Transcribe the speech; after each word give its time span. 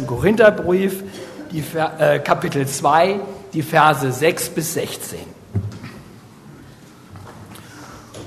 1. 0.00 0.06
Korintherbrief, 0.06 1.02
die, 1.52 1.64
äh, 1.76 2.18
Kapitel 2.20 2.66
2, 2.66 3.20
die 3.52 3.62
Verse 3.62 4.10
6 4.10 4.50
bis 4.50 4.74
16. 4.74 5.18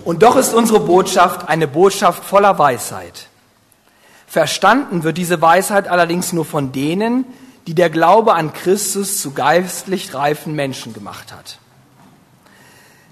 Und 0.05 0.21
doch 0.23 0.35
ist 0.35 0.53
unsere 0.53 0.81
Botschaft 0.81 1.47
eine 1.47 1.67
Botschaft 1.67 2.25
voller 2.25 2.59
Weisheit. 2.59 3.27
Verstanden 4.27 5.03
wird 5.03 5.17
diese 5.17 5.41
Weisheit 5.41 5.87
allerdings 5.87 6.33
nur 6.33 6.45
von 6.45 6.71
denen, 6.71 7.25
die 7.67 7.75
der 7.75 7.89
Glaube 7.89 8.33
an 8.33 8.51
Christus 8.51 9.21
zu 9.21 9.31
geistlich 9.31 10.13
reifen 10.13 10.55
Menschen 10.55 10.93
gemacht 10.93 11.31
hat. 11.31 11.59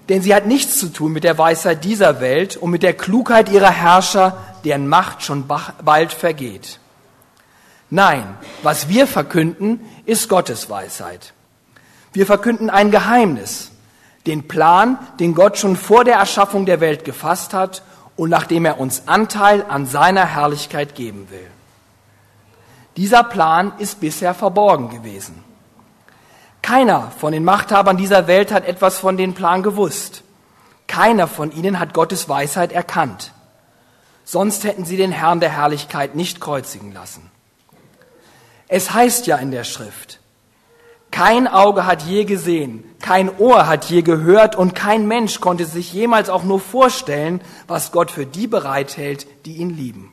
Denn 0.08 0.20
sie 0.20 0.34
hat 0.34 0.46
nichts 0.46 0.78
zu 0.78 0.88
tun 0.88 1.12
mit 1.12 1.24
der 1.24 1.38
Weisheit 1.38 1.84
dieser 1.84 2.20
Welt 2.20 2.56
und 2.56 2.70
mit 2.70 2.82
der 2.82 2.92
Klugheit 2.92 3.50
ihrer 3.50 3.70
Herrscher, 3.70 4.36
deren 4.64 4.88
Macht 4.88 5.22
schon 5.22 5.46
bald 5.46 6.12
vergeht. 6.12 6.80
Nein, 7.94 8.38
was 8.62 8.88
wir 8.88 9.06
verkünden, 9.06 9.78
ist 10.06 10.30
Gottes 10.30 10.70
Weisheit. 10.70 11.34
Wir 12.14 12.24
verkünden 12.24 12.70
ein 12.70 12.90
Geheimnis, 12.90 13.70
den 14.26 14.48
Plan, 14.48 14.96
den 15.20 15.34
Gott 15.34 15.58
schon 15.58 15.76
vor 15.76 16.02
der 16.02 16.14
Erschaffung 16.14 16.64
der 16.64 16.80
Welt 16.80 17.04
gefasst 17.04 17.52
hat 17.52 17.82
und 18.16 18.30
nachdem 18.30 18.64
er 18.64 18.80
uns 18.80 19.08
Anteil 19.08 19.66
an 19.68 19.84
seiner 19.84 20.24
Herrlichkeit 20.24 20.94
geben 20.94 21.28
will. 21.28 21.46
Dieser 22.96 23.24
Plan 23.24 23.74
ist 23.76 24.00
bisher 24.00 24.32
verborgen 24.32 24.88
gewesen. 24.88 25.44
Keiner 26.62 27.12
von 27.18 27.34
den 27.34 27.44
Machthabern 27.44 27.98
dieser 27.98 28.26
Welt 28.26 28.52
hat 28.52 28.64
etwas 28.64 28.96
von 28.96 29.18
dem 29.18 29.34
Plan 29.34 29.62
gewusst. 29.62 30.22
Keiner 30.86 31.28
von 31.28 31.52
ihnen 31.52 31.78
hat 31.78 31.92
Gottes 31.92 32.26
Weisheit 32.26 32.72
erkannt. 32.72 33.34
Sonst 34.24 34.64
hätten 34.64 34.86
sie 34.86 34.96
den 34.96 35.12
Herrn 35.12 35.40
der 35.40 35.50
Herrlichkeit 35.50 36.14
nicht 36.14 36.40
kreuzigen 36.40 36.94
lassen. 36.94 37.31
Es 38.74 38.94
heißt 38.94 39.26
ja 39.26 39.36
in 39.36 39.50
der 39.50 39.64
Schrift, 39.64 40.18
kein 41.10 41.46
Auge 41.46 41.84
hat 41.84 42.04
je 42.04 42.24
gesehen, 42.24 42.84
kein 43.02 43.28
Ohr 43.38 43.66
hat 43.66 43.84
je 43.84 44.00
gehört 44.00 44.56
und 44.56 44.74
kein 44.74 45.06
Mensch 45.06 45.40
konnte 45.40 45.66
sich 45.66 45.92
jemals 45.92 46.30
auch 46.30 46.42
nur 46.42 46.58
vorstellen, 46.58 47.42
was 47.66 47.92
Gott 47.92 48.10
für 48.10 48.24
die 48.24 48.46
bereithält, 48.46 49.26
die 49.44 49.56
ihn 49.56 49.68
lieben. 49.68 50.10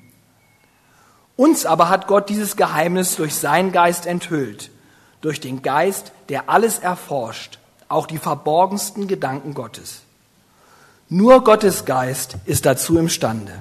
Uns 1.38 1.66
aber 1.66 1.88
hat 1.88 2.08
Gott 2.08 2.28
dieses 2.28 2.58
Geheimnis 2.58 3.16
durch 3.16 3.34
seinen 3.34 3.72
Geist 3.72 4.06
enthüllt, 4.06 4.72
durch 5.22 5.40
den 5.40 5.62
Geist, 5.62 6.12
der 6.28 6.50
alles 6.50 6.80
erforscht, 6.80 7.60
auch 7.88 8.08
die 8.08 8.18
verborgensten 8.18 9.08
Gedanken 9.08 9.54
Gottes. 9.54 10.02
Nur 11.08 11.46
Gottes 11.46 11.86
Geist 11.86 12.36
ist 12.46 12.66
dazu 12.66 12.98
imstande. 12.98 13.54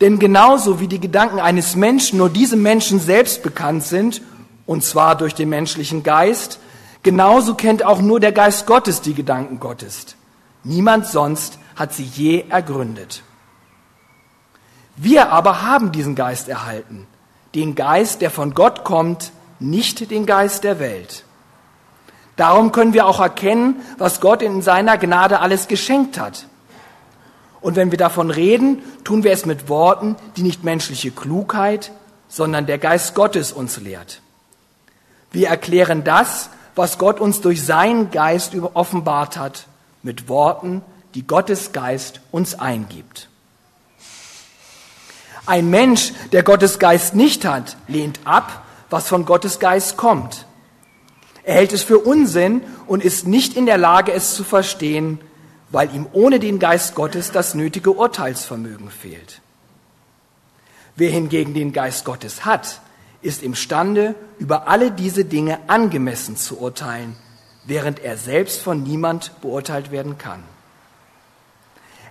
Denn 0.00 0.18
genauso 0.18 0.80
wie 0.80 0.88
die 0.88 1.00
Gedanken 1.00 1.40
eines 1.40 1.76
Menschen 1.76 2.18
nur 2.18 2.30
diesem 2.30 2.62
Menschen 2.62 3.00
selbst 3.00 3.42
bekannt 3.42 3.82
sind 3.82 4.22
und 4.66 4.82
zwar 4.82 5.16
durch 5.16 5.34
den 5.34 5.48
menschlichen 5.48 6.02
Geist, 6.02 6.58
genauso 7.02 7.54
kennt 7.54 7.84
auch 7.84 8.00
nur 8.00 8.20
der 8.20 8.32
Geist 8.32 8.66
Gottes 8.66 9.02
die 9.02 9.14
Gedanken 9.14 9.60
Gottes. 9.60 10.16
Niemand 10.64 11.06
sonst 11.06 11.58
hat 11.76 11.92
sie 11.92 12.04
je 12.04 12.44
ergründet. 12.48 13.22
Wir 14.96 15.32
aber 15.32 15.62
haben 15.62 15.92
diesen 15.92 16.14
Geist 16.14 16.48
erhalten, 16.48 17.06
den 17.54 17.74
Geist, 17.74 18.20
der 18.20 18.30
von 18.30 18.54
Gott 18.54 18.84
kommt, 18.84 19.32
nicht 19.58 20.10
den 20.10 20.26
Geist 20.26 20.64
der 20.64 20.78
Welt. 20.78 21.24
Darum 22.36 22.72
können 22.72 22.92
wir 22.94 23.06
auch 23.06 23.20
erkennen, 23.20 23.82
was 23.98 24.20
Gott 24.20 24.40
in 24.40 24.62
seiner 24.62 24.98
Gnade 24.98 25.40
alles 25.40 25.68
geschenkt 25.68 26.18
hat. 26.18 26.46
Und 27.60 27.76
wenn 27.76 27.90
wir 27.90 27.98
davon 27.98 28.30
reden, 28.30 28.82
tun 29.04 29.24
wir 29.24 29.32
es 29.32 29.46
mit 29.46 29.68
Worten, 29.68 30.16
die 30.36 30.42
nicht 30.42 30.64
menschliche 30.64 31.10
Klugheit, 31.10 31.92
sondern 32.28 32.66
der 32.66 32.78
Geist 32.78 33.14
Gottes 33.14 33.52
uns 33.52 33.78
lehrt. 33.78 34.22
Wir 35.32 35.48
erklären 35.48 36.04
das, 36.04 36.50
was 36.74 36.98
Gott 36.98 37.20
uns 37.20 37.40
durch 37.40 37.64
seinen 37.64 38.10
Geist 38.10 38.54
offenbart 38.74 39.36
hat, 39.36 39.66
mit 40.02 40.28
Worten, 40.28 40.82
die 41.14 41.26
Gottes 41.26 41.72
Geist 41.72 42.20
uns 42.30 42.58
eingibt. 42.58 43.28
Ein 45.46 45.68
Mensch, 45.68 46.12
der 46.32 46.42
Gottes 46.42 46.78
Geist 46.78 47.14
nicht 47.14 47.44
hat, 47.44 47.76
lehnt 47.88 48.20
ab, 48.24 48.64
was 48.88 49.08
von 49.08 49.24
Gottes 49.24 49.58
Geist 49.58 49.96
kommt. 49.96 50.46
Er 51.42 51.54
hält 51.54 51.72
es 51.72 51.82
für 51.82 51.98
Unsinn 51.98 52.62
und 52.86 53.04
ist 53.04 53.26
nicht 53.26 53.56
in 53.56 53.66
der 53.66 53.78
Lage, 53.78 54.12
es 54.12 54.34
zu 54.34 54.44
verstehen, 54.44 55.20
weil 55.70 55.94
ihm 55.94 56.06
ohne 56.12 56.40
den 56.40 56.58
Geist 56.58 56.94
Gottes 56.94 57.30
das 57.30 57.54
nötige 57.54 57.92
Urteilsvermögen 57.92 58.90
fehlt. 58.90 59.40
Wer 60.96 61.10
hingegen 61.10 61.54
den 61.54 61.72
Geist 61.72 62.04
Gottes 62.04 62.44
hat, 62.44 62.80
ist 63.22 63.42
imstande, 63.42 64.14
über 64.38 64.68
alle 64.68 64.90
diese 64.90 65.24
Dinge 65.24 65.58
angemessen 65.68 66.36
zu 66.36 66.60
urteilen, 66.60 67.16
während 67.64 68.00
er 68.00 68.16
selbst 68.16 68.62
von 68.62 68.82
niemand 68.82 69.32
beurteilt 69.40 69.90
werden 69.90 70.18
kann. 70.18 70.42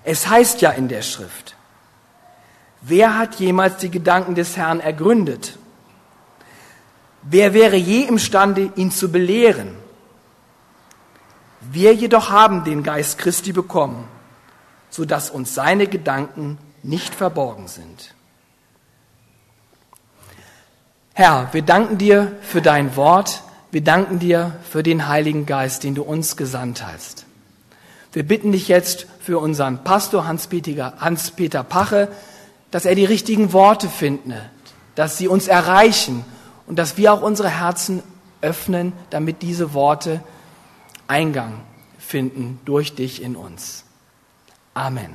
Es 0.04 0.28
heißt 0.28 0.62
ja 0.62 0.72
in 0.72 0.88
der 0.88 1.02
Schrift, 1.02 1.56
wer 2.82 3.18
hat 3.18 3.36
jemals 3.36 3.78
die 3.78 3.92
Gedanken 3.92 4.36
des 4.36 4.56
Herrn 4.56 4.80
ergründet? 4.80 5.58
Wer 7.22 7.54
wäre 7.54 7.76
je 7.76 8.04
imstande, 8.04 8.72
ihn 8.76 8.92
zu 8.92 9.12
belehren? 9.12 9.76
Wir 11.72 11.94
jedoch 11.94 12.32
haben 12.32 12.64
den 12.64 12.82
Geist 12.82 13.20
Christi 13.20 13.52
bekommen, 13.52 14.08
so 14.90 15.06
dass 15.06 15.30
uns 15.30 15.54
seine 15.54 15.86
Gedanken 15.86 16.58
nicht 16.82 17.14
verborgen 17.14 17.68
sind. 17.68 18.16
Herr, 21.14 21.50
wir 21.52 21.62
danken 21.62 22.00
dir 22.00 22.32
für 22.42 22.62
dein 22.62 22.96
Wort. 22.96 23.44
Wir 23.72 23.84
danken 23.84 24.18
dir 24.18 24.56
für 24.68 24.82
den 24.82 25.08
Heiligen 25.08 25.46
Geist, 25.46 25.84
den 25.84 25.94
du 25.94 26.02
uns 26.02 26.38
gesandt 26.38 26.84
hast. 26.84 27.26
Wir 28.14 28.24
bitten 28.24 28.52
dich 28.52 28.68
jetzt 28.68 29.06
für 29.20 29.38
unseren 29.38 29.84
Pastor 29.84 30.26
Hans-Peter 30.26 30.94
Hans 30.98 31.34
-Peter 31.34 31.62
Pache, 31.62 32.08
dass 32.72 32.86
er 32.86 32.96
die 32.96 33.06
richtigen 33.06 33.54
Worte 33.54 33.90
findet, 33.90 34.42
dass 34.96 35.18
sie 35.20 35.28
uns 35.28 35.48
erreichen 35.48 36.26
und 36.66 36.80
dass 36.80 36.98
wir 36.98 37.14
auch 37.14 37.22
unsere 37.22 37.50
Herzen 37.50 38.02
öffnen, 38.42 38.94
damit 39.12 39.44
diese 39.44 39.74
Worte 39.76 40.22
Eingang 41.10 41.62
finden 41.98 42.60
durch 42.66 42.94
dich 42.94 43.24
in 43.24 43.36
uns. 43.36 43.84
Amen. 44.76 45.10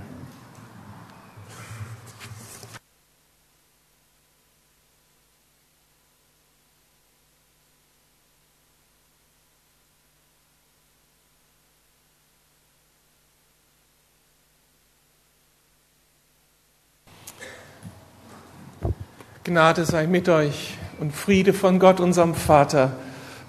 Gnade 19.45 19.85
sei 19.85 20.09
mit 20.09 20.29
euch 20.29 20.77
und 20.99 21.15
Friede 21.15 21.53
von 21.53 21.79
Gott, 21.79 22.01
unserem 22.01 22.35
Vater 22.35 22.97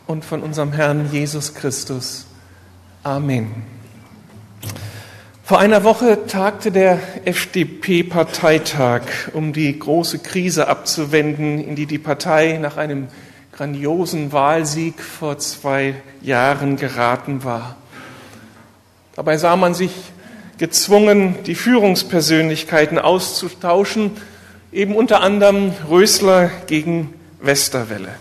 und 0.06 0.24
von 0.24 0.44
unserem 0.44 0.74
Herrn 0.74 1.12
Jesus 1.12 1.56
Christus. 1.56 2.25
Amen. 3.06 3.52
Vor 5.44 5.60
einer 5.60 5.84
Woche 5.84 6.26
tagte 6.26 6.72
der 6.72 7.00
FDP-Parteitag, 7.26 9.02
um 9.34 9.54
die 9.54 9.78
große 9.78 10.18
Krise 10.18 10.68
abzuwenden, 10.68 11.64
in 11.64 11.76
die 11.76 11.86
die 11.86 12.00
Partei 12.00 12.58
nach 12.60 12.78
einem 12.78 13.10
grandiosen 13.52 14.32
Wahlsieg 14.32 15.00
vor 15.00 15.38
zwei 15.38 15.94
Jahren 16.24 16.78
geraten 16.78 17.44
war. 17.44 17.76
Dabei 19.16 19.38
sah 19.38 19.56
man 19.56 19.76
sich 19.76 19.92
gezwungen, 20.58 21.36
die 21.46 21.54
Führungspersönlichkeiten 21.54 22.98
auszutauschen, 22.98 24.18
eben 24.72 24.96
unter 24.96 25.22
anderem 25.22 25.74
Rösler 25.88 26.50
gegen 26.66 27.14
Westerwelle. 27.40 28.16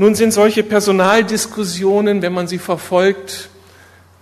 Nun 0.00 0.14
sind 0.14 0.30
solche 0.30 0.62
Personaldiskussionen, 0.62 2.22
wenn 2.22 2.32
man 2.32 2.46
sie 2.46 2.58
verfolgt, 2.58 3.50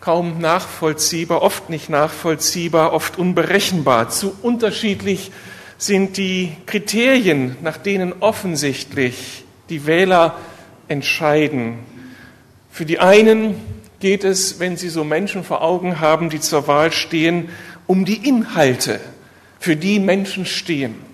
kaum 0.01 0.41
nachvollziehbar, 0.41 1.43
oft 1.43 1.69
nicht 1.69 1.91
nachvollziehbar, 1.91 2.95
oft 2.95 3.19
unberechenbar. 3.19 4.09
Zu 4.09 4.35
unterschiedlich 4.41 5.33
sind 5.77 6.17
die 6.17 6.53
Kriterien, 6.65 7.57
nach 7.63 7.77
denen 7.77 8.15
offensichtlich 8.21 9.45
die 9.69 9.85
Wähler 9.87 10.39
entscheiden. 10.89 11.81
Für 12.71 12.87
die 12.87 12.99
einen 12.99 13.57
geht 14.01 14.25
es, 14.25 14.59
wenn 14.59 14.79
sie 14.79 14.89
so 14.89 15.05
Menschen 15.05 15.45
vor 15.45 15.61
Augen 15.61 16.01
haben, 16.01 16.31
die 16.31 16.41
zur 16.41 16.67
Wahl 16.69 16.91
stehen, 16.91 17.51
um 17.87 18.07
die 18.07 18.27
Inhalte 18.27 18.99
für 19.61 19.77
die 19.77 20.01
Menschen 20.01 20.47
stehen. 20.47 21.06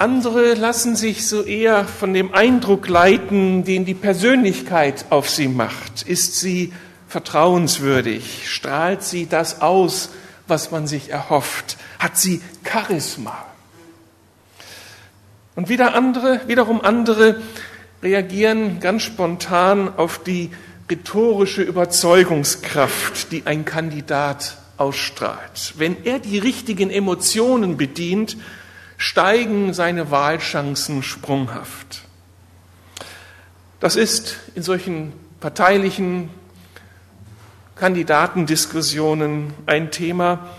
Andere 0.00 0.54
lassen 0.54 0.96
sich 0.96 1.26
so 1.26 1.42
eher 1.42 1.84
von 1.84 2.14
dem 2.14 2.32
Eindruck 2.32 2.88
leiten, 2.88 3.64
den 3.64 3.84
die 3.84 3.92
Persönlichkeit 3.92 5.04
auf 5.10 5.28
sie 5.28 5.46
macht. 5.46 6.04
Ist 6.04 6.40
sie 6.40 6.72
vertrauenswürdig? 7.06 8.48
Strahlt 8.48 9.02
sie 9.02 9.26
das 9.26 9.60
aus, 9.60 10.08
was 10.48 10.70
man 10.70 10.86
sich 10.86 11.10
erhofft? 11.10 11.76
Hat 11.98 12.16
sie 12.16 12.40
Charisma? 12.64 13.44
Und 15.54 15.68
wieder 15.68 15.94
andere, 15.94 16.40
wiederum 16.46 16.80
andere 16.80 17.42
reagieren 18.02 18.80
ganz 18.80 19.02
spontan 19.02 19.98
auf 19.98 20.18
die 20.18 20.48
rhetorische 20.90 21.60
Überzeugungskraft, 21.60 23.32
die 23.32 23.42
ein 23.44 23.66
Kandidat 23.66 24.56
ausstrahlt. 24.78 25.74
Wenn 25.76 26.04
er 26.04 26.20
die 26.20 26.38
richtigen 26.38 26.88
Emotionen 26.88 27.76
bedient, 27.76 28.38
steigen 29.00 29.72
seine 29.72 30.10
Wahlchancen 30.10 31.02
sprunghaft. 31.02 32.02
Das 33.80 33.96
ist 33.96 34.36
in 34.54 34.62
solchen 34.62 35.14
parteilichen 35.40 36.28
Kandidatendiskussionen 37.76 39.54
ein 39.64 39.90
Thema, 39.90 40.50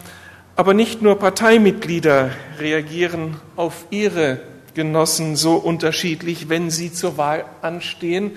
aber 0.55 0.73
nicht 0.73 1.03
nur 1.03 1.19
Parteimitglieder 1.19 2.31
reagieren 2.57 3.39
auf 3.57 3.85
ihre 3.91 4.39
Genossen 4.73 5.35
so 5.35 5.57
unterschiedlich, 5.57 6.49
wenn 6.49 6.71
sie 6.71 6.91
zur 6.91 7.17
Wahl 7.17 7.45
anstehen. 7.61 8.31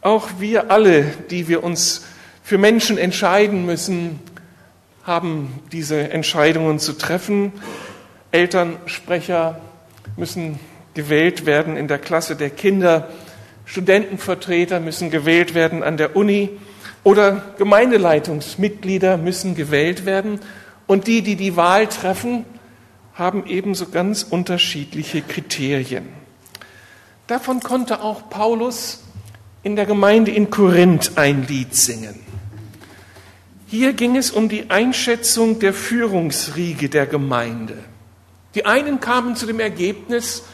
Auch 0.00 0.28
wir 0.40 0.72
alle, 0.72 1.04
die 1.30 1.46
wir 1.46 1.62
uns 1.62 2.04
für 2.42 2.58
Menschen 2.58 2.98
entscheiden 2.98 3.64
müssen, 3.64 4.18
haben 5.04 5.60
diese 5.70 6.10
Entscheidungen 6.10 6.80
zu 6.80 6.94
treffen. 6.94 7.52
Elternsprecher 8.32 9.60
müssen 10.16 10.58
gewählt 10.94 11.46
werden 11.46 11.76
in 11.76 11.88
der 11.88 11.98
Klasse 11.98 12.36
der 12.36 12.50
Kinder. 12.50 13.08
Studentenvertreter 13.64 14.80
müssen 14.80 15.10
gewählt 15.10 15.54
werden 15.54 15.82
an 15.82 15.96
der 15.96 16.16
Uni 16.16 16.50
oder 17.04 17.54
Gemeindeleitungsmitglieder 17.58 19.16
müssen 19.16 19.54
gewählt 19.54 20.04
werden. 20.04 20.40
Und 20.86 21.06
die, 21.06 21.22
die 21.22 21.36
die 21.36 21.56
Wahl 21.56 21.86
treffen, 21.86 22.44
haben 23.14 23.46
ebenso 23.46 23.86
ganz 23.86 24.22
unterschiedliche 24.22 25.22
Kriterien. 25.22 26.08
Davon 27.26 27.60
konnte 27.60 28.02
auch 28.02 28.28
Paulus 28.28 29.04
in 29.62 29.76
der 29.76 29.86
Gemeinde 29.86 30.30
in 30.30 30.50
Korinth 30.50 31.12
ein 31.16 31.46
Lied 31.46 31.76
singen. 31.76 32.18
Hier 33.66 33.92
ging 33.92 34.16
es 34.16 34.32
um 34.32 34.48
die 34.48 34.70
Einschätzung 34.70 35.60
der 35.60 35.72
Führungsriege 35.72 36.88
der 36.88 37.06
Gemeinde. 37.06 37.78
Die 38.54 38.66
einen 38.66 39.00
kamen 39.00 39.36
zu 39.36 39.46
dem 39.46 39.60
Ergebnis, 39.60 40.44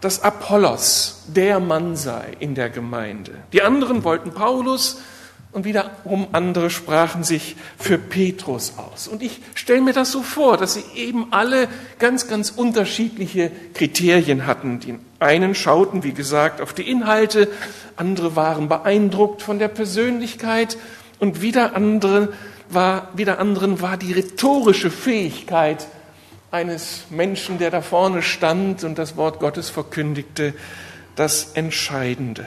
dass 0.00 0.22
Apollos 0.22 1.24
der 1.28 1.60
Mann 1.60 1.96
sei 1.96 2.32
in 2.38 2.54
der 2.54 2.70
Gemeinde. 2.70 3.32
Die 3.52 3.62
anderen 3.62 4.02
wollten 4.04 4.32
Paulus 4.32 5.00
und 5.52 5.64
wiederum 5.64 6.28
andere 6.32 6.70
sprachen 6.70 7.24
sich 7.24 7.56
für 7.76 7.98
Petrus 7.98 8.74
aus. 8.78 9.08
Und 9.08 9.20
ich 9.20 9.40
stelle 9.54 9.80
mir 9.80 9.92
das 9.92 10.12
so 10.12 10.22
vor, 10.22 10.56
dass 10.56 10.74
sie 10.74 10.84
eben 10.94 11.32
alle 11.32 11.68
ganz, 11.98 12.28
ganz 12.28 12.50
unterschiedliche 12.50 13.50
Kriterien 13.74 14.46
hatten. 14.46 14.80
Die 14.80 14.94
einen 15.18 15.54
schauten, 15.54 16.02
wie 16.04 16.12
gesagt, 16.12 16.60
auf 16.60 16.72
die 16.72 16.88
Inhalte, 16.88 17.48
andere 17.96 18.36
waren 18.36 18.68
beeindruckt 18.68 19.42
von 19.42 19.58
der 19.58 19.68
Persönlichkeit 19.68 20.78
und 21.18 21.42
wieder, 21.42 21.74
andere 21.74 22.32
war, 22.70 23.08
wieder 23.14 23.40
anderen 23.40 23.82
war 23.82 23.96
die 23.96 24.12
rhetorische 24.12 24.90
Fähigkeit 24.90 25.86
eines 26.50 27.04
Menschen, 27.10 27.58
der 27.58 27.70
da 27.70 27.80
vorne 27.80 28.22
stand 28.22 28.84
und 28.84 28.98
das 28.98 29.16
Wort 29.16 29.38
Gottes 29.40 29.70
verkündigte, 29.70 30.54
das 31.14 31.52
Entscheidende. 31.54 32.44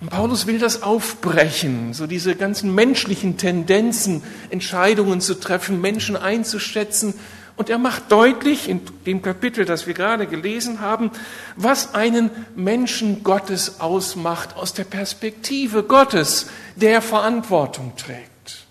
Und 0.00 0.10
Paulus 0.10 0.46
will 0.46 0.58
das 0.58 0.82
aufbrechen, 0.82 1.94
so 1.94 2.06
diese 2.06 2.34
ganzen 2.34 2.74
menschlichen 2.74 3.38
Tendenzen, 3.38 4.22
Entscheidungen 4.50 5.20
zu 5.20 5.34
treffen, 5.34 5.80
Menschen 5.80 6.16
einzuschätzen. 6.16 7.14
Und 7.56 7.70
er 7.70 7.78
macht 7.78 8.10
deutlich 8.10 8.68
in 8.68 8.80
dem 9.06 9.22
Kapitel, 9.22 9.64
das 9.64 9.86
wir 9.86 9.94
gerade 9.94 10.26
gelesen 10.26 10.80
haben, 10.80 11.10
was 11.56 11.94
einen 11.94 12.30
Menschen 12.56 13.22
Gottes 13.22 13.80
ausmacht 13.80 14.56
aus 14.56 14.74
der 14.74 14.84
Perspektive 14.84 15.84
Gottes, 15.84 16.48
der 16.76 17.00
Verantwortung 17.00 17.92
trägt. 17.96 18.66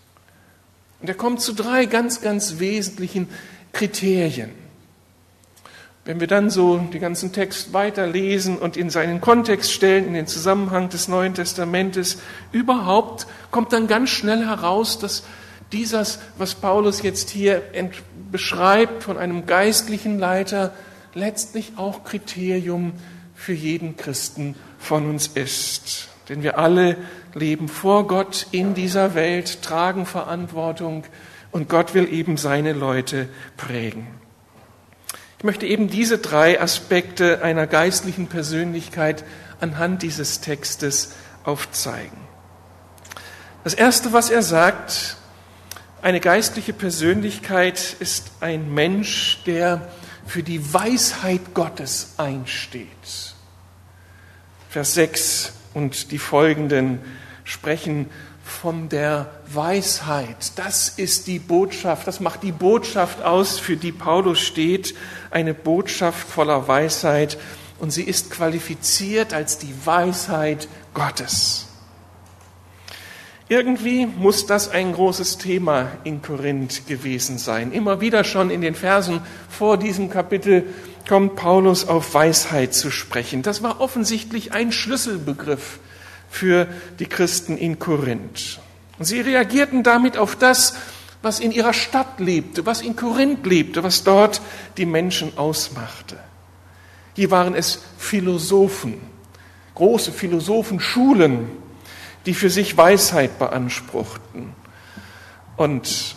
Und 1.01 1.07
er 1.07 1.15
kommt 1.15 1.41
zu 1.41 1.53
drei 1.53 1.85
ganz, 1.85 2.21
ganz 2.21 2.59
wesentlichen 2.59 3.27
Kriterien. 3.73 4.51
Wenn 6.05 6.19
wir 6.19 6.27
dann 6.27 6.49
so 6.49 6.77
den 6.77 6.99
ganzen 6.99 7.31
Text 7.31 7.73
weiterlesen 7.73 8.57
und 8.57 8.75
in 8.75 8.89
seinen 8.89 9.21
Kontext 9.21 9.71
stellen, 9.71 10.05
in 10.05 10.13
den 10.13 10.27
Zusammenhang 10.27 10.89
des 10.89 11.07
Neuen 11.07 11.33
Testamentes, 11.33 12.17
überhaupt 12.51 13.25
kommt 13.51 13.71
dann 13.71 13.87
ganz 13.87 14.09
schnell 14.09 14.45
heraus, 14.45 14.99
dass 14.99 15.23
dieses, 15.71 16.19
was 16.37 16.55
Paulus 16.55 17.01
jetzt 17.01 17.29
hier 17.29 17.61
beschreibt 18.31 19.03
von 19.03 19.17
einem 19.17 19.45
geistlichen 19.45 20.19
Leiter, 20.19 20.73
letztlich 21.13 21.73
auch 21.77 22.03
Kriterium 22.03 22.93
für 23.33 23.53
jeden 23.53 23.95
Christen 23.95 24.55
von 24.79 25.09
uns 25.09 25.27
ist. 25.27 26.09
Denn 26.29 26.43
wir 26.43 26.57
alle 26.57 26.97
leben 27.33 27.67
vor 27.67 28.07
Gott 28.07 28.47
in 28.51 28.73
dieser 28.73 29.15
Welt, 29.15 29.61
tragen 29.61 30.05
Verantwortung 30.05 31.05
und 31.53 31.69
Gott 31.69 31.93
will 31.93 32.11
eben 32.11 32.35
seine 32.35 32.73
Leute 32.73 33.29
prägen. 33.55 34.07
Ich 35.37 35.43
möchte 35.43 35.65
eben 35.65 35.87
diese 35.87 36.17
drei 36.17 36.59
Aspekte 36.59 37.43
einer 37.43 37.67
geistlichen 37.67 38.27
Persönlichkeit 38.27 39.23
anhand 39.61 40.01
dieses 40.01 40.41
Textes 40.41 41.13
aufzeigen. 41.43 42.17
Das 43.63 43.73
Erste, 43.73 44.13
was 44.13 44.29
er 44.29 44.41
sagt, 44.41 45.17
eine 46.01 46.19
geistliche 46.19 46.73
Persönlichkeit 46.73 47.95
ist 47.99 48.31
ein 48.41 48.73
Mensch, 48.73 49.43
der 49.45 49.89
für 50.25 50.43
die 50.43 50.73
Weisheit 50.73 51.53
Gottes 51.53 52.15
einsteht. 52.17 52.87
Vers 54.69 54.95
6 54.95 55.53
und 55.73 56.11
die 56.11 56.17
folgenden 56.17 56.99
sprechen 57.43 58.09
von 58.63 58.87
der 58.87 59.29
Weisheit. 59.53 60.53
Das 60.55 60.87
ist 60.87 61.27
die 61.27 61.39
Botschaft, 61.39 62.07
das 62.07 62.21
macht 62.21 62.43
die 62.43 62.53
Botschaft 62.53 63.21
aus, 63.21 63.59
für 63.59 63.75
die 63.75 63.91
Paulus 63.91 64.39
steht, 64.39 64.95
eine 65.31 65.53
Botschaft 65.53 66.25
voller 66.25 66.65
Weisheit 66.65 67.37
und 67.79 67.91
sie 67.91 68.03
ist 68.03 68.31
qualifiziert 68.31 69.33
als 69.33 69.57
die 69.57 69.73
Weisheit 69.83 70.69
Gottes. 70.93 71.67
Irgendwie 73.49 74.05
muss 74.05 74.45
das 74.45 74.69
ein 74.69 74.93
großes 74.93 75.39
Thema 75.39 75.91
in 76.05 76.21
Korinth 76.21 76.87
gewesen 76.87 77.39
sein. 77.39 77.73
Immer 77.73 77.99
wieder 77.99 78.23
schon 78.23 78.49
in 78.49 78.61
den 78.61 78.75
Versen 78.75 79.19
vor 79.49 79.75
diesem 79.75 80.09
Kapitel 80.09 80.63
kommt 81.05 81.35
Paulus 81.35 81.85
auf 81.85 82.13
Weisheit 82.13 82.73
zu 82.73 82.91
sprechen. 82.91 83.41
Das 83.41 83.61
war 83.61 83.81
offensichtlich 83.81 84.53
ein 84.53 84.71
Schlüsselbegriff 84.71 85.79
für 86.33 86.67
die 86.97 87.05
Christen 87.05 87.57
in 87.57 87.77
Korinth. 87.77 88.59
Und 88.97 89.05
sie 89.05 89.21
reagierten 89.21 89.83
damit 89.83 90.17
auf 90.17 90.35
das, 90.35 90.73
was 91.21 91.39
in 91.39 91.51
ihrer 91.51 91.73
Stadt 91.73 92.19
lebte, 92.19 92.65
was 92.65 92.81
in 92.81 92.95
Korinth 92.95 93.45
lebte, 93.45 93.83
was 93.83 94.03
dort 94.03 94.41
die 94.77 94.87
Menschen 94.87 95.37
ausmachte. 95.37 96.17
Hier 97.15 97.29
waren 97.29 97.53
es 97.53 97.83
Philosophen, 97.99 98.99
große 99.75 100.11
Philosophenschulen, 100.11 101.49
die 102.25 102.33
für 102.33 102.49
sich 102.49 102.75
Weisheit 102.75 103.37
beanspruchten. 103.37 104.53
Und 105.55 106.15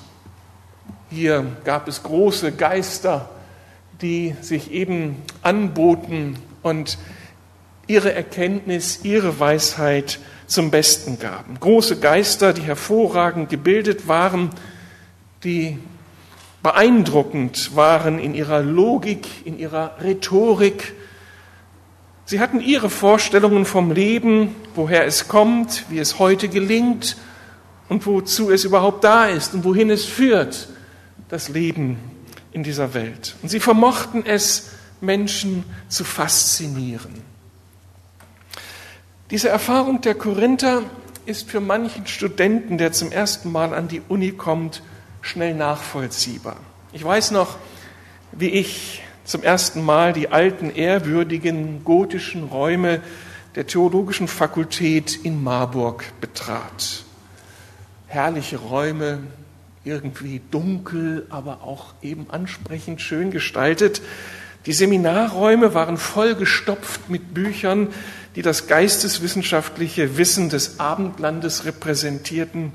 hier 1.11 1.45
gab 1.65 1.89
es 1.89 2.03
große 2.03 2.53
Geister, 2.53 3.29
die 4.01 4.35
sich 4.41 4.71
eben 4.71 5.23
anboten 5.43 6.39
und 6.63 6.97
ihre 7.87 8.13
Erkenntnis, 8.13 9.01
ihre 9.03 9.39
Weisheit 9.39 10.19
zum 10.47 10.71
Besten 10.71 11.19
gaben. 11.19 11.59
Große 11.61 11.99
Geister, 11.99 12.53
die 12.53 12.63
hervorragend 12.63 13.49
gebildet 13.49 14.09
waren, 14.09 14.51
die 15.45 15.79
beeindruckend 16.63 17.77
waren 17.77 18.19
in 18.19 18.35
ihrer 18.35 18.61
Logik, 18.61 19.27
in 19.45 19.59
ihrer 19.59 19.97
Rhetorik. 20.03 20.95
Sie 22.25 22.41
hatten 22.41 22.61
ihre 22.61 22.91
Vorstellungen 22.91 23.65
vom 23.65 23.93
Leben, 23.93 24.55
woher 24.75 25.05
es 25.05 25.29
kommt, 25.29 25.85
wie 25.91 25.99
es 25.99 26.19
heute 26.19 26.49
gelingt 26.49 27.17
und 27.89 28.05
wozu 28.07 28.51
es 28.51 28.65
überhaupt 28.65 29.05
da 29.05 29.27
ist 29.27 29.55
und 29.55 29.65
wohin 29.65 29.91
es 29.91 30.05
führt, 30.05 30.69
das 31.29 31.49
Leben 31.49 31.99
in 32.51 32.63
dieser 32.63 32.95
Welt. 32.95 33.37
Und 33.43 33.49
sie 33.49 33.61
vermochten 33.61 34.25
es, 34.27 34.71
Menschen 35.01 35.65
zu 35.89 36.05
faszinieren. 36.05 37.23
Diese 39.31 39.49
Erfahrung 39.49 40.01
der 40.03 40.15
Korinther 40.15 40.83
ist 41.25 41.51
für 41.51 41.59
manchen 41.59 42.07
Studenten, 42.07 42.79
der 42.79 42.93
zum 42.93 43.11
ersten 43.11 43.51
Mal 43.51 43.75
an 43.75 43.89
die 43.89 44.01
Uni 44.09 44.31
kommt, 44.31 44.85
schnell 45.21 45.53
nachvollziehbar. 45.53 46.59
Ich 46.93 47.03
weiß 47.03 47.33
noch, 47.33 47.57
wie 48.31 48.51
ich 48.51 49.03
zum 49.25 49.43
ersten 49.43 49.85
Mal 49.85 50.13
die 50.13 50.29
alten, 50.29 50.71
ehrwürdigen 50.71 51.83
gotischen 51.83 52.45
Räume 52.45 53.01
der 53.57 53.67
Theologischen 53.67 54.29
Fakultät 54.29 55.19
in 55.25 55.43
Marburg 55.43 56.05
betrat. 56.21 57.03
Herrliche 58.07 58.59
Räume, 58.59 59.19
irgendwie 59.83 60.41
dunkel, 60.53 61.27
aber 61.31 61.65
auch 61.65 61.95
eben 62.01 62.27
ansprechend 62.31 63.01
schön 63.01 63.33
gestaltet. 63.33 64.03
Die 64.67 64.73
Seminarräume 64.73 65.75
waren 65.75 65.97
vollgestopft 65.97 67.11
mit 67.11 67.35
Büchern, 67.35 67.89
die 68.37 68.43
das 68.43 68.67
geisteswissenschaftliche 68.67 70.19
Wissen 70.19 70.51
des 70.51 70.79
Abendlandes 70.79 71.65
repräsentierten. 71.65 72.71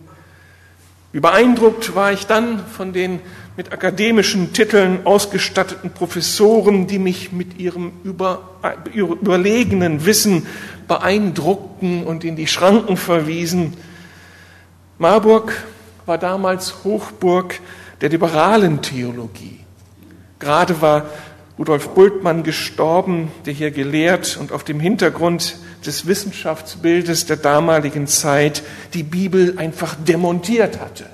Wie 1.11 1.19
beeindruckt 1.19 1.93
war 1.93 2.11
ich 2.11 2.25
dann 2.25 2.65
von 2.65 2.93
den 2.93 3.19
mit 3.55 3.71
akademischen 3.71 4.53
Titeln 4.53 5.05
ausgestatteten 5.05 5.91
Professoren, 5.91 6.87
die 6.87 6.97
mich 6.97 7.31
mit 7.31 7.59
ihrem 7.59 7.91
über, 8.03 8.55
überlegenen 8.93 10.05
Wissen 10.05 10.47
beeindruckten 10.87 12.05
und 12.05 12.23
in 12.23 12.35
die 12.35 12.47
Schranken 12.47 12.97
verwiesen. 12.97 13.75
Marburg 14.97 15.53
war 16.07 16.17
damals 16.17 16.83
Hochburg 16.83 17.59
der 17.99 18.09
liberalen 18.09 18.81
Theologie. 18.81 19.59
Gerade 20.39 20.81
war 20.81 21.05
Rudolf 21.61 21.89
Bultmann 21.89 22.41
gestorben, 22.41 23.31
der 23.45 23.53
hier 23.53 23.69
gelehrt 23.69 24.35
und 24.41 24.51
auf 24.51 24.63
dem 24.63 24.79
Hintergrund 24.79 25.57
des 25.85 26.07
Wissenschaftsbildes 26.07 27.27
der 27.27 27.37
damaligen 27.37 28.07
Zeit 28.07 28.63
die 28.95 29.03
Bibel 29.03 29.59
einfach 29.59 29.93
demontiert 29.93 30.79
hatte. 30.79 31.05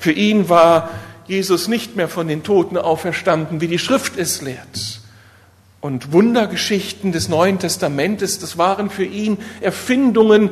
Für 0.00 0.12
ihn 0.12 0.48
war 0.48 0.88
Jesus 1.26 1.68
nicht 1.68 1.96
mehr 1.96 2.08
von 2.08 2.28
den 2.28 2.44
Toten 2.44 2.78
auferstanden, 2.78 3.60
wie 3.60 3.68
die 3.68 3.78
Schrift 3.78 4.16
es 4.16 4.40
lehrt. 4.40 5.02
Und 5.82 6.14
Wundergeschichten 6.14 7.12
des 7.12 7.28
Neuen 7.28 7.58
Testamentes, 7.58 8.38
das 8.38 8.56
waren 8.56 8.88
für 8.88 9.04
ihn 9.04 9.36
Erfindungen 9.60 10.48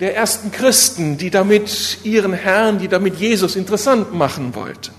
der 0.00 0.16
ersten 0.16 0.50
Christen, 0.50 1.16
die 1.16 1.30
damit 1.30 1.98
ihren 2.02 2.32
Herrn, 2.32 2.80
die 2.80 2.88
damit 2.88 3.20
Jesus 3.20 3.54
interessant 3.54 4.12
machen 4.14 4.56
wollten. 4.56 4.90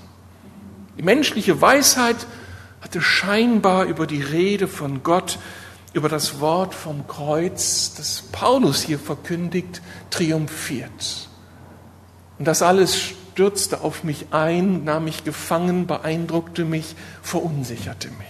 Die 0.98 1.04
menschliche 1.04 1.60
Weisheit 1.60 2.16
hatte 2.88 3.02
scheinbar 3.02 3.84
über 3.84 4.08
die 4.08 4.22
Rede 4.22 4.66
von 4.66 5.04
Gott, 5.04 5.40
über 5.92 6.08
das 6.08 6.40
Wort 6.40 6.74
vom 6.74 7.06
Kreuz, 7.06 7.94
das 7.98 8.24
Paulus 8.32 8.82
hier 8.82 8.98
verkündigt, 8.98 9.82
triumphiert. 10.10 11.28
Und 12.40 12.48
das 12.48 12.62
alles 12.62 12.98
stürzte 12.98 13.82
auf 13.82 14.06
mich 14.06 14.28
ein, 14.32 14.86
nahm 14.86 15.04
mich 15.04 15.26
gefangen, 15.26 15.86
beeindruckte 15.86 16.64
mich, 16.64 16.96
verunsicherte 17.22 18.08
mich. 18.08 18.28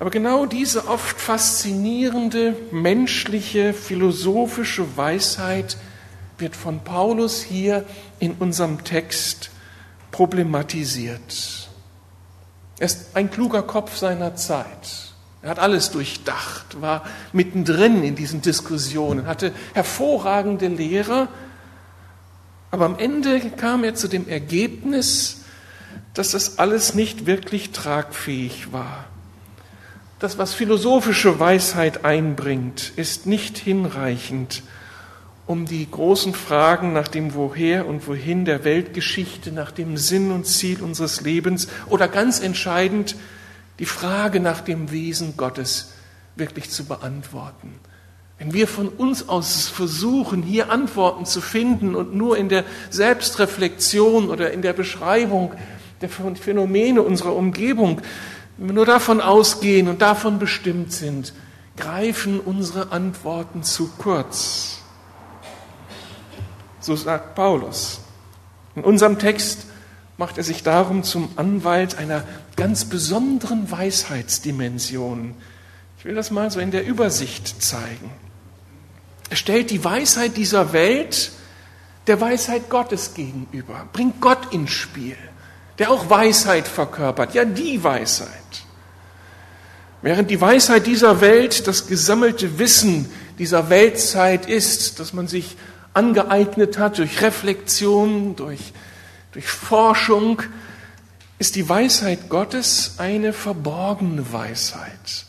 Aber 0.00 0.10
genau 0.10 0.46
diese 0.46 0.88
oft 0.88 1.20
faszinierende 1.20 2.56
menschliche, 2.72 3.72
philosophische 3.72 4.96
Weisheit 4.96 5.76
wird 6.38 6.56
von 6.56 6.80
Paulus 6.82 7.40
hier 7.40 7.84
in 8.18 8.32
unserem 8.32 8.82
Text 8.82 9.52
problematisiert. 10.10 11.69
Er 12.80 12.86
ist 12.86 13.14
ein 13.14 13.30
kluger 13.30 13.62
Kopf 13.62 13.96
seiner 13.96 14.34
Zeit. 14.36 15.12
Er 15.42 15.50
hat 15.50 15.58
alles 15.58 15.90
durchdacht, 15.90 16.80
war 16.80 17.04
mittendrin 17.32 18.02
in 18.02 18.14
diesen 18.14 18.40
Diskussionen, 18.42 19.26
hatte 19.26 19.52
hervorragende 19.74 20.68
Lehrer, 20.68 21.28
aber 22.70 22.86
am 22.86 22.98
Ende 22.98 23.40
kam 23.50 23.84
er 23.84 23.94
zu 23.94 24.08
dem 24.08 24.28
Ergebnis, 24.28 25.42
dass 26.14 26.30
das 26.30 26.58
alles 26.58 26.94
nicht 26.94 27.26
wirklich 27.26 27.70
tragfähig 27.72 28.72
war. 28.72 29.04
Das, 30.18 30.38
was 30.38 30.54
philosophische 30.54 31.38
Weisheit 31.38 32.04
einbringt, 32.04 32.92
ist 32.96 33.26
nicht 33.26 33.58
hinreichend, 33.58 34.62
um 35.50 35.66
die 35.66 35.90
großen 35.90 36.32
Fragen 36.32 36.92
nach 36.92 37.08
dem 37.08 37.34
Woher 37.34 37.88
und 37.88 38.06
Wohin 38.06 38.44
der 38.44 38.62
Weltgeschichte, 38.62 39.50
nach 39.50 39.72
dem 39.72 39.96
Sinn 39.96 40.30
und 40.30 40.46
Ziel 40.46 40.80
unseres 40.80 41.22
Lebens 41.22 41.66
oder 41.88 42.06
ganz 42.06 42.38
entscheidend 42.38 43.16
die 43.80 43.84
Frage 43.84 44.38
nach 44.38 44.60
dem 44.60 44.92
Wesen 44.92 45.36
Gottes 45.36 45.94
wirklich 46.36 46.70
zu 46.70 46.84
beantworten. 46.84 47.74
Wenn 48.38 48.52
wir 48.52 48.68
von 48.68 48.86
uns 48.86 49.28
aus 49.28 49.66
versuchen, 49.66 50.44
hier 50.44 50.70
Antworten 50.70 51.26
zu 51.26 51.40
finden 51.40 51.96
und 51.96 52.14
nur 52.14 52.38
in 52.38 52.48
der 52.48 52.62
Selbstreflexion 52.90 54.30
oder 54.30 54.52
in 54.52 54.62
der 54.62 54.72
Beschreibung 54.72 55.52
der 56.00 56.10
Phänomene 56.10 57.02
unserer 57.02 57.34
Umgebung 57.34 58.02
nur 58.56 58.86
davon 58.86 59.20
ausgehen 59.20 59.88
und 59.88 60.00
davon 60.00 60.38
bestimmt 60.38 60.92
sind, 60.92 61.32
greifen 61.76 62.38
unsere 62.38 62.92
Antworten 62.92 63.64
zu 63.64 63.90
kurz. 63.98 64.79
So 66.80 66.96
sagt 66.96 67.34
Paulus. 67.34 68.00
In 68.74 68.84
unserem 68.84 69.18
Text 69.18 69.66
macht 70.16 70.38
er 70.38 70.44
sich 70.44 70.62
darum 70.62 71.02
zum 71.02 71.30
Anwalt 71.36 71.96
einer 71.96 72.24
ganz 72.56 72.84
besonderen 72.84 73.70
Weisheitsdimension. 73.70 75.34
Ich 75.98 76.04
will 76.04 76.14
das 76.14 76.30
mal 76.30 76.50
so 76.50 76.60
in 76.60 76.70
der 76.70 76.86
Übersicht 76.86 77.62
zeigen. 77.62 78.10
Er 79.28 79.36
stellt 79.36 79.70
die 79.70 79.84
Weisheit 79.84 80.36
dieser 80.36 80.72
Welt 80.72 81.32
der 82.06 82.20
Weisheit 82.20 82.68
Gottes 82.70 83.14
gegenüber, 83.14 83.86
bringt 83.92 84.20
Gott 84.20 84.52
ins 84.52 84.72
Spiel, 84.72 85.16
der 85.78 85.90
auch 85.90 86.10
Weisheit 86.10 86.66
verkörpert, 86.66 87.34
ja 87.34 87.44
die 87.44 87.82
Weisheit. 87.84 88.28
Während 90.02 90.30
die 90.30 90.40
Weisheit 90.40 90.86
dieser 90.86 91.20
Welt 91.20 91.66
das 91.66 91.86
gesammelte 91.86 92.58
Wissen 92.58 93.10
dieser 93.38 93.68
Weltzeit 93.68 94.46
ist, 94.46 94.98
dass 94.98 95.12
man 95.12 95.28
sich 95.28 95.56
angeeignet 95.94 96.78
hat 96.78 96.98
durch 96.98 97.22
Reflexion, 97.22 98.36
durch, 98.36 98.72
durch 99.32 99.46
Forschung, 99.46 100.42
ist 101.38 101.56
die 101.56 101.68
Weisheit 101.68 102.28
Gottes 102.28 102.96
eine 102.98 103.32
verborgene 103.32 104.32
Weisheit. 104.32 105.26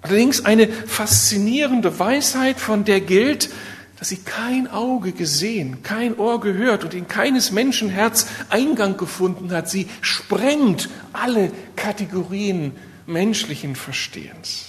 Allerdings 0.00 0.44
eine 0.44 0.68
faszinierende 0.68 1.98
Weisheit, 1.98 2.60
von 2.60 2.84
der 2.84 3.00
gilt, 3.00 3.50
dass 3.98 4.10
sie 4.10 4.18
kein 4.18 4.68
Auge 4.68 5.10
gesehen, 5.12 5.82
kein 5.82 6.16
Ohr 6.16 6.40
gehört 6.40 6.84
und 6.84 6.94
in 6.94 7.08
keines 7.08 7.50
Menschenherz 7.50 8.26
Eingang 8.48 8.96
gefunden 8.96 9.50
hat. 9.50 9.68
Sie 9.68 9.88
sprengt 10.00 10.88
alle 11.12 11.50
Kategorien 11.74 12.76
menschlichen 13.06 13.74
Verstehens. 13.74 14.67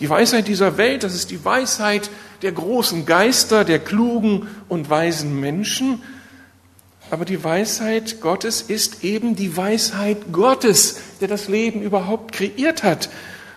Die 0.00 0.08
Weisheit 0.08 0.46
dieser 0.46 0.76
Welt, 0.76 1.02
das 1.02 1.14
ist 1.14 1.30
die 1.30 1.44
Weisheit 1.44 2.10
der 2.42 2.52
großen 2.52 3.04
Geister, 3.04 3.64
der 3.64 3.80
klugen 3.80 4.46
und 4.68 4.88
weisen 4.88 5.40
Menschen. 5.40 6.02
Aber 7.10 7.24
die 7.24 7.42
Weisheit 7.42 8.20
Gottes 8.20 8.62
ist 8.62 9.02
eben 9.02 9.34
die 9.34 9.56
Weisheit 9.56 10.32
Gottes, 10.32 11.00
der 11.20 11.28
das 11.28 11.48
Leben 11.48 11.82
überhaupt 11.82 12.32
kreiert 12.32 12.84
hat. 12.84 13.08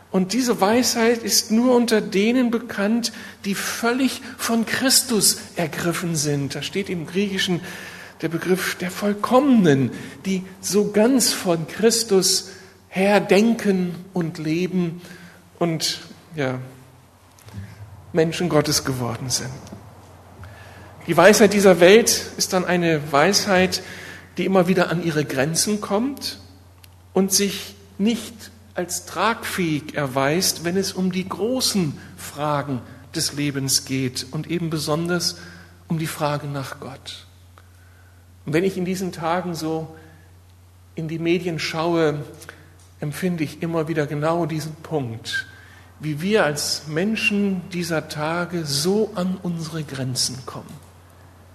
Und 0.10 0.34
diese 0.34 0.60
Weisheit 0.60 1.24
ist 1.24 1.52
nur 1.52 1.76
unter 1.76 2.02
denen 2.02 2.52
bekannt, 2.52 3.14
die 3.46 3.56
völlig 3.56 4.22
von 4.38 4.66
Christus 4.66 5.38
ergriffen 5.56 6.16
sind. 6.16 6.56
Da 6.56 6.64
steht 6.64 6.90
im 6.90 7.06
Griechischen 7.06 7.62
der 8.22 8.30
Begriff 8.30 8.76
der 8.76 8.92
Vollkommenen, 8.92 9.92
die 10.26 10.44
so 10.60 10.92
ganz 10.92 11.34
von 11.34 11.68
Christus 11.68 12.50
her 12.90 13.20
denken 13.20 13.96
und 14.14 14.38
leben 14.38 15.02
und 15.60 16.02
ja, 16.36 16.60
Menschen 18.14 18.50
Gottes 18.50 18.84
geworden 18.84 19.30
sind. 19.30 19.52
Die 21.08 21.18
Weisheit 21.18 21.54
dieser 21.54 21.80
Welt 21.80 22.32
ist 22.38 22.54
dann 22.54 22.66
eine 22.66 23.12
Weisheit, 23.12 23.82
die 24.38 24.46
immer 24.46 24.68
wieder 24.68 24.90
an 24.90 25.04
ihre 25.04 25.26
Grenzen 25.26 25.82
kommt 25.82 26.40
und 27.14 27.34
sich 27.34 27.76
nicht 27.98 28.52
als 28.76 29.06
tragfähig 29.06 29.96
erweist, 29.96 30.64
wenn 30.64 30.78
es 30.78 30.94
um 30.94 31.12
die 31.12 31.28
großen 31.28 31.98
Fragen 32.18 32.82
des 33.16 33.34
Lebens 33.34 33.86
geht 33.86 34.28
und 34.32 34.50
eben 34.50 34.70
besonders 34.70 35.38
um 35.88 36.00
die 36.00 36.08
Frage 36.08 36.48
nach 36.48 36.80
Gott. 36.80 37.26
Und 38.46 38.54
wenn 38.54 38.64
ich 38.64 38.78
in 38.78 38.86
diesen 38.86 39.12
Tagen 39.12 39.56
so 39.56 39.96
in 40.96 41.08
die 41.08 41.20
Medien 41.20 41.60
schaue, 41.60 42.24
empfinde 43.00 43.44
ich 43.44 43.62
immer 43.62 43.88
wieder 43.88 44.08
genau 44.08 44.46
diesen 44.46 44.76
Punkt 44.76 45.48
wie 46.02 46.20
wir 46.22 46.44
als 46.44 46.88
Menschen 46.88 47.62
dieser 47.70 48.10
Tage 48.10 48.66
so 48.66 49.12
an 49.14 49.38
unsere 49.42 49.84
Grenzen 49.84 50.46
kommen. 50.48 50.74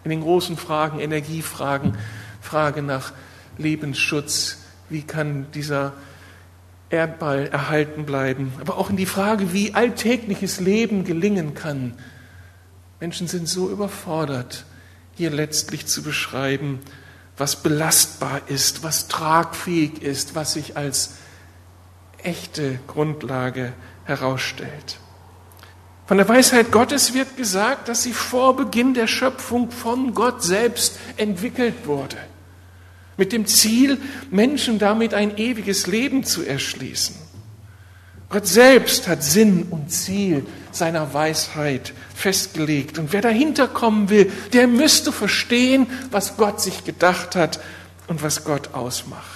In 0.04 0.10
den 0.10 0.20
großen 0.20 0.56
Fragen, 0.56 1.00
Energiefragen, 1.00 1.98
Frage 2.40 2.80
nach 2.80 3.12
Lebensschutz, 3.58 4.58
wie 4.88 5.02
kann 5.02 5.50
dieser 5.50 5.94
Erdball 6.90 7.48
erhalten 7.48 8.06
bleiben, 8.06 8.52
aber 8.60 8.78
auch 8.78 8.88
in 8.88 8.96
die 8.96 9.06
Frage, 9.06 9.52
wie 9.52 9.74
alltägliches 9.74 10.60
Leben 10.60 11.02
gelingen 11.02 11.54
kann. 11.54 11.94
Menschen 13.00 13.26
sind 13.26 13.48
so 13.48 13.68
überfordert, 13.68 14.64
hier 15.16 15.30
letztlich 15.30 15.86
zu 15.86 16.04
beschreiben, 16.04 16.78
was 17.36 17.56
belastbar 17.56 18.42
ist, 18.46 18.84
was 18.84 19.08
tragfähig 19.08 20.00
ist, 20.02 20.36
was 20.36 20.52
sich 20.52 20.76
als 20.76 21.16
echte 22.22 22.78
Grundlage 22.86 23.72
herausstellt. 24.06 24.98
Von 26.06 26.18
der 26.18 26.28
Weisheit 26.28 26.70
Gottes 26.70 27.14
wird 27.14 27.36
gesagt, 27.36 27.88
dass 27.88 28.04
sie 28.04 28.12
vor 28.12 28.56
Beginn 28.56 28.94
der 28.94 29.08
Schöpfung 29.08 29.70
von 29.70 30.14
Gott 30.14 30.42
selbst 30.42 30.98
entwickelt 31.16 31.86
wurde. 31.86 32.16
mit 33.16 33.32
dem 33.32 33.46
Ziel, 33.46 33.98
Menschen 34.30 34.78
damit 34.78 35.14
ein 35.14 35.36
ewiges 35.38 35.86
Leben 35.86 36.24
zu 36.24 36.42
erschließen. 36.42 37.16
Gott 38.28 38.46
selbst 38.46 39.06
hat 39.06 39.22
Sinn 39.22 39.68
und 39.70 39.90
Ziel 39.90 40.44
seiner 40.72 41.14
Weisheit 41.14 41.94
festgelegt. 42.14 42.98
Und 42.98 43.12
wer 43.12 43.22
dahinter 43.22 43.68
kommen 43.68 44.10
will, 44.10 44.32
der 44.52 44.66
müsste 44.66 45.12
verstehen, 45.12 45.86
was 46.10 46.36
Gott 46.36 46.60
sich 46.60 46.84
gedacht 46.84 47.36
hat 47.36 47.60
und 48.08 48.22
was 48.22 48.44
Gott 48.44 48.74
ausmacht. 48.74 49.35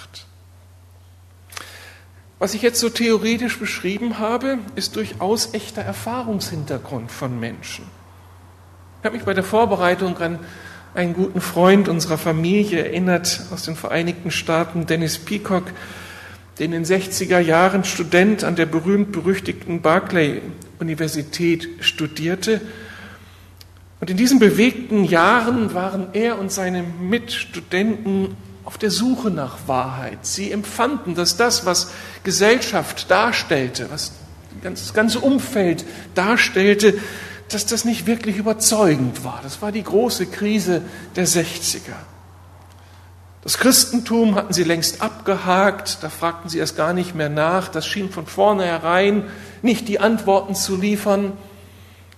Was 2.41 2.55
ich 2.55 2.63
jetzt 2.63 2.79
so 2.79 2.89
theoretisch 2.89 3.59
beschrieben 3.59 4.17
habe, 4.17 4.57
ist 4.73 4.95
durchaus 4.95 5.53
echter 5.53 5.83
Erfahrungshintergrund 5.83 7.11
von 7.11 7.39
Menschen. 7.39 7.85
Ich 8.99 9.05
habe 9.05 9.15
mich 9.15 9.25
bei 9.25 9.35
der 9.35 9.43
Vorbereitung 9.43 10.17
an 10.17 10.39
einen 10.95 11.13
guten 11.13 11.39
Freund 11.39 11.87
unserer 11.87 12.17
Familie 12.17 12.83
erinnert 12.83 13.41
aus 13.53 13.61
den 13.61 13.75
Vereinigten 13.75 14.31
Staaten, 14.31 14.87
Dennis 14.87 15.19
Peacock, 15.19 15.65
der 16.57 16.65
in 16.65 16.71
den 16.71 16.83
60er 16.83 17.37
Jahren 17.37 17.83
Student 17.83 18.43
an 18.43 18.55
der 18.55 18.65
berühmt-berüchtigten 18.65 19.81
Barclay-Universität 19.81 21.69
studierte. 21.81 22.59
Und 23.99 24.09
in 24.09 24.17
diesen 24.17 24.39
bewegten 24.39 25.03
Jahren 25.03 25.75
waren 25.75 26.07
er 26.13 26.39
und 26.39 26.51
seine 26.51 26.81
Mitstudenten 26.81 28.35
auf 28.63 28.77
der 28.77 28.91
Suche 28.91 29.31
nach 29.31 29.67
Wahrheit. 29.67 30.19
Sie 30.25 30.51
empfanden, 30.51 31.15
dass 31.15 31.37
das, 31.37 31.65
was 31.65 31.91
Gesellschaft 32.23 33.09
darstellte, 33.09 33.89
was 33.91 34.11
das 34.61 34.93
ganze 34.93 35.19
Umfeld 35.19 35.85
darstellte, 36.13 36.95
dass 37.49 37.65
das 37.65 37.85
nicht 37.85 38.05
wirklich 38.05 38.37
überzeugend 38.37 39.23
war. 39.23 39.39
Das 39.43 39.61
war 39.61 39.71
die 39.71 39.83
große 39.83 40.27
Krise 40.27 40.83
der 41.15 41.27
60er. 41.27 41.95
Das 43.43 43.57
Christentum 43.57 44.35
hatten 44.35 44.53
sie 44.53 44.63
längst 44.63 45.01
abgehakt, 45.01 45.97
da 46.01 46.09
fragten 46.09 46.47
sie 46.49 46.59
erst 46.59 46.77
gar 46.77 46.93
nicht 46.93 47.15
mehr 47.15 47.29
nach, 47.29 47.69
das 47.69 47.87
schien 47.87 48.11
von 48.11 48.27
vornherein 48.27 49.23
nicht 49.63 49.87
die 49.87 49.99
Antworten 49.99 50.53
zu 50.53 50.75
liefern. 50.75 51.33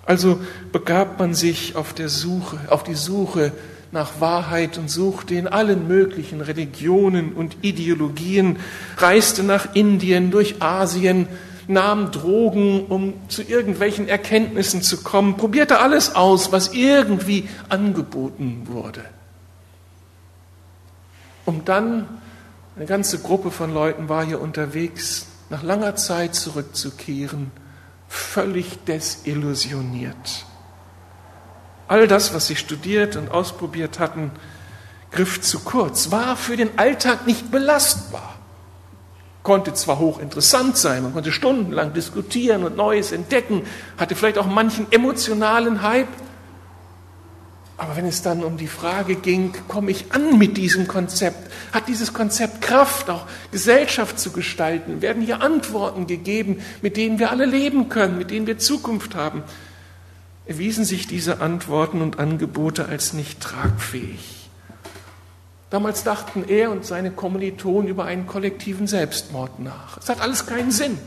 Also 0.06 0.42
begab 0.74 1.20
man 1.20 1.34
sich 1.34 1.78
auf 1.78 1.94
der 1.94 2.10
Suche, 2.10 2.60
auf 2.68 2.84
die 2.84 2.96
Suche 2.96 3.54
nach 3.94 4.20
Wahrheit 4.20 4.78
und 4.80 4.90
suchte 4.90 5.36
in 5.36 5.48
allen 5.48 5.88
möglichen 5.88 6.42
Religionen 6.42 7.32
und 7.34 7.58
Ideologien, 7.62 8.58
reiste 8.98 9.44
nach 9.44 9.76
Indien, 9.76 10.32
durch 10.32 10.62
Asien, 10.62 11.28
nahm 11.68 12.12
Drogen, 12.12 12.88
um 12.88 13.14
zu 13.30 13.44
irgendwelchen 13.44 14.10
Erkenntnissen 14.10 14.82
zu 14.82 15.04
kommen, 15.04 15.38
probierte 15.38 15.80
alles 15.80 16.16
aus, 16.16 16.52
was 16.52 16.74
irgendwie 16.74 17.48
angeboten 17.70 18.64
wurde. 18.66 19.06
Um 21.46 21.64
dann, 21.64 22.08
eine 22.76 22.86
ganze 22.86 23.20
Gruppe 23.20 23.52
von 23.52 23.72
Leuten 23.72 24.10
war 24.10 24.26
hier 24.26 24.42
unterwegs, 24.42 25.28
nach 25.52 25.62
langer 25.62 25.96
Zeit 25.96 26.34
zurückzukehren, 26.34 27.52
völlig 28.08 28.84
desillusioniert. 28.86 30.46
All 31.88 32.08
das, 32.08 32.34
was 32.34 32.48
sie 32.48 32.56
studiert 32.56 33.16
und 33.16 33.30
ausprobiert 33.30 34.00
hatten, 34.00 34.32
griff 35.12 35.42
zu 35.42 35.60
kurz, 35.60 36.12
war 36.12 36.36
für 36.36 36.58
den 36.58 36.78
Alltag 36.78 37.28
nicht 37.28 37.52
belastbar. 37.52 38.36
Konnte 39.44 39.74
zwar 39.74 40.00
hochinteressant 40.00 40.78
sein, 40.78 41.04
man 41.04 41.13
konnte 41.13 41.34
stundenlang 41.34 41.94
diskutieren 41.94 42.63
und 42.63 42.78
Neues 42.78 43.12
entdecken, 43.12 43.63
hatte 43.98 44.16
vielleicht 44.16 44.38
auch 44.38 44.48
manchen 44.48 44.90
emotionalen 44.92 45.82
Hype, 45.82 46.08
aber 47.75 47.98
wenn 47.98 48.06
es 48.06 48.22
dann 48.22 48.44
um 48.44 48.56
die 48.56 48.68
Frage 48.68 49.16
ging, 49.16 49.52
komme 49.68 49.92
ich 49.92 50.13
an 50.13 50.38
mit 50.38 50.58
diesem 50.58 50.88
Konzept, 50.88 51.52
hat 51.74 51.88
dieses 51.88 52.13
Konzept 52.13 52.62
Kraft, 52.62 53.10
auch 53.10 53.25
Gesellschaft 53.52 54.20
zu 54.20 54.32
gestalten, 54.32 55.02
werden 55.02 55.22
hier 55.22 55.42
Antworten 55.42 56.08
gegeben, 56.08 56.62
mit 56.82 56.96
denen 56.98 57.20
wir 57.20 57.32
alle 57.32 57.46
leben 57.46 57.90
können, 57.90 58.18
mit 58.18 58.32
denen 58.32 58.48
wir 58.48 58.60
Zukunft 58.60 59.16
haben, 59.16 59.44
erwiesen 60.46 60.86
sich 60.86 61.08
diese 61.08 61.40
Antworten 61.42 62.01
und 62.01 62.20
Angebote 62.20 62.86
als 62.86 63.14
nicht 63.14 63.40
tragfähig. 63.40 64.50
Damals 65.70 66.03
dachten 66.03 66.46
er 66.48 66.70
und 66.70 66.86
seine 66.86 67.12
Kommilitonen 67.12 67.88
über 67.88 68.06
einen 68.06 68.27
kollektiven 68.27 68.86
Selbstmord 68.86 69.60
nach. 69.60 69.98
Es 69.98 70.10
hat 70.10 70.22
alles 70.22 70.46
keinen 70.46 70.72
Sinn. 70.72 71.00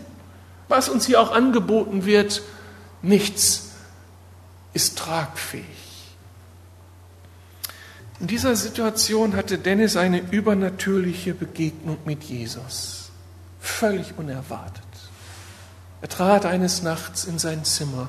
Was 0.69 0.89
uns 0.89 1.07
hier 1.07 1.21
auch 1.21 1.31
angeboten 1.31 2.05
wird, 2.05 2.43
nichts 3.03 3.71
ist 4.73 4.99
tragfähig. 4.99 5.65
In 8.19 8.27
dieser 8.27 8.57
Situation 8.57 9.37
hatte 9.37 9.59
Dennis 9.59 9.97
eine 9.97 10.19
übernatürliche 10.33 11.35
Begegnung 11.35 11.99
mit 12.05 12.25
Jesus. 12.25 13.11
Völlig 13.61 14.15
unerwartet. 14.17 14.83
Er 16.01 16.09
trat 16.09 16.47
eines 16.47 16.83
Nachts 16.83 17.25
in 17.25 17.39
sein 17.39 17.65
Zimmer 17.65 18.09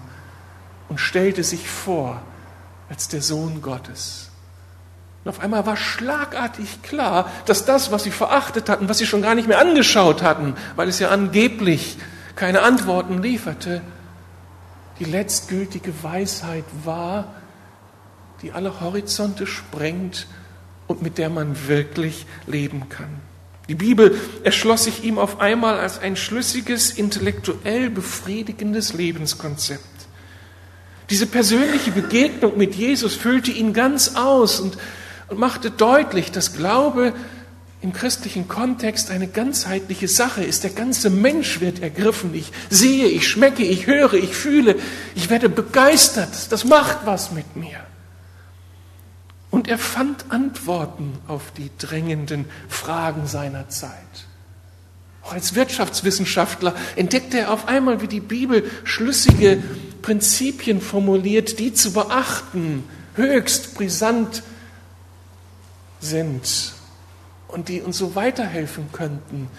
und 0.90 1.00
stellte 1.00 1.44
sich 1.44 1.68
vor 1.68 2.22
als 2.90 3.08
der 3.08 3.22
Sohn 3.22 3.62
Gottes. 3.62 4.30
Und 5.24 5.32
auf 5.32 5.40
einmal 5.42 5.66
war 5.66 5.76
schlagartig 5.76 6.82
klar, 6.84 7.30
dass 7.46 7.66
das, 7.66 7.92
was 7.92 8.04
sie 8.04 8.12
verachtet 8.12 8.70
hatten, 8.70 8.88
was 8.88 8.98
sie 8.98 9.06
schon 9.06 9.22
gar 9.22 9.36
nicht 9.36 9.48
mehr 9.48 9.60
angeschaut 9.60 10.24
hatten, 10.24 10.56
weil 10.76 10.88
es 10.88 11.00
ja 11.00 11.10
angeblich 11.10 11.98
keine 12.36 12.62
Antworten 12.62 13.22
lieferte, 13.22 13.82
die 15.00 15.06
letztgültige 15.06 15.92
Weisheit 16.02 16.64
war, 16.86 17.36
die 18.42 18.52
alle 18.52 18.80
Horizonte 18.80 19.48
sprengt 19.48 20.28
und 20.88 21.02
mit 21.02 21.18
der 21.18 21.30
man 21.30 21.68
wirklich 21.68 22.26
leben 22.46 22.88
kann. 22.90 23.20
Die 23.68 23.76
Bibel 23.76 24.18
erschloss 24.44 24.86
sich 24.86 25.04
ihm 25.04 25.18
auf 25.18 25.42
einmal 25.42 25.78
als 25.78 26.00
ein 26.00 26.16
schlüssiges, 26.16 26.92
intellektuell 26.92 27.90
befriedigendes 27.90 28.94
Lebenskonzept. 28.94 29.84
Diese 31.10 31.26
persönliche 31.26 31.92
Begegnung 31.92 32.58
mit 32.58 32.76
Jesus 32.76 33.16
füllte 33.16 33.52
ihn 33.52 33.74
ganz 33.74 34.16
aus 34.16 34.60
und, 34.60 34.78
und 35.30 35.40
machte 35.40 35.72
deutlich, 35.72 36.32
dass 36.32 36.54
Glaube 36.54 37.14
im 37.82 37.94
christlichen 37.94 38.48
Kontext 38.48 39.12
eine 39.12 39.28
ganzheitliche 39.28 40.08
Sache 40.08 40.44
ist. 40.44 40.64
Der 40.64 40.72
ganze 40.72 41.10
Mensch 41.10 41.62
wird 41.62 41.82
ergriffen. 41.82 42.34
Ich 42.34 42.52
sehe, 42.70 43.08
ich 43.08 43.28
schmecke, 43.28 43.64
ich 43.64 43.88
höre, 43.88 44.16
ich 44.16 44.36
fühle, 44.36 44.76
ich 45.16 45.30
werde 45.30 45.48
begeistert. 45.48 46.52
Das 46.52 46.66
macht 46.66 47.06
was 47.06 47.32
mit 47.32 47.56
mir. 47.56 47.80
Und 49.50 49.70
er 49.70 49.78
fand 49.78 50.26
Antworten 50.30 51.14
auf 51.28 51.52
die 51.56 51.70
drängenden 51.78 52.46
Fragen 52.68 53.28
seiner 53.28 53.70
Zeit. 53.70 53.92
Auch 55.24 55.34
als 55.34 55.56
Wirtschaftswissenschaftler 55.56 56.74
entdeckte 56.96 57.40
er 57.40 57.52
auf 57.52 57.68
einmal, 57.68 58.02
wie 58.02 58.08
die 58.08 58.20
Bibel 58.20 58.70
schlüssige 58.84 59.62
Prinzipien 60.08 60.80
formuliert, 60.80 61.60
die 61.60 61.74
zu 61.74 61.92
beachten 61.92 62.86
höchst 63.16 63.76
brisant 63.76 64.42
sind 66.00 66.72
und 67.50 67.68
die 67.68 67.82
uns 67.82 67.98
so 67.98 68.16
weiterhelfen 68.16 68.90
könnten 68.94 69.50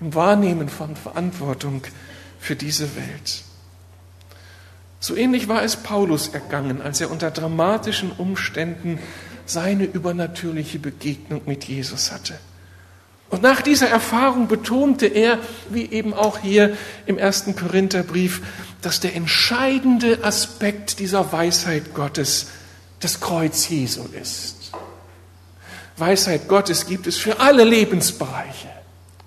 im 0.00 0.12
Wahrnehmen 0.12 0.68
von 0.68 0.96
Verantwortung 0.96 1.82
für 2.40 2.56
diese 2.56 2.96
Welt. 2.96 3.44
So 4.98 5.14
ähnlich 5.14 5.46
war 5.46 5.62
es 5.62 5.76
Paulus 5.76 6.26
ergangen, 6.26 6.82
als 6.82 7.00
er 7.00 7.08
unter 7.08 7.30
dramatischen 7.30 8.10
Umständen 8.10 8.98
seine 9.46 9.84
übernatürliche 9.84 10.80
Begegnung 10.80 11.42
mit 11.46 11.62
Jesus 11.62 12.10
hatte. 12.10 12.40
Und 13.30 13.42
nach 13.42 13.60
dieser 13.60 13.88
Erfahrung 13.88 14.48
betonte 14.48 15.06
er, 15.06 15.38
wie 15.68 15.90
eben 15.90 16.14
auch 16.14 16.38
hier 16.38 16.76
im 17.06 17.18
ersten 17.18 17.54
Korintherbrief, 17.54 18.40
dass 18.80 19.00
der 19.00 19.14
entscheidende 19.14 20.24
Aspekt 20.24 20.98
dieser 20.98 21.30
Weisheit 21.32 21.94
Gottes 21.94 22.48
das 23.00 23.20
Kreuz 23.20 23.68
Jesu 23.68 24.04
ist. 24.20 24.72
Weisheit 25.96 26.48
Gottes 26.48 26.86
gibt 26.86 27.06
es 27.06 27.16
für 27.16 27.40
alle 27.40 27.64
Lebensbereiche. 27.64 28.68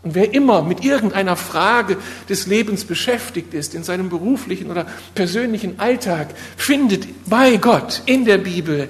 Und 0.03 0.15
wer 0.15 0.33
immer 0.33 0.63
mit 0.63 0.83
irgendeiner 0.83 1.35
Frage 1.35 1.97
des 2.27 2.47
Lebens 2.47 2.85
beschäftigt 2.85 3.53
ist, 3.53 3.75
in 3.75 3.83
seinem 3.83 4.09
beruflichen 4.09 4.71
oder 4.71 4.87
persönlichen 5.13 5.79
Alltag, 5.79 6.29
findet 6.57 7.29
bei 7.29 7.57
Gott 7.57 8.01
in 8.07 8.25
der 8.25 8.39
Bibel 8.39 8.89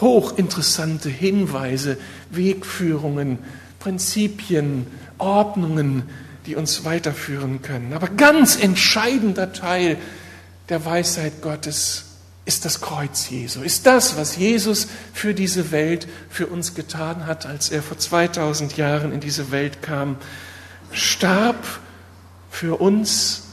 hochinteressante 0.00 1.08
Hinweise, 1.08 1.96
Wegführungen, 2.30 3.38
Prinzipien, 3.80 4.86
Ordnungen, 5.18 6.04
die 6.46 6.54
uns 6.54 6.84
weiterführen 6.84 7.62
können. 7.62 7.92
Aber 7.92 8.08
ganz 8.08 8.56
entscheidender 8.62 9.52
Teil 9.52 9.98
der 10.68 10.84
Weisheit 10.84 11.42
Gottes 11.42 12.04
ist 12.44 12.64
das 12.64 12.80
Kreuz 12.80 13.28
Jesu, 13.28 13.60
ist 13.60 13.86
das, 13.86 14.16
was 14.16 14.36
Jesus 14.36 14.88
für 15.12 15.34
diese 15.34 15.70
Welt, 15.70 16.08
für 16.28 16.46
uns 16.46 16.74
getan 16.74 17.26
hat, 17.26 17.46
als 17.46 17.70
er 17.70 17.82
vor 17.82 17.98
2000 17.98 18.76
Jahren 18.76 19.12
in 19.12 19.20
diese 19.20 19.50
Welt 19.50 19.82
kam, 19.82 20.16
starb 20.92 21.64
für 22.50 22.80
uns, 22.80 23.44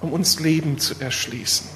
um 0.00 0.12
uns 0.12 0.40
Leben 0.40 0.78
zu 0.78 0.94
erschließen. 0.98 1.66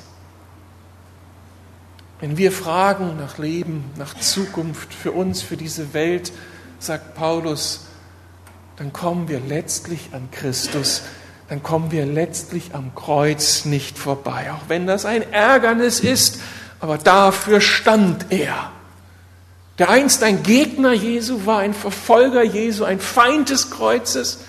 Wenn 2.20 2.38
wir 2.38 2.52
fragen 2.52 3.16
nach 3.18 3.36
Leben, 3.36 3.84
nach 3.98 4.14
Zukunft 4.14 4.94
für 4.94 5.12
uns, 5.12 5.42
für 5.42 5.56
diese 5.56 5.92
Welt, 5.92 6.32
sagt 6.78 7.14
Paulus, 7.14 7.86
dann 8.76 8.92
kommen 8.92 9.28
wir 9.28 9.40
letztlich 9.40 10.10
an 10.12 10.30
Christus, 10.30 11.02
dann 11.48 11.62
kommen 11.62 11.90
wir 11.92 12.06
letztlich 12.06 12.74
am 12.74 12.94
Kreuz 12.94 13.64
nicht 13.64 13.98
vorbei. 13.98 14.52
Auch 14.52 14.68
wenn 14.68 14.86
das 14.86 15.04
ein 15.04 15.32
Ärgernis 15.32 16.00
ist, 16.00 16.40
aber 16.80 16.98
dafür 16.98 17.60
stand 17.60 18.26
er. 18.30 18.72
Der 19.78 19.90
einst 19.90 20.22
ein 20.22 20.42
Gegner 20.42 20.92
Jesu 20.92 21.46
war, 21.46 21.58
ein 21.58 21.74
Verfolger 21.74 22.42
Jesu, 22.42 22.84
ein 22.84 23.00
Feind 23.00 23.50
des 23.50 23.70
Kreuzes. 23.70 24.40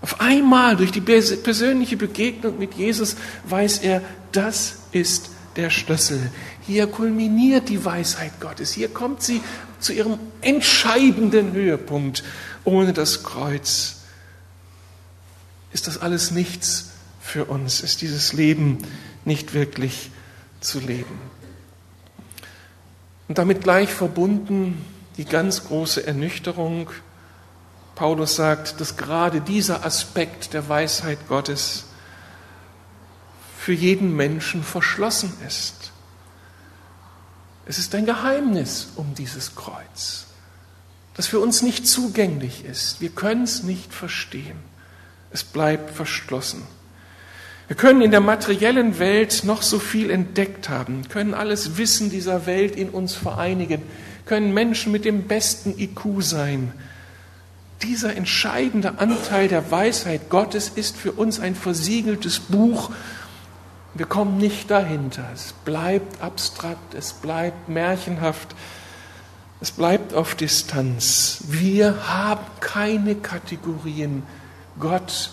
Auf 0.00 0.20
einmal 0.20 0.76
durch 0.76 0.92
die 0.92 1.00
persönliche 1.00 1.96
Begegnung 1.96 2.58
mit 2.58 2.74
Jesus 2.74 3.16
weiß 3.44 3.78
er, 3.78 4.02
das 4.32 4.78
ist 4.92 5.30
der 5.56 5.70
Schlüssel. 5.70 6.30
Hier 6.60 6.86
kulminiert 6.86 7.68
die 7.68 7.84
Weisheit 7.84 8.40
Gottes. 8.40 8.72
Hier 8.72 8.88
kommt 8.88 9.22
sie 9.22 9.40
zu 9.78 9.92
ihrem 9.92 10.18
entscheidenden 10.40 11.52
Höhepunkt. 11.52 12.24
Ohne 12.64 12.92
das 12.92 13.22
Kreuz 13.22 13.96
ist 15.72 15.86
das 15.86 15.98
alles 15.98 16.30
nichts 16.30 16.90
für 17.20 17.44
uns, 17.44 17.80
ist 17.80 18.00
dieses 18.02 18.32
Leben 18.32 18.78
nicht 19.24 19.54
wirklich 19.54 20.10
zu 20.60 20.80
leben. 20.80 21.20
Und 23.28 23.38
damit 23.38 23.62
gleich 23.62 23.90
verbunden 23.90 24.84
die 25.18 25.24
ganz 25.24 25.64
große 25.64 26.06
Ernüchterung. 26.06 26.90
Paulus 27.94 28.36
sagt, 28.36 28.80
dass 28.80 28.96
gerade 28.96 29.40
dieser 29.40 29.84
Aspekt 29.84 30.54
der 30.54 30.68
Weisheit 30.68 31.18
Gottes 31.28 31.84
für 33.58 33.72
jeden 33.74 34.16
Menschen 34.16 34.62
verschlossen 34.62 35.32
ist. 35.46 35.92
Es 37.68 37.78
ist 37.78 37.94
ein 37.94 38.06
Geheimnis 38.06 38.88
um 38.96 39.14
dieses 39.14 39.54
Kreuz, 39.54 40.26
das 41.14 41.26
für 41.26 41.38
uns 41.38 41.60
nicht 41.60 41.86
zugänglich 41.86 42.64
ist. 42.64 43.02
Wir 43.02 43.10
können 43.10 43.42
es 43.42 43.62
nicht 43.62 43.92
verstehen. 43.92 44.56
Es 45.30 45.44
bleibt 45.44 45.94
verschlossen. 45.94 46.62
Wir 47.66 47.76
können 47.76 48.00
in 48.00 48.10
der 48.10 48.20
materiellen 48.20 48.98
Welt 48.98 49.42
noch 49.44 49.60
so 49.60 49.78
viel 49.78 50.10
entdeckt 50.10 50.70
haben, 50.70 51.06
können 51.10 51.34
alles 51.34 51.76
Wissen 51.76 52.08
dieser 52.08 52.46
Welt 52.46 52.74
in 52.74 52.88
uns 52.88 53.14
vereinigen, 53.14 53.82
können 54.24 54.54
Menschen 54.54 54.90
mit 54.90 55.04
dem 55.04 55.24
besten 55.24 55.78
IQ 55.78 56.22
sein. 56.22 56.72
Dieser 57.82 58.16
entscheidende 58.16 58.98
Anteil 58.98 59.48
der 59.48 59.70
Weisheit 59.70 60.30
Gottes 60.30 60.72
ist 60.74 60.96
für 60.96 61.12
uns 61.12 61.38
ein 61.38 61.54
versiegeltes 61.54 62.40
Buch. 62.40 62.90
Wir 63.98 64.06
kommen 64.06 64.38
nicht 64.38 64.70
dahinter. 64.70 65.24
Es 65.34 65.52
bleibt 65.52 66.22
abstrakt, 66.22 66.94
es 66.94 67.12
bleibt 67.12 67.68
märchenhaft, 67.68 68.54
es 69.60 69.72
bleibt 69.72 70.14
auf 70.14 70.36
Distanz. 70.36 71.42
Wir 71.48 72.08
haben 72.08 72.46
keine 72.60 73.16
Kategorien. 73.16 74.22
Gott 74.78 75.32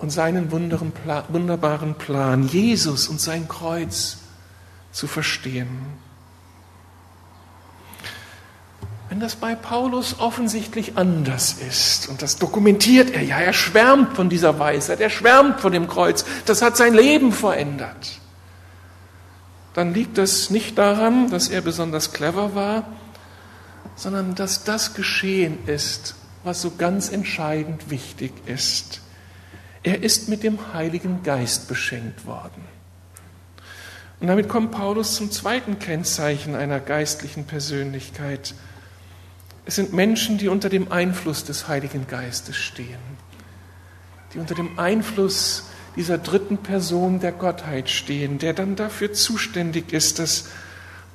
und 0.00 0.10
seinen 0.10 0.50
wunderbaren 0.50 1.94
Plan, 1.94 2.48
Jesus 2.48 3.06
und 3.06 3.20
sein 3.20 3.46
Kreuz 3.46 4.18
zu 4.90 5.06
verstehen. 5.06 5.68
Wenn 9.08 9.20
das 9.20 9.36
bei 9.36 9.54
Paulus 9.54 10.16
offensichtlich 10.18 10.98
anders 10.98 11.54
ist, 11.66 12.08
und 12.08 12.20
das 12.20 12.36
dokumentiert 12.36 13.10
er 13.10 13.22
ja, 13.22 13.38
er 13.38 13.54
schwärmt 13.54 14.14
von 14.14 14.28
dieser 14.28 14.58
Weisheit, 14.58 15.00
er 15.00 15.08
schwärmt 15.08 15.60
von 15.60 15.72
dem 15.72 15.88
Kreuz, 15.88 16.24
das 16.44 16.60
hat 16.60 16.76
sein 16.76 16.92
Leben 16.92 17.32
verändert, 17.32 18.20
dann 19.72 19.94
liegt 19.94 20.18
das 20.18 20.50
nicht 20.50 20.76
daran, 20.76 21.30
dass 21.30 21.48
er 21.48 21.62
besonders 21.62 22.12
clever 22.12 22.54
war, 22.54 22.84
sondern 23.96 24.34
dass 24.34 24.64
das 24.64 24.94
geschehen 24.94 25.58
ist, 25.66 26.14
was 26.44 26.60
so 26.60 26.72
ganz 26.76 27.10
entscheidend 27.10 27.90
wichtig 27.90 28.32
ist. 28.46 29.00
Er 29.82 30.02
ist 30.02 30.28
mit 30.28 30.42
dem 30.42 30.72
Heiligen 30.72 31.22
Geist 31.22 31.68
beschenkt 31.68 32.26
worden. 32.26 32.64
Und 34.20 34.26
damit 34.26 34.48
kommt 34.48 34.72
Paulus 34.72 35.14
zum 35.14 35.30
zweiten 35.30 35.78
Kennzeichen 35.78 36.56
einer 36.56 36.80
geistlichen 36.80 37.44
Persönlichkeit. 37.44 38.54
Es 39.68 39.74
sind 39.74 39.92
Menschen, 39.92 40.38
die 40.38 40.48
unter 40.48 40.70
dem 40.70 40.90
Einfluss 40.90 41.44
des 41.44 41.68
Heiligen 41.68 42.06
Geistes 42.06 42.56
stehen, 42.56 42.96
die 44.32 44.38
unter 44.38 44.54
dem 44.54 44.78
Einfluss 44.78 45.64
dieser 45.94 46.16
dritten 46.16 46.56
Person 46.56 47.20
der 47.20 47.32
Gottheit 47.32 47.90
stehen, 47.90 48.38
der 48.38 48.54
dann 48.54 48.76
dafür 48.76 49.12
zuständig 49.12 49.92
ist, 49.92 50.20
dass 50.20 50.46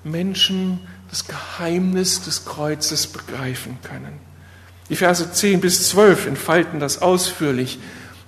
Menschen 0.03 0.81
das 1.09 1.25
Geheimnis 1.27 2.21
des 2.21 2.45
Kreuzes 2.45 3.07
begreifen 3.07 3.79
können. 3.81 4.19
Die 4.87 4.97
Verse 4.97 5.31
10 5.31 5.59
bis 5.59 5.89
12 5.89 6.27
entfalten 6.27 6.79
das 6.79 7.01
ausführlich 7.01 7.79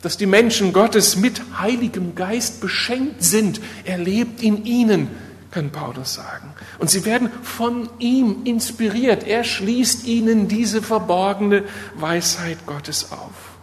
dass 0.06 0.18
die 0.18 0.28
Menschen 0.28 0.72
Gottes 0.72 1.16
mit 1.16 1.42
Heiligem 1.60 2.14
Geist 2.14 2.62
beschenkt 2.62 3.24
sind. 3.24 3.60
Er 3.86 3.98
lebt 3.98 4.40
in 4.44 4.64
ihnen, 4.64 5.08
kann 5.56 5.72
Paulus 5.72 6.16
sagen. 6.16 6.54
Und 6.80 6.90
sie 6.90 7.06
werden 7.06 7.30
von 7.42 7.88
ihm 7.98 8.42
inspiriert. 8.44 9.26
Er 9.26 9.46
schließt 9.46 10.06
ihnen 10.06 10.50
diese 10.50 10.82
verborgene 10.82 11.64
Weisheit 11.96 12.66
Gottes 12.66 13.14
auf. 13.14 13.56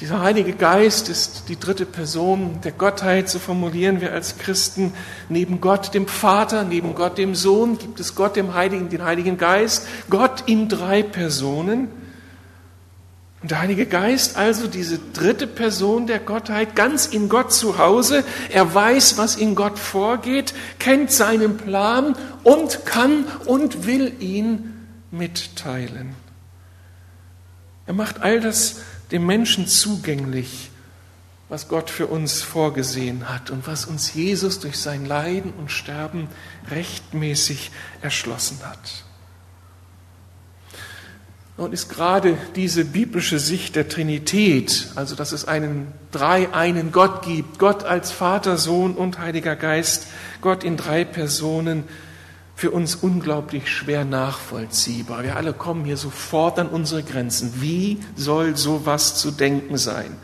Dieser 0.00 0.20
Heilige 0.20 0.52
Geist 0.52 1.08
ist 1.08 1.44
die 1.48 1.58
dritte 1.58 1.86
Person 1.86 2.60
der 2.62 2.72
Gottheit, 2.72 3.30
so 3.30 3.38
formulieren 3.38 4.02
wir 4.02 4.12
als 4.12 4.36
Christen. 4.36 4.92
Neben 5.30 5.62
Gott, 5.62 5.94
dem 5.94 6.06
Vater, 6.06 6.64
neben 6.64 6.94
Gott, 6.94 7.16
dem 7.16 7.34
Sohn, 7.34 7.78
gibt 7.78 7.98
es 7.98 8.14
Gott, 8.14 8.36
dem 8.36 8.52
Heiligen, 8.52 8.90
den 8.90 9.04
Heiligen 9.04 9.38
Geist. 9.38 9.86
Gott 10.10 10.42
in 10.44 10.68
drei 10.68 11.02
Personen. 11.02 11.88
Und 13.44 13.50
der 13.50 13.60
Heilige 13.60 13.84
Geist, 13.84 14.38
also 14.38 14.68
diese 14.68 14.98
dritte 15.12 15.46
Person 15.46 16.06
der 16.06 16.18
Gottheit, 16.18 16.74
ganz 16.74 17.04
in 17.04 17.28
Gott 17.28 17.52
zu 17.52 17.76
Hause, 17.76 18.24
er 18.48 18.74
weiß, 18.74 19.18
was 19.18 19.36
in 19.36 19.54
Gott 19.54 19.78
vorgeht, 19.78 20.54
kennt 20.78 21.10
seinen 21.10 21.58
Plan 21.58 22.16
und 22.42 22.86
kann 22.86 23.26
und 23.44 23.86
will 23.86 24.14
ihn 24.18 24.86
mitteilen. 25.10 26.14
Er 27.84 27.92
macht 27.92 28.22
all 28.22 28.40
das 28.40 28.76
dem 29.10 29.26
Menschen 29.26 29.66
zugänglich, 29.66 30.70
was 31.50 31.68
Gott 31.68 31.90
für 31.90 32.06
uns 32.06 32.40
vorgesehen 32.40 33.28
hat 33.28 33.50
und 33.50 33.66
was 33.66 33.84
uns 33.84 34.14
Jesus 34.14 34.58
durch 34.58 34.78
sein 34.78 35.04
Leiden 35.04 35.52
und 35.52 35.70
Sterben 35.70 36.28
rechtmäßig 36.70 37.72
erschlossen 38.00 38.60
hat. 38.64 39.04
Und 41.56 41.72
ist 41.72 41.88
gerade 41.88 42.36
diese 42.56 42.84
biblische 42.84 43.38
Sicht 43.38 43.76
der 43.76 43.88
Trinität, 43.88 44.88
also 44.96 45.14
dass 45.14 45.30
es 45.30 45.46
einen 45.46 45.92
drei 46.10 46.52
einen 46.52 46.90
Gott 46.90 47.22
gibt, 47.22 47.60
Gott 47.60 47.84
als 47.84 48.10
Vater, 48.10 48.58
Sohn 48.58 48.94
und 48.94 49.20
Heiliger 49.20 49.54
Geist, 49.54 50.08
Gott 50.40 50.64
in 50.64 50.76
drei 50.76 51.04
Personen, 51.04 51.84
für 52.56 52.70
uns 52.70 52.94
unglaublich 52.94 53.68
schwer 53.68 54.04
nachvollziehbar. 54.04 55.24
Wir 55.24 55.36
alle 55.36 55.52
kommen 55.52 55.84
hier 55.84 55.96
sofort 55.96 56.58
an 56.58 56.68
unsere 56.68 57.02
Grenzen. 57.02 57.52
Wie 57.60 57.98
soll 58.16 58.56
sowas 58.56 59.16
zu 59.16 59.30
denken 59.30 59.76
sein? 59.76 60.16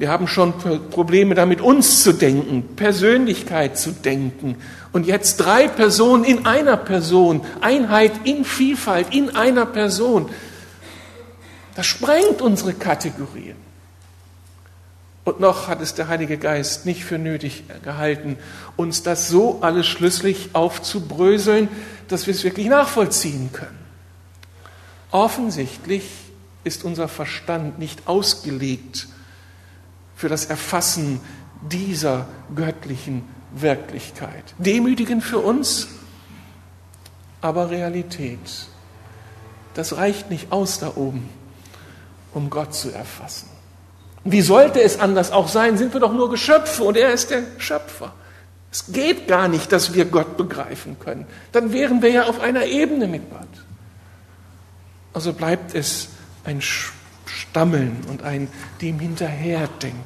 Wir 0.00 0.08
haben 0.08 0.26
schon 0.26 0.54
Probleme 0.88 1.34
damit, 1.34 1.60
uns 1.60 2.02
zu 2.02 2.14
denken, 2.14 2.74
Persönlichkeit 2.74 3.76
zu 3.76 3.90
denken. 3.92 4.56
Und 4.92 5.06
jetzt 5.06 5.36
drei 5.36 5.68
Personen 5.68 6.24
in 6.24 6.46
einer 6.46 6.78
Person, 6.78 7.42
Einheit 7.60 8.12
in 8.24 8.46
Vielfalt 8.46 9.14
in 9.14 9.36
einer 9.36 9.66
Person. 9.66 10.30
Das 11.74 11.84
sprengt 11.84 12.40
unsere 12.40 12.72
Kategorien. 12.72 13.56
Und 15.24 15.38
noch 15.38 15.68
hat 15.68 15.82
es 15.82 15.92
der 15.92 16.08
Heilige 16.08 16.38
Geist 16.38 16.86
nicht 16.86 17.04
für 17.04 17.18
nötig 17.18 17.64
gehalten, 17.84 18.38
uns 18.76 19.02
das 19.02 19.28
so 19.28 19.58
alles 19.60 19.86
schlüssig 19.86 20.48
aufzubröseln, 20.54 21.68
dass 22.08 22.26
wir 22.26 22.32
es 22.32 22.42
wirklich 22.42 22.68
nachvollziehen 22.68 23.50
können. 23.52 23.78
Offensichtlich 25.10 26.04
ist 26.64 26.86
unser 26.86 27.06
Verstand 27.06 27.78
nicht 27.78 28.08
ausgelegt 28.08 29.06
für 30.20 30.28
das 30.28 30.44
Erfassen 30.44 31.18
dieser 31.62 32.26
göttlichen 32.54 33.26
Wirklichkeit. 33.54 34.44
Demütigend 34.58 35.24
für 35.24 35.38
uns, 35.38 35.88
aber 37.40 37.70
Realität. 37.70 38.38
Das 39.72 39.96
reicht 39.96 40.28
nicht 40.30 40.52
aus 40.52 40.78
da 40.78 40.92
oben, 40.94 41.26
um 42.34 42.50
Gott 42.50 42.74
zu 42.74 42.90
erfassen. 42.90 43.48
Wie 44.22 44.42
sollte 44.42 44.82
es 44.82 45.00
anders 45.00 45.32
auch 45.32 45.48
sein? 45.48 45.78
Sind 45.78 45.94
wir 45.94 46.00
doch 46.00 46.12
nur 46.12 46.28
Geschöpfe 46.28 46.82
und 46.84 46.98
er 46.98 47.14
ist 47.14 47.30
der 47.30 47.44
Schöpfer. 47.56 48.12
Es 48.70 48.92
geht 48.92 49.26
gar 49.26 49.48
nicht, 49.48 49.72
dass 49.72 49.94
wir 49.94 50.04
Gott 50.04 50.36
begreifen 50.36 50.98
können. 50.98 51.26
Dann 51.52 51.72
wären 51.72 52.02
wir 52.02 52.10
ja 52.10 52.24
auf 52.24 52.40
einer 52.40 52.66
Ebene 52.66 53.06
mit 53.06 53.30
Gott. 53.30 53.48
Also 55.14 55.32
bleibt 55.32 55.74
es 55.74 56.08
ein 56.44 56.60
Stammeln 57.30 57.98
und 58.08 58.22
ein 58.22 58.48
dem 58.80 58.98
Hinterherdenken. 58.98 59.98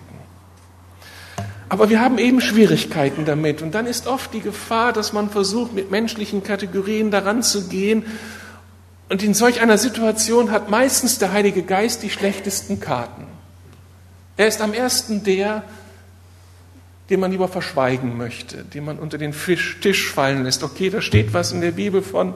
Aber 1.68 1.90
wir 1.90 2.00
haben 2.00 2.18
eben 2.18 2.40
Schwierigkeiten 2.40 3.24
damit. 3.24 3.62
Und 3.62 3.74
dann 3.74 3.86
ist 3.86 4.06
oft 4.06 4.32
die 4.32 4.40
Gefahr, 4.40 4.92
dass 4.92 5.12
man 5.12 5.30
versucht, 5.30 5.72
mit 5.72 5.90
menschlichen 5.90 6.42
Kategorien 6.42 7.10
daran 7.10 7.42
zu 7.42 7.68
gehen 7.68 8.04
Und 9.08 9.22
in 9.22 9.34
solch 9.34 9.60
einer 9.60 9.78
Situation 9.78 10.50
hat 10.50 10.70
meistens 10.70 11.18
der 11.18 11.32
Heilige 11.32 11.62
Geist 11.62 12.02
die 12.02 12.10
schlechtesten 12.10 12.80
Karten. 12.80 13.26
Er 14.36 14.48
ist 14.48 14.60
am 14.60 14.72
ersten 14.72 15.22
der, 15.22 15.62
den 17.10 17.20
man 17.20 17.30
lieber 17.30 17.48
verschweigen 17.48 18.16
möchte, 18.16 18.64
den 18.64 18.84
man 18.84 18.98
unter 18.98 19.18
den 19.18 19.32
Tisch 19.32 20.10
fallen 20.10 20.44
lässt. 20.44 20.62
Okay, 20.62 20.90
da 20.90 21.02
steht 21.02 21.34
was 21.34 21.52
in 21.52 21.60
der 21.60 21.72
Bibel 21.72 22.02
von, 22.02 22.34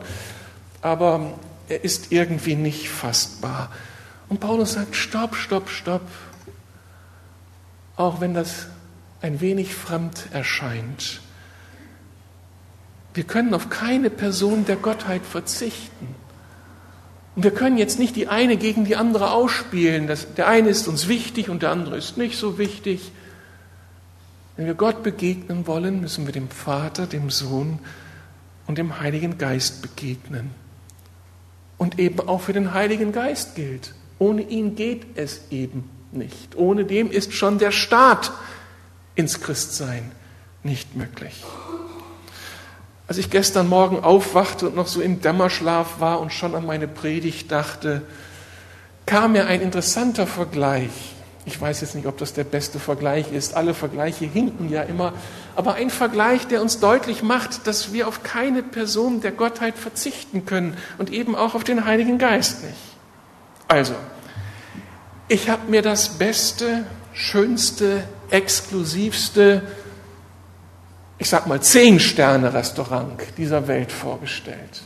aber 0.83 1.39
er 1.69 1.83
ist 1.85 2.13
irgendwie 2.13 2.55
nicht 2.55 2.89
fassbar. 2.89 3.73
Und 4.29 4.41
Paulus 4.41 4.75
sagt, 4.75 4.95
stopp, 4.95 5.37
stopp, 5.37 5.71
stopp. 5.71 6.03
Auch 7.97 8.21
wenn 8.21 8.35
das 8.35 8.67
ein 9.21 9.41
wenig 9.41 9.75
fremd 9.75 10.29
erscheint. 10.33 11.21
Wir 13.15 13.25
können 13.25 13.55
auf 13.55 13.71
keine 13.71 14.11
Person 14.11 14.65
der 14.65 14.77
Gottheit 14.77 15.23
verzichten. 15.25 16.15
Und 17.35 17.43
wir 17.43 17.51
können 17.53 17.79
jetzt 17.79 17.99
nicht 17.99 18.17
die 18.17 18.29
eine 18.29 18.57
gegen 18.57 18.85
die 18.85 18.97
andere 18.97 19.33
ausspielen. 19.33 20.07
Das, 20.07 20.35
der 20.35 20.49
eine 20.49 20.69
ist 20.69 20.89
uns 20.89 21.09
wichtig 21.09 21.49
und 21.49 21.63
der 21.63 21.71
andere 21.71 21.97
ist 21.97 22.17
nicht 22.17 22.37
so 22.37 22.59
wichtig. 22.59 23.13
Wenn 24.57 24.67
wir 24.67 24.75
Gott 24.75 25.03
begegnen 25.03 25.67
wollen, 25.67 26.01
müssen 26.01 26.27
wir 26.27 26.33
dem 26.33 26.51
Vater, 26.51 27.07
dem 27.07 27.31
Sohn 27.31 27.79
und 28.67 28.77
dem 28.77 29.01
Heiligen 29.01 29.39
Geist 29.39 29.83
begegnen. 29.83 30.51
Und 31.77 31.99
eben 31.99 32.21
auch 32.21 32.41
für 32.41 32.53
den 32.53 32.75
Heiligen 32.75 33.13
Geist 33.13 33.55
gilt. 33.55 33.95
Ohne 34.19 34.43
ihn 34.43 34.75
geht 34.75 35.07
es 35.17 35.43
eben 35.51 35.89
nicht. 36.13 36.57
Ohne 36.57 36.85
dem 36.85 37.11
ist 37.11 37.33
schon 37.33 37.59
der 37.59 37.71
Start 37.71 38.33
ins 39.15 39.41
Christsein 39.41 40.11
nicht 40.63 40.97
möglich. 40.97 41.45
Als 43.07 43.19
ich 43.19 43.31
gestern 43.31 43.69
Morgen 43.69 44.01
aufwachte 44.01 44.67
und 44.67 44.77
noch 44.77 44.87
so 44.87 45.01
im 45.01 45.23
Dämmerschlaf 45.23 46.01
war 46.01 46.21
und 46.21 46.33
schon 46.33 46.55
an 46.55 46.67
meine 46.67 46.89
Predigt 46.89 47.51
dachte, 47.51 48.03
kam 49.07 49.33
mir 49.33 49.47
ein 49.47 49.63
interessanter 49.63 50.27
Vergleich. 50.27 50.91
Ich 51.47 51.59
weiß 51.59 51.81
jetzt 51.81 51.95
nicht, 51.95 52.07
ob 52.07 52.19
das 52.19 52.35
der 52.35 52.45
beste 52.45 52.79
Vergleich 52.79 53.33
ist. 53.33 53.55
Alle 53.55 53.73
Vergleiche 53.73 54.27
hinken 54.27 54.69
ja 54.69 54.83
immer. 54.83 55.15
Aber 55.57 55.75
ein 55.75 55.89
Vergleich, 55.89 56.47
der 56.47 56.61
uns 56.61 56.79
deutlich 56.79 57.23
macht, 57.23 57.67
dass 57.67 57.95
wir 57.95 58.07
auf 58.07 58.23
keine 58.23 58.63
Person 58.63 59.23
der 59.23 59.33
Gottheit 59.33 59.79
verzichten 59.79 60.45
können 60.45 60.77
und 60.99 61.11
eben 61.11 61.35
auch 61.35 61.55
auf 61.55 61.65
den 61.65 61.87
Heiligen 61.87 62.19
Geist 62.19 62.63
nicht. 62.63 62.98
Also, 63.69 63.95
ich 65.29 65.49
habe 65.49 65.71
mir 65.71 65.83
das 65.83 66.19
beste, 66.19 66.85
schönste, 67.13 68.03
exklusivste 68.31 69.63
ich 71.19 71.29
sag 71.29 71.47
mal, 71.47 71.61
Zehn-Sterne-Restaurant 71.61 73.21
dieser 73.37 73.67
Welt 73.67 73.91
vorgestellt. 73.91 74.83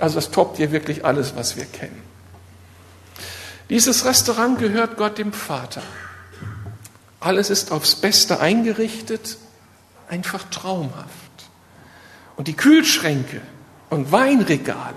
Also 0.00 0.18
es 0.18 0.30
toppt 0.30 0.56
hier 0.56 0.72
wirklich 0.72 1.04
alles, 1.04 1.36
was 1.36 1.56
wir 1.56 1.66
kennen. 1.66 2.02
Dieses 3.70 4.04
Restaurant 4.04 4.58
gehört 4.58 4.96
Gott 4.96 5.18
dem 5.18 5.32
Vater. 5.32 5.82
Alles 7.20 7.50
ist 7.50 7.72
aufs 7.72 7.94
Beste 7.94 8.40
eingerichtet, 8.40 9.38
einfach 10.08 10.44
traumhaft. 10.50 11.08
Und 12.36 12.48
die 12.48 12.56
Kühlschränke 12.56 13.40
und 13.90 14.12
Weinregale 14.12 14.94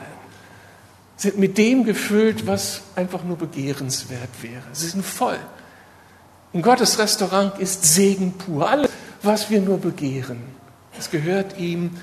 sind 1.17 1.37
mit 1.37 1.57
dem 1.57 1.83
gefüllt, 1.83 2.47
was 2.47 2.81
einfach 2.95 3.23
nur 3.23 3.37
begehrenswert 3.37 4.29
wäre. 4.41 4.63
Sie 4.71 4.87
sind 4.87 5.05
voll. 5.05 5.39
Und 6.53 6.61
Gottes 6.61 6.97
Restaurant 6.97 7.59
ist 7.59 7.83
Segen 7.83 8.33
pur. 8.33 8.69
Alles 8.69 8.89
was 9.21 9.49
wir 9.49 9.61
nur 9.61 9.79
begehren. 9.79 10.41
Es 10.97 11.09
gehört 11.11 11.57
ihm, 11.57 11.97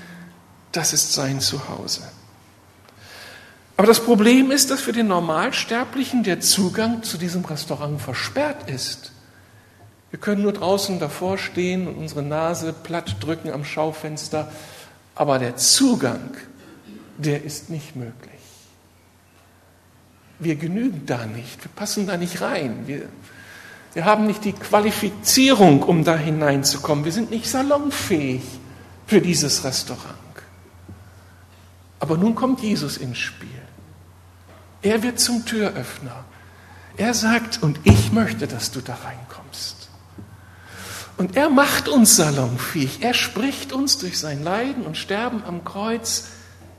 das 0.71 0.93
ist 0.93 1.13
sein 1.13 1.39
Zuhause. 1.39 2.01
Aber 3.77 3.87
das 3.87 3.99
Problem 3.99 4.51
ist, 4.51 4.71
dass 4.71 4.81
für 4.81 4.93
den 4.93 5.07
Normalsterblichen 5.07 6.23
der 6.23 6.39
Zugang 6.39 7.03
zu 7.03 7.17
diesem 7.17 7.43
Restaurant 7.43 8.01
versperrt 8.01 8.69
ist. 8.69 9.11
Wir 10.11 10.19
können 10.19 10.43
nur 10.43 10.53
draußen 10.53 10.99
davor 10.99 11.37
stehen 11.37 11.87
und 11.87 11.95
unsere 11.95 12.23
Nase 12.23 12.71
platt 12.71 13.17
drücken 13.19 13.51
am 13.51 13.65
Schaufenster, 13.65 14.49
aber 15.13 15.39
der 15.39 15.57
Zugang, 15.57 16.37
der 17.17 17.43
ist 17.43 17.69
nicht 17.69 17.97
möglich. 17.97 18.34
Wir 20.39 20.55
genügen 20.55 21.05
da 21.05 21.25
nicht, 21.25 21.63
wir 21.63 21.71
passen 21.75 22.07
da 22.07 22.17
nicht 22.17 22.41
rein. 22.41 22.83
Wir, 22.85 23.07
wir 23.93 24.05
haben 24.05 24.27
nicht 24.27 24.43
die 24.43 24.53
Qualifizierung, 24.53 25.83
um 25.83 26.03
da 26.03 26.17
hineinzukommen. 26.17 27.05
Wir 27.05 27.13
sind 27.13 27.31
nicht 27.31 27.49
salonfähig 27.49 28.43
für 29.07 29.21
dieses 29.21 29.63
Restaurant. 29.63 30.15
Aber 31.99 32.17
nun 32.17 32.35
kommt 32.35 32.61
Jesus 32.61 32.97
ins 32.97 33.17
Spiel. 33.17 33.49
Er 34.81 35.01
wird 35.01 35.19
zum 35.19 35.45
Türöffner. 35.45 36.25
Er 36.97 37.13
sagt, 37.13 37.63
und 37.63 37.79
ich 37.83 38.11
möchte, 38.11 38.47
dass 38.47 38.71
du 38.71 38.81
da 38.81 38.95
reinkommst. 38.95 39.89
Und 41.17 41.37
er 41.37 41.49
macht 41.49 41.87
uns 41.87 42.17
salonfähig. 42.17 43.01
Er 43.01 43.13
spricht 43.13 43.71
uns 43.71 43.97
durch 43.97 44.19
sein 44.19 44.43
Leiden 44.43 44.85
und 44.85 44.97
Sterben 44.97 45.43
am 45.45 45.63
Kreuz 45.63 46.27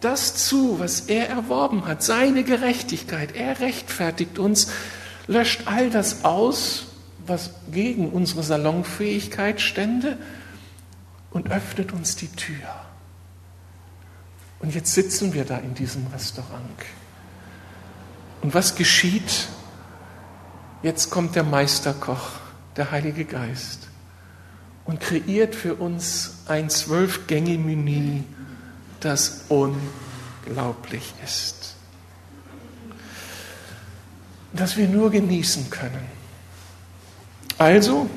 das 0.01 0.35
zu, 0.47 0.79
was 0.79 1.01
er 1.01 1.29
erworben 1.29 1.87
hat, 1.87 2.03
seine 2.03 2.45
Gerechtigkeit. 2.45 3.35
Er 3.35 3.61
rechtfertigt 3.61 4.39
uns, 4.39 4.69
löscht 5.27 5.63
all 5.67 5.91
das 5.91 6.25
aus, 6.25 6.87
was 7.27 7.51
gegen 7.73 8.11
unsere 8.11 8.43
Salonfähigkeit 8.43 9.61
stände 9.61 10.19
und 11.31 11.51
öffnet 11.51 11.93
uns 11.93 12.17
die 12.17 12.29
Tür. 12.29 12.69
Und 14.59 14.75
jetzt 14.75 14.95
sitzen 14.95 15.35
wir 15.35 15.45
da 15.45 15.59
in 15.59 15.75
diesem 15.75 16.07
Restaurant. 16.09 16.63
Und 18.43 18.55
was 18.55 18.75
geschieht? 18.75 19.49
Jetzt 20.83 21.11
kommt 21.11 21.35
der 21.35 21.43
Meisterkoch, 21.43 22.31
der 22.77 22.91
Heilige 22.91 23.25
Geist, 23.25 23.89
und 24.85 25.01
kreiert 25.01 25.55
für 25.55 25.75
uns 25.75 26.45
ein 26.47 26.71
Zwölf-Gänge-Menü, 26.71 28.23
das 29.07 29.45
unglaublich 29.49 31.15
ist. 31.25 31.77
Das 34.53 34.77
wir 34.77 34.89
nur 34.89 35.11
genießen 35.13 35.71
können. 35.71 36.05
Also, 37.57 38.11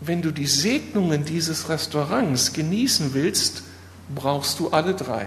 wenn 0.00 0.22
du 0.22 0.30
die 0.30 0.46
Segnungen 0.46 1.26
dieses 1.26 1.68
Restaurants 1.68 2.54
genießen 2.54 3.12
willst, 3.12 3.62
brauchst 4.14 4.58
du 4.58 4.70
alle 4.70 4.94
drei. 4.94 5.26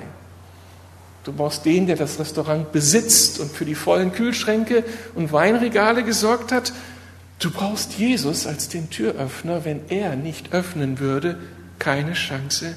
Du 1.24 1.32
brauchst 1.34 1.66
den, 1.66 1.86
der 1.86 1.98
das 1.98 2.20
Restaurant 2.20 2.72
besitzt 2.72 3.40
und 3.40 3.52
für 3.52 3.66
die 3.66 3.76
vollen 3.76 4.12
Kühlschränke 4.12 4.84
und 5.14 5.32
Weinregale 5.32 6.04
gesorgt 6.04 6.52
hat. 6.52 6.74
Du 7.38 7.52
brauchst 7.52 7.94
Jesus 7.94 8.48
als 8.48 8.70
den 8.70 8.90
Türöffner. 8.90 9.66
Wenn 9.66 9.82
er 9.90 10.16
nicht 10.16 10.52
öffnen 10.54 11.00
würde, 11.00 11.38
keine 11.78 12.14
Chance. 12.14 12.76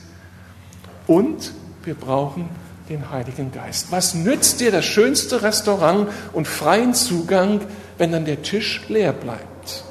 Und 1.06 1.52
wir 1.88 1.94
brauchen 1.94 2.50
den 2.90 3.10
Heiligen 3.10 3.50
Geist. 3.50 3.90
Was 3.90 4.12
nützt 4.12 4.60
dir 4.60 4.70
das 4.70 4.84
schönste 4.84 5.40
Restaurant 5.40 6.10
und 6.34 6.46
freien 6.46 6.92
Zugang, 6.92 7.62
wenn 7.96 8.12
dann 8.12 8.26
der 8.26 8.42
Tisch 8.42 8.82
leer 8.88 9.14
bleibt? 9.14 9.84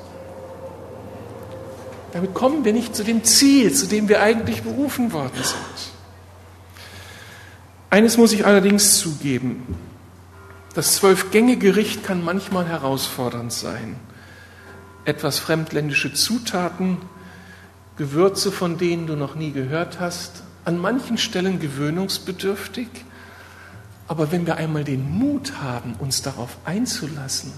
Damit 2.13 2.35
kommen 2.35 2.63
wir 2.65 2.71
nicht 2.71 2.95
zu 2.95 3.03
dem 3.03 3.23
Ziel, 3.23 3.73
zu 3.73 3.87
dem 3.87 4.09
wir 4.09 4.21
eigentlich 4.21 4.61
berufen 4.61 5.11
worden 5.11 5.41
sind. 5.43 5.91
Eines 7.89 8.15
muss 8.15 8.31
ich 8.31 8.45
allerdings 8.45 8.99
zugeben. 8.99 9.75
Das 10.75 10.93
Zwölf-Gänge-Gericht 10.93 12.03
kann 12.03 12.23
manchmal 12.23 12.67
herausfordernd 12.67 13.51
sein. 13.51 13.95
Etwas 15.03 15.39
fremdländische 15.39 16.13
Zutaten, 16.13 16.97
Gewürze, 17.97 18.51
von 18.51 18.77
denen 18.77 19.07
du 19.07 19.15
noch 19.15 19.33
nie 19.33 19.51
gehört 19.51 19.99
hast, 19.99 20.43
an 20.67 20.77
manchen 20.79 21.17
Stellen 21.17 21.61
gewöhnungsbedürftig. 21.61 22.89
Aber 24.09 24.33
wenn 24.33 24.45
wir 24.45 24.57
einmal 24.57 24.83
den 24.83 25.09
Mut 25.09 25.61
haben, 25.61 25.93
uns 25.93 26.21
darauf 26.21 26.57
einzulassen, 26.65 27.53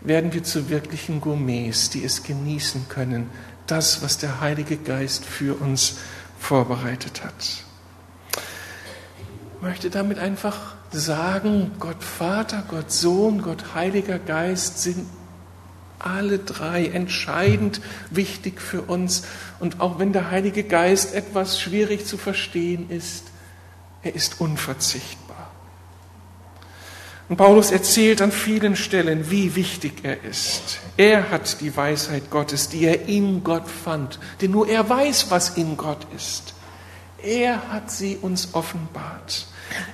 werden 0.00 0.32
wir 0.32 0.42
zu 0.42 0.70
wirklichen 0.70 1.20
Gourmets, 1.20 1.88
die 1.90 2.02
es 2.02 2.24
genießen 2.24 2.88
können, 2.88 3.30
das, 3.68 4.02
was 4.02 4.18
der 4.18 4.40
Heilige 4.40 4.76
Geist 4.76 5.24
für 5.24 5.54
uns 5.54 5.98
vorbereitet 6.40 7.22
hat. 7.24 7.62
Ich 9.54 9.62
möchte 9.62 9.88
damit 9.88 10.18
einfach 10.18 10.74
sagen, 10.90 11.72
Gott 11.78 12.02
Vater, 12.02 12.64
Gott 12.66 12.90
Sohn, 12.90 13.40
Gott 13.40 13.74
Heiliger 13.74 14.18
Geist 14.18 14.82
sind 14.82 15.06
alle 15.98 16.38
drei 16.38 16.86
entscheidend 16.86 17.80
wichtig 18.10 18.60
für 18.60 18.82
uns. 18.82 19.24
Und 19.58 19.80
auch 19.80 19.98
wenn 19.98 20.12
der 20.12 20.30
Heilige 20.30 20.64
Geist 20.64 21.14
etwas 21.14 21.60
schwierig 21.60 22.06
zu 22.06 22.16
verstehen 22.16 22.90
ist, 22.90 23.24
er 24.02 24.14
ist 24.14 24.40
unverzichtbar. 24.40 25.50
Und 27.28 27.36
Paulus 27.36 27.70
erzählt 27.70 28.22
an 28.22 28.32
vielen 28.32 28.74
Stellen, 28.74 29.30
wie 29.30 29.54
wichtig 29.54 30.02
er 30.02 30.24
ist. 30.24 30.78
Er 30.96 31.30
hat 31.30 31.60
die 31.60 31.76
Weisheit 31.76 32.30
Gottes, 32.30 32.70
die 32.70 32.86
er 32.86 33.06
in 33.06 33.44
Gott 33.44 33.68
fand, 33.68 34.18
denn 34.40 34.52
nur 34.52 34.66
er 34.66 34.88
weiß, 34.88 35.30
was 35.30 35.50
in 35.50 35.76
Gott 35.76 36.06
ist. 36.16 36.54
Er 37.22 37.70
hat 37.70 37.90
sie 37.90 38.16
uns 38.16 38.54
offenbart. 38.54 39.46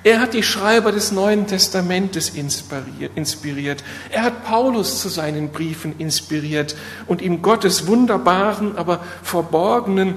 Er 0.02 0.20
hat 0.20 0.34
die 0.34 0.42
Schreiber 0.42 0.92
des 0.92 1.12
Neuen 1.12 1.46
Testamentes 1.46 2.30
inspiriert. 2.30 3.84
Er 4.10 4.22
hat 4.22 4.44
Paulus 4.44 5.00
zu 5.00 5.08
seinen 5.08 5.50
Briefen 5.50 5.98
inspiriert 5.98 6.76
und 7.06 7.22
ihm 7.22 7.42
Gottes 7.42 7.86
wunderbaren, 7.86 8.76
aber 8.76 9.00
verborgenen 9.22 10.16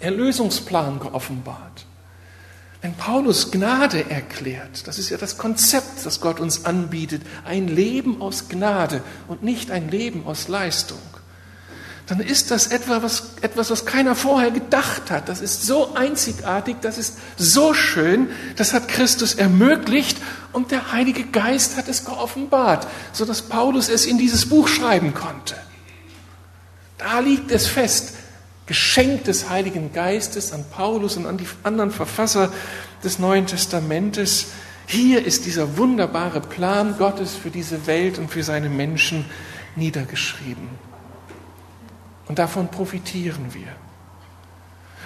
Erlösungsplan 0.00 1.00
geoffenbart. 1.00 1.86
Wenn 2.82 2.94
Paulus 2.94 3.50
Gnade 3.50 4.08
erklärt, 4.08 4.86
das 4.86 4.98
ist 4.98 5.10
ja 5.10 5.18
das 5.18 5.36
Konzept, 5.36 6.06
das 6.06 6.20
Gott 6.20 6.40
uns 6.40 6.64
anbietet, 6.64 7.22
ein 7.44 7.68
Leben 7.68 8.22
aus 8.22 8.48
Gnade 8.48 9.02
und 9.28 9.42
nicht 9.42 9.70
ein 9.70 9.90
Leben 9.90 10.26
aus 10.26 10.48
Leistung, 10.48 10.98
dann 12.10 12.18
ist 12.18 12.50
das 12.50 12.66
etwas, 12.66 13.02
was, 13.04 13.22
etwas, 13.40 13.70
was 13.70 13.86
keiner 13.86 14.16
vorher 14.16 14.50
gedacht 14.50 15.12
hat. 15.12 15.28
Das 15.28 15.40
ist 15.40 15.62
so 15.62 15.94
einzigartig, 15.94 16.78
das 16.80 16.98
ist 16.98 17.18
so 17.36 17.72
schön, 17.72 18.30
das 18.56 18.74
hat 18.74 18.88
Christus 18.88 19.34
ermöglicht 19.34 20.18
und 20.52 20.72
der 20.72 20.90
Heilige 20.90 21.22
Geist 21.22 21.76
hat 21.76 21.86
es 21.86 22.04
geoffenbart, 22.04 22.88
sodass 23.12 23.42
Paulus 23.42 23.88
es 23.88 24.06
in 24.06 24.18
dieses 24.18 24.48
Buch 24.48 24.66
schreiben 24.66 25.14
konnte. 25.14 25.54
Da 26.98 27.20
liegt 27.20 27.52
es 27.52 27.68
fest, 27.68 28.14
Geschenk 28.66 29.22
des 29.22 29.48
Heiligen 29.48 29.92
Geistes 29.92 30.52
an 30.52 30.64
Paulus 30.68 31.16
und 31.16 31.26
an 31.26 31.38
die 31.38 31.46
anderen 31.62 31.92
Verfasser 31.92 32.52
des 33.04 33.20
Neuen 33.20 33.46
Testamentes. 33.46 34.46
Hier 34.86 35.24
ist 35.24 35.46
dieser 35.46 35.76
wunderbare 35.76 36.40
Plan 36.40 36.98
Gottes 36.98 37.36
für 37.36 37.50
diese 37.50 37.86
Welt 37.86 38.18
und 38.18 38.32
für 38.32 38.42
seine 38.42 38.68
Menschen 38.68 39.26
niedergeschrieben. 39.76 40.89
Und 42.30 42.38
davon 42.38 42.68
profitieren 42.68 43.54
wir. 43.54 43.66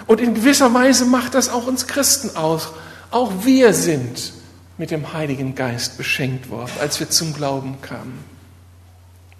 Und 0.05 0.21
in 0.21 0.35
gewisser 0.35 0.71
Weise 0.75 1.05
macht 1.05 1.33
das 1.33 1.49
auch 1.49 1.65
uns 1.65 1.87
Christen 1.87 2.37
aus. 2.37 2.69
Auch 3.09 3.45
wir 3.45 3.73
sind 3.73 4.31
mit 4.77 4.91
dem 4.91 5.11
Heiligen 5.11 5.55
Geist 5.55 5.97
beschenkt 5.97 6.51
worden, 6.51 6.73
als 6.79 6.99
wir 6.99 7.09
zum 7.09 7.33
Glauben 7.33 7.81
kamen. 7.81 8.23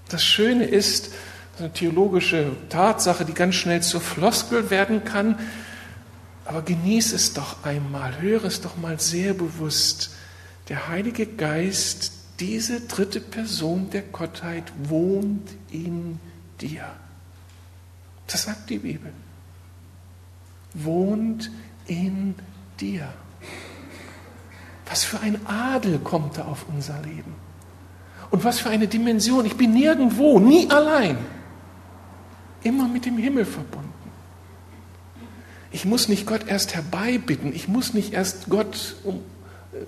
Das 0.10 0.26
Schöne 0.26 0.66
ist, 0.66 1.12
eine 1.60 1.74
theologische 1.74 2.54
Tatsache, 2.70 3.24
die 3.24 3.36
ganz 3.36 3.54
schnell 3.54 3.84
zur 3.84 4.02
Floskel 4.02 4.72
werden 4.72 5.04
kann, 5.04 5.38
aber 6.46 6.64
genieß 6.64 7.14
es 7.14 7.34
doch 7.34 7.64
einmal, 7.64 8.20
höre 8.20 8.46
es 8.46 8.62
doch 8.62 8.78
mal 8.78 9.00
sehr 9.00 9.36
bewusst. 9.36 10.10
Der 10.70 10.88
Heilige 10.88 11.28
Geist, 11.28 12.14
diese 12.40 12.82
dritte 12.82 13.22
Person 13.22 13.92
der 13.92 14.02
Gottheit, 14.02 14.74
wohnt 14.90 15.52
in 15.70 16.18
dir. 16.60 16.88
Das 18.28 18.44
sagt 18.44 18.70
die 18.70 18.80
Bibel. 18.80 19.12
Wohnt 20.74 21.52
in 21.88 22.36
dir. 22.80 23.08
Was 24.88 25.04
für 25.04 25.20
ein 25.20 25.46
Adel 25.48 26.00
kommt 26.00 26.38
da 26.38 26.46
auf 26.46 26.66
unser 26.68 27.02
Leben. 27.02 27.36
Und 28.32 28.44
was 28.44 28.60
für 28.60 28.70
eine 28.70 28.88
Dimension. 28.88 29.46
Ich 29.46 29.56
bin 29.56 29.74
nirgendwo, 29.74 30.40
nie 30.40 30.70
allein. 30.70 31.18
Immer 32.64 32.88
mit 32.88 33.06
dem 33.06 33.18
Himmel 33.18 33.46
verbunden. 33.46 33.94
Ich 35.72 35.86
muss 35.86 36.08
nicht 36.08 36.26
Gott 36.26 36.48
erst 36.48 36.74
herbeibitten. 36.74 37.54
Ich 37.54 37.68
muss 37.68 37.94
nicht 37.94 38.14
erst 38.14 38.50
Gott 38.50 38.96
um, 39.04 39.22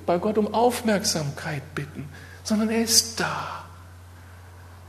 bei 0.05 0.17
Gott 0.17 0.37
um 0.37 0.53
Aufmerksamkeit 0.53 1.63
bitten, 1.75 2.09
sondern 2.43 2.69
er 2.69 2.83
ist 2.83 3.19
da. 3.19 3.56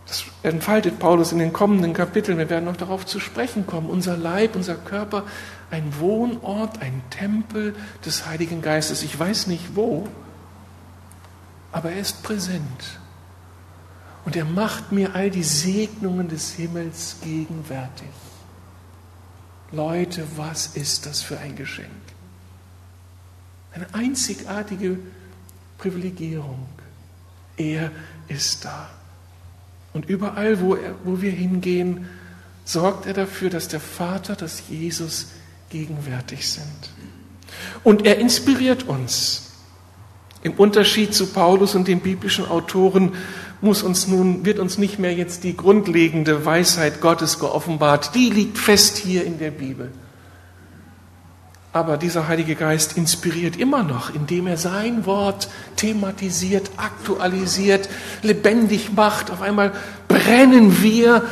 Das 0.08 0.24
entfaltet 0.42 0.98
Paulus 0.98 1.32
in 1.32 1.38
den 1.38 1.52
kommenden 1.52 1.92
Kapiteln. 1.92 2.38
Wir 2.38 2.48
werden 2.48 2.64
noch 2.64 2.78
darauf 2.78 3.04
zu 3.04 3.20
sprechen 3.20 3.66
kommen. 3.66 3.90
Unser 3.90 4.16
Leib, 4.16 4.56
unser 4.56 4.74
Körper, 4.74 5.24
ein 5.70 5.92
Wohnort, 5.98 6.80
ein 6.80 7.02
Tempel 7.10 7.76
des 8.06 8.26
Heiligen 8.26 8.62
Geistes. 8.62 9.02
Ich 9.02 9.18
weiß 9.18 9.48
nicht 9.48 9.76
wo, 9.76 10.08
aber 11.72 11.92
er 11.92 12.00
ist 12.00 12.22
präsent. 12.22 12.98
Und 14.24 14.34
er 14.34 14.46
macht 14.46 14.92
mir 14.92 15.14
all 15.14 15.30
die 15.30 15.42
Segnungen 15.42 16.28
des 16.28 16.52
Himmels 16.52 17.16
gegenwärtig. 17.22 18.08
Leute, 19.72 20.26
was 20.36 20.68
ist 20.68 21.04
das 21.04 21.20
für 21.20 21.38
ein 21.38 21.54
Geschenk? 21.54 21.88
Eine 23.72 23.86
einzigartige 23.92 24.98
Privilegierung. 25.76 26.66
Er 27.58 27.90
ist 28.28 28.64
da. 28.64 28.88
Und 29.92 30.08
überall, 30.08 30.60
wo, 30.60 30.74
er, 30.74 30.94
wo 31.04 31.20
wir 31.20 31.30
hingehen, 31.30 32.06
sorgt 32.64 33.06
er 33.06 33.14
dafür, 33.14 33.50
dass 33.50 33.68
der 33.68 33.80
Vater, 33.80 34.36
dass 34.36 34.64
Jesus 34.68 35.28
gegenwärtig 35.70 36.48
sind. 36.48 36.90
Und 37.84 38.06
er 38.06 38.18
inspiriert 38.18 38.88
uns. 38.88 39.44
Im 40.42 40.52
Unterschied 40.52 41.14
zu 41.14 41.26
Paulus 41.26 41.74
und 41.74 41.88
den 41.88 42.00
biblischen 42.00 42.46
Autoren 42.46 43.14
muss 43.60 43.82
uns 43.82 44.06
nun, 44.06 44.44
wird 44.44 44.60
uns 44.60 44.78
nicht 44.78 44.98
mehr 44.98 45.12
jetzt 45.14 45.42
die 45.42 45.56
grundlegende 45.56 46.44
Weisheit 46.44 47.00
Gottes 47.00 47.40
geoffenbart. 47.40 48.14
Die 48.14 48.30
liegt 48.30 48.56
fest 48.56 48.98
hier 48.98 49.24
in 49.24 49.38
der 49.38 49.50
Bibel. 49.50 49.90
Aber 51.72 51.98
dieser 51.98 52.28
Heilige 52.28 52.54
Geist 52.54 52.96
inspiriert 52.96 53.56
immer 53.56 53.82
noch, 53.82 54.14
indem 54.14 54.46
er 54.46 54.56
sein 54.56 55.04
Wort 55.04 55.48
thematisiert, 55.76 56.70
aktualisiert, 56.78 57.88
lebendig 58.22 58.92
macht. 58.94 59.30
Auf 59.30 59.42
einmal 59.42 59.72
brennen 60.08 60.82
wir, 60.82 61.22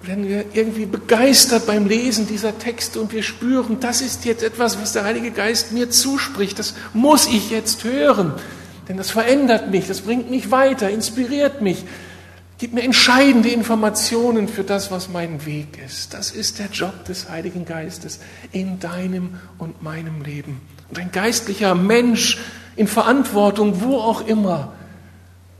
werden 0.00 0.28
wir 0.28 0.44
irgendwie 0.54 0.86
begeistert 0.86 1.66
beim 1.66 1.86
Lesen 1.86 2.28
dieser 2.28 2.56
Texte 2.56 3.00
und 3.00 3.12
wir 3.12 3.24
spüren, 3.24 3.78
das 3.80 4.00
ist 4.00 4.24
jetzt 4.24 4.44
etwas, 4.44 4.80
was 4.80 4.92
der 4.92 5.04
Heilige 5.04 5.32
Geist 5.32 5.72
mir 5.72 5.90
zuspricht. 5.90 6.58
Das 6.60 6.74
muss 6.94 7.26
ich 7.26 7.50
jetzt 7.50 7.82
hören, 7.82 8.32
denn 8.88 8.96
das 8.96 9.10
verändert 9.10 9.72
mich, 9.72 9.88
das 9.88 10.02
bringt 10.02 10.30
mich 10.30 10.52
weiter, 10.52 10.88
inspiriert 10.88 11.62
mich. 11.62 11.84
Gib 12.58 12.74
mir 12.74 12.82
entscheidende 12.82 13.50
Informationen 13.50 14.48
für 14.48 14.64
das, 14.64 14.90
was 14.90 15.08
mein 15.08 15.46
Weg 15.46 15.78
ist. 15.84 16.12
Das 16.12 16.32
ist 16.32 16.58
der 16.58 16.66
Job 16.66 17.04
des 17.04 17.30
Heiligen 17.30 17.64
Geistes 17.64 18.18
in 18.50 18.80
deinem 18.80 19.38
und 19.58 19.80
meinem 19.80 20.22
Leben. 20.22 20.60
Und 20.88 20.98
ein 20.98 21.12
geistlicher 21.12 21.76
Mensch 21.76 22.38
in 22.74 22.88
Verantwortung, 22.88 23.80
wo 23.80 23.98
auch 23.98 24.26
immer, 24.26 24.72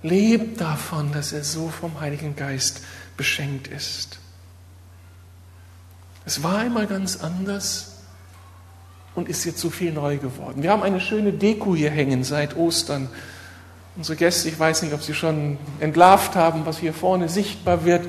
lebt 0.02 0.60
davon, 0.60 1.12
dass 1.12 1.32
er 1.32 1.44
so 1.44 1.68
vom 1.68 2.00
Heiligen 2.00 2.34
Geist 2.34 2.82
beschenkt 3.16 3.68
ist. 3.68 4.18
Es 6.24 6.42
war 6.42 6.58
einmal 6.58 6.88
ganz 6.88 7.18
anders 7.18 7.92
und 9.14 9.28
ist 9.28 9.44
jetzt 9.44 9.60
so 9.60 9.70
viel 9.70 9.92
neu 9.92 10.18
geworden. 10.18 10.62
Wir 10.64 10.70
haben 10.70 10.82
eine 10.82 11.00
schöne 11.00 11.32
Deko 11.32 11.76
hier 11.76 11.90
hängen 11.90 12.24
seit 12.24 12.56
Ostern. 12.56 13.08
Unsere 13.98 14.14
Gäste, 14.14 14.48
ich 14.48 14.56
weiß 14.56 14.82
nicht, 14.82 14.94
ob 14.94 15.02
sie 15.02 15.12
schon 15.12 15.58
entlarvt 15.80 16.36
haben, 16.36 16.64
was 16.64 16.78
hier 16.78 16.94
vorne 16.94 17.28
sichtbar 17.28 17.84
wird. 17.84 18.06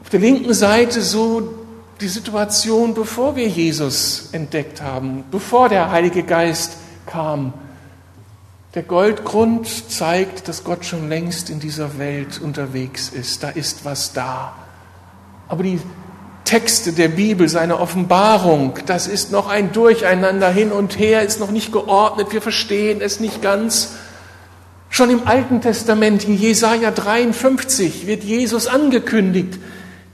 Auf 0.00 0.08
der 0.08 0.20
linken 0.20 0.54
Seite 0.54 1.02
so 1.02 1.52
die 2.00 2.08
Situation, 2.08 2.94
bevor 2.94 3.36
wir 3.36 3.46
Jesus 3.46 4.30
entdeckt 4.32 4.80
haben, 4.80 5.24
bevor 5.30 5.68
der 5.68 5.90
Heilige 5.90 6.22
Geist 6.22 6.78
kam. 7.04 7.52
Der 8.74 8.84
Goldgrund 8.84 9.90
zeigt, 9.90 10.48
dass 10.48 10.64
Gott 10.64 10.86
schon 10.86 11.10
längst 11.10 11.50
in 11.50 11.60
dieser 11.60 11.98
Welt 11.98 12.40
unterwegs 12.40 13.10
ist. 13.10 13.42
Da 13.42 13.50
ist 13.50 13.84
was 13.84 14.14
da. 14.14 14.54
Aber 15.46 15.62
die 15.62 15.78
Texte 16.44 16.94
der 16.94 17.08
Bibel, 17.08 17.50
seine 17.50 17.78
Offenbarung, 17.80 18.78
das 18.86 19.08
ist 19.08 19.30
noch 19.30 19.50
ein 19.50 19.72
Durcheinander 19.72 20.48
hin 20.48 20.72
und 20.72 20.98
her, 20.98 21.20
ist 21.20 21.38
noch 21.38 21.50
nicht 21.50 21.70
geordnet, 21.70 22.28
wir 22.32 22.40
verstehen 22.40 23.02
es 23.02 23.20
nicht 23.20 23.42
ganz. 23.42 23.90
Schon 24.92 25.08
im 25.08 25.26
Alten 25.26 25.62
Testament, 25.62 26.24
in 26.24 26.36
Jesaja 26.36 26.90
53, 26.90 28.06
wird 28.06 28.24
Jesus 28.24 28.66
angekündigt. 28.66 29.58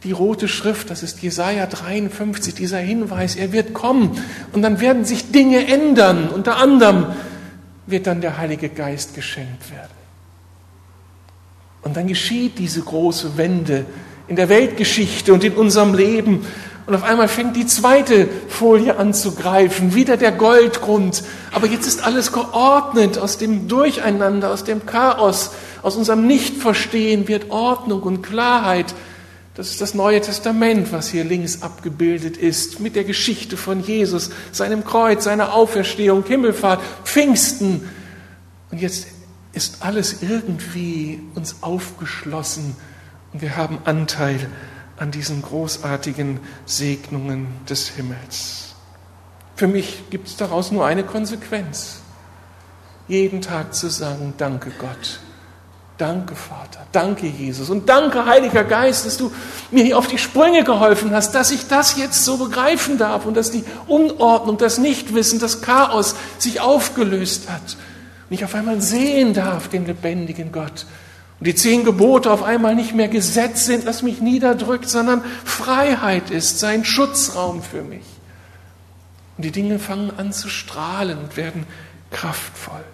Die 0.04 0.12
rote 0.12 0.46
Schrift, 0.46 0.88
das 0.90 1.02
ist 1.02 1.20
Jesaja 1.20 1.66
53, 1.66 2.54
dieser 2.54 2.78
Hinweis, 2.78 3.34
er 3.34 3.50
wird 3.50 3.74
kommen 3.74 4.22
und 4.52 4.62
dann 4.62 4.80
werden 4.80 5.04
sich 5.04 5.32
Dinge 5.32 5.66
ändern. 5.66 6.28
Unter 6.28 6.58
anderem 6.58 7.06
wird 7.88 8.06
dann 8.06 8.20
der 8.20 8.38
Heilige 8.38 8.68
Geist 8.68 9.16
geschenkt 9.16 9.68
werden. 9.72 9.98
Und 11.82 11.96
dann 11.96 12.06
geschieht 12.06 12.60
diese 12.60 12.80
große 12.80 13.36
Wende 13.36 13.84
in 14.28 14.36
der 14.36 14.48
Weltgeschichte 14.48 15.34
und 15.34 15.42
in 15.42 15.54
unserem 15.54 15.92
Leben. 15.92 16.46
Und 16.88 16.94
auf 16.94 17.04
einmal 17.04 17.28
fängt 17.28 17.54
die 17.54 17.66
zweite 17.66 18.26
Folie 18.48 18.96
an 18.96 19.12
zu 19.12 19.34
greifen, 19.34 19.94
wieder 19.94 20.16
der 20.16 20.32
Goldgrund. 20.32 21.22
Aber 21.52 21.66
jetzt 21.66 21.86
ist 21.86 22.02
alles 22.02 22.32
geordnet 22.32 23.18
aus 23.18 23.36
dem 23.36 23.68
Durcheinander, 23.68 24.50
aus 24.50 24.64
dem 24.64 24.86
Chaos, 24.86 25.50
aus 25.82 25.96
unserem 25.96 26.26
Nichtverstehen 26.26 27.28
wird 27.28 27.50
Ordnung 27.50 28.02
und 28.04 28.22
Klarheit. 28.22 28.94
Das 29.54 29.68
ist 29.68 29.82
das 29.82 29.92
Neue 29.92 30.22
Testament, 30.22 30.90
was 30.90 31.10
hier 31.10 31.24
links 31.24 31.60
abgebildet 31.60 32.38
ist, 32.38 32.80
mit 32.80 32.96
der 32.96 33.04
Geschichte 33.04 33.58
von 33.58 33.82
Jesus, 33.82 34.30
seinem 34.50 34.82
Kreuz, 34.82 35.24
seiner 35.24 35.52
Auferstehung, 35.52 36.24
Himmelfahrt, 36.24 36.80
Pfingsten. 37.04 37.86
Und 38.70 38.80
jetzt 38.80 39.08
ist 39.52 39.82
alles 39.82 40.22
irgendwie 40.22 41.20
uns 41.34 41.56
aufgeschlossen 41.60 42.76
und 43.34 43.42
wir 43.42 43.58
haben 43.58 43.78
Anteil 43.84 44.48
an 44.98 45.10
diesen 45.10 45.42
großartigen 45.42 46.40
Segnungen 46.66 47.48
des 47.68 47.88
Himmels. 47.88 48.74
Für 49.56 49.66
mich 49.66 50.04
gibt 50.10 50.28
es 50.28 50.36
daraus 50.36 50.70
nur 50.70 50.86
eine 50.86 51.04
Konsequenz. 51.04 52.00
jeden 53.08 53.40
Tag 53.40 53.74
zu 53.74 53.88
sagen, 53.88 54.34
danke 54.36 54.70
Gott, 54.78 55.20
danke 55.96 56.36
Vater, 56.36 56.86
danke 56.92 57.26
Jesus 57.26 57.70
und 57.70 57.88
danke 57.88 58.26
Heiliger 58.26 58.64
Geist, 58.64 59.06
dass 59.06 59.16
du 59.16 59.32
mir 59.70 59.82
hier 59.82 59.98
auf 59.98 60.06
die 60.06 60.18
Sprünge 60.18 60.62
geholfen 60.62 61.12
hast, 61.12 61.34
dass 61.34 61.50
ich 61.50 61.66
das 61.68 61.96
jetzt 61.96 62.24
so 62.24 62.36
begreifen 62.36 62.98
darf 62.98 63.24
und 63.24 63.34
dass 63.34 63.50
die 63.50 63.64
Unordnung, 63.86 64.58
das 64.58 64.78
Nichtwissen, 64.78 65.40
das 65.40 65.62
Chaos 65.62 66.14
sich 66.38 66.60
aufgelöst 66.60 67.48
hat 67.50 67.78
und 68.28 68.34
ich 68.34 68.44
auf 68.44 68.54
einmal 68.54 68.80
sehen 68.82 69.32
darf 69.32 69.68
den 69.68 69.86
lebendigen 69.86 70.52
Gott 70.52 70.84
und 71.40 71.46
die 71.46 71.54
zehn 71.54 71.84
Gebote 71.84 72.30
auf 72.30 72.42
einmal 72.42 72.74
nicht 72.74 72.94
mehr 72.94 73.08
Gesetz 73.08 73.66
sind, 73.66 73.86
das 73.86 74.02
mich 74.02 74.20
niederdrückt, 74.20 74.88
sondern 74.88 75.22
Freiheit 75.44 76.30
ist, 76.30 76.58
sein 76.58 76.84
Schutzraum 76.84 77.62
für 77.62 77.82
mich. 77.82 78.04
Und 79.36 79.44
die 79.44 79.52
Dinge 79.52 79.78
fangen 79.78 80.12
an 80.16 80.32
zu 80.32 80.48
strahlen 80.48 81.18
und 81.18 81.36
werden 81.36 81.64
kraftvoll. 82.10 82.84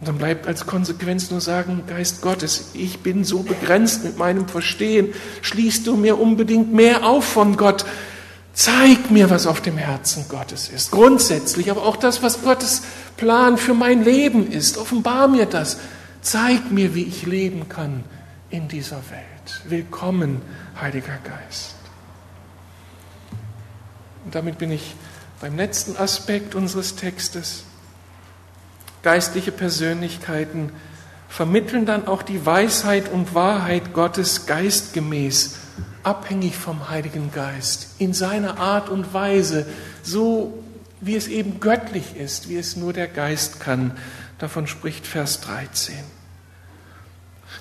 Und 0.00 0.08
dann 0.08 0.18
bleibt 0.18 0.46
als 0.46 0.66
Konsequenz 0.66 1.30
nur 1.30 1.40
sagen, 1.40 1.84
Geist 1.86 2.20
Gottes, 2.20 2.70
ich 2.74 3.00
bin 3.00 3.24
so 3.24 3.42
begrenzt 3.42 4.04
mit 4.04 4.18
meinem 4.18 4.46
Verstehen, 4.46 5.14
schließt 5.42 5.86
du 5.86 5.96
mir 5.96 6.20
unbedingt 6.20 6.72
mehr 6.72 7.04
auf 7.04 7.24
von 7.24 7.56
Gott. 7.56 7.86
Zeig 8.52 9.10
mir, 9.10 9.30
was 9.30 9.46
auf 9.46 9.60
dem 9.60 9.76
Herzen 9.76 10.26
Gottes 10.28 10.68
ist. 10.68 10.90
Grundsätzlich, 10.90 11.70
aber 11.70 11.84
auch 11.84 11.96
das, 11.96 12.22
was 12.22 12.42
Gottes 12.42 12.82
Plan 13.16 13.56
für 13.56 13.74
mein 13.74 14.04
Leben 14.04 14.50
ist. 14.50 14.78
Offenbar 14.78 15.28
mir 15.28 15.46
das. 15.46 15.78
Zeig 16.30 16.70
mir, 16.70 16.94
wie 16.94 17.04
ich 17.04 17.24
leben 17.24 17.70
kann 17.70 18.04
in 18.50 18.68
dieser 18.68 19.00
Welt. 19.08 19.62
Willkommen, 19.64 20.42
Heiliger 20.78 21.16
Geist. 21.24 21.74
Und 24.26 24.34
damit 24.34 24.58
bin 24.58 24.70
ich 24.70 24.94
beim 25.40 25.56
letzten 25.56 25.96
Aspekt 25.96 26.54
unseres 26.54 26.96
Textes. 26.96 27.64
Geistliche 29.02 29.52
Persönlichkeiten 29.52 30.70
vermitteln 31.30 31.86
dann 31.86 32.06
auch 32.06 32.20
die 32.20 32.44
Weisheit 32.44 33.10
und 33.10 33.34
Wahrheit 33.34 33.94
Gottes 33.94 34.44
geistgemäß, 34.44 35.56
abhängig 36.02 36.58
vom 36.58 36.90
Heiligen 36.90 37.32
Geist, 37.32 37.94
in 37.96 38.12
seiner 38.12 38.58
Art 38.58 38.90
und 38.90 39.14
Weise, 39.14 39.66
so 40.02 40.62
wie 41.00 41.16
es 41.16 41.26
eben 41.26 41.58
göttlich 41.58 42.16
ist, 42.16 42.50
wie 42.50 42.58
es 42.58 42.76
nur 42.76 42.92
der 42.92 43.08
Geist 43.08 43.60
kann. 43.60 43.96
Davon 44.36 44.66
spricht 44.66 45.06
Vers 45.06 45.40
13. 45.40 46.17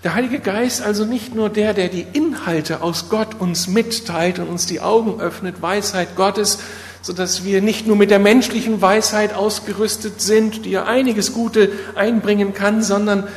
Der 0.03 0.13
Heilige 0.13 0.39
Geist 0.39 0.83
also 0.83 1.05
nicht 1.05 1.33
nur 1.33 1.49
der, 1.49 1.73
der 1.73 1.87
die 1.89 2.05
Inhalte 2.13 2.81
aus 2.81 3.09
Gott 3.09 3.39
uns 3.39 3.67
mitteilt 3.67 4.37
und 4.37 4.47
uns 4.47 4.67
die 4.67 4.79
Augen 4.79 5.19
öffnet, 5.19 5.61
Weisheit 5.61 6.15
Gottes, 6.15 6.59
sodass 7.01 7.43
wir 7.43 7.61
nicht 7.61 7.87
nur 7.87 7.95
mit 7.95 8.11
der 8.11 8.19
menschlichen 8.19 8.81
Weisheit 8.81 9.33
ausgerüstet 9.33 10.21
sind, 10.21 10.65
die 10.65 10.71
ja 10.71 10.85
einiges 10.85 11.33
Gute 11.33 11.71
einbringen 11.95 12.53
kann, 12.53 12.83
sondern 12.83 13.27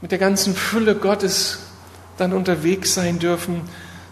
mit 0.00 0.12
der 0.12 0.18
ganzen 0.18 0.54
Fülle 0.54 0.94
Gottes 0.94 1.58
dann 2.18 2.32
unterwegs 2.32 2.94
sein 2.94 3.18
dürfen, 3.18 3.62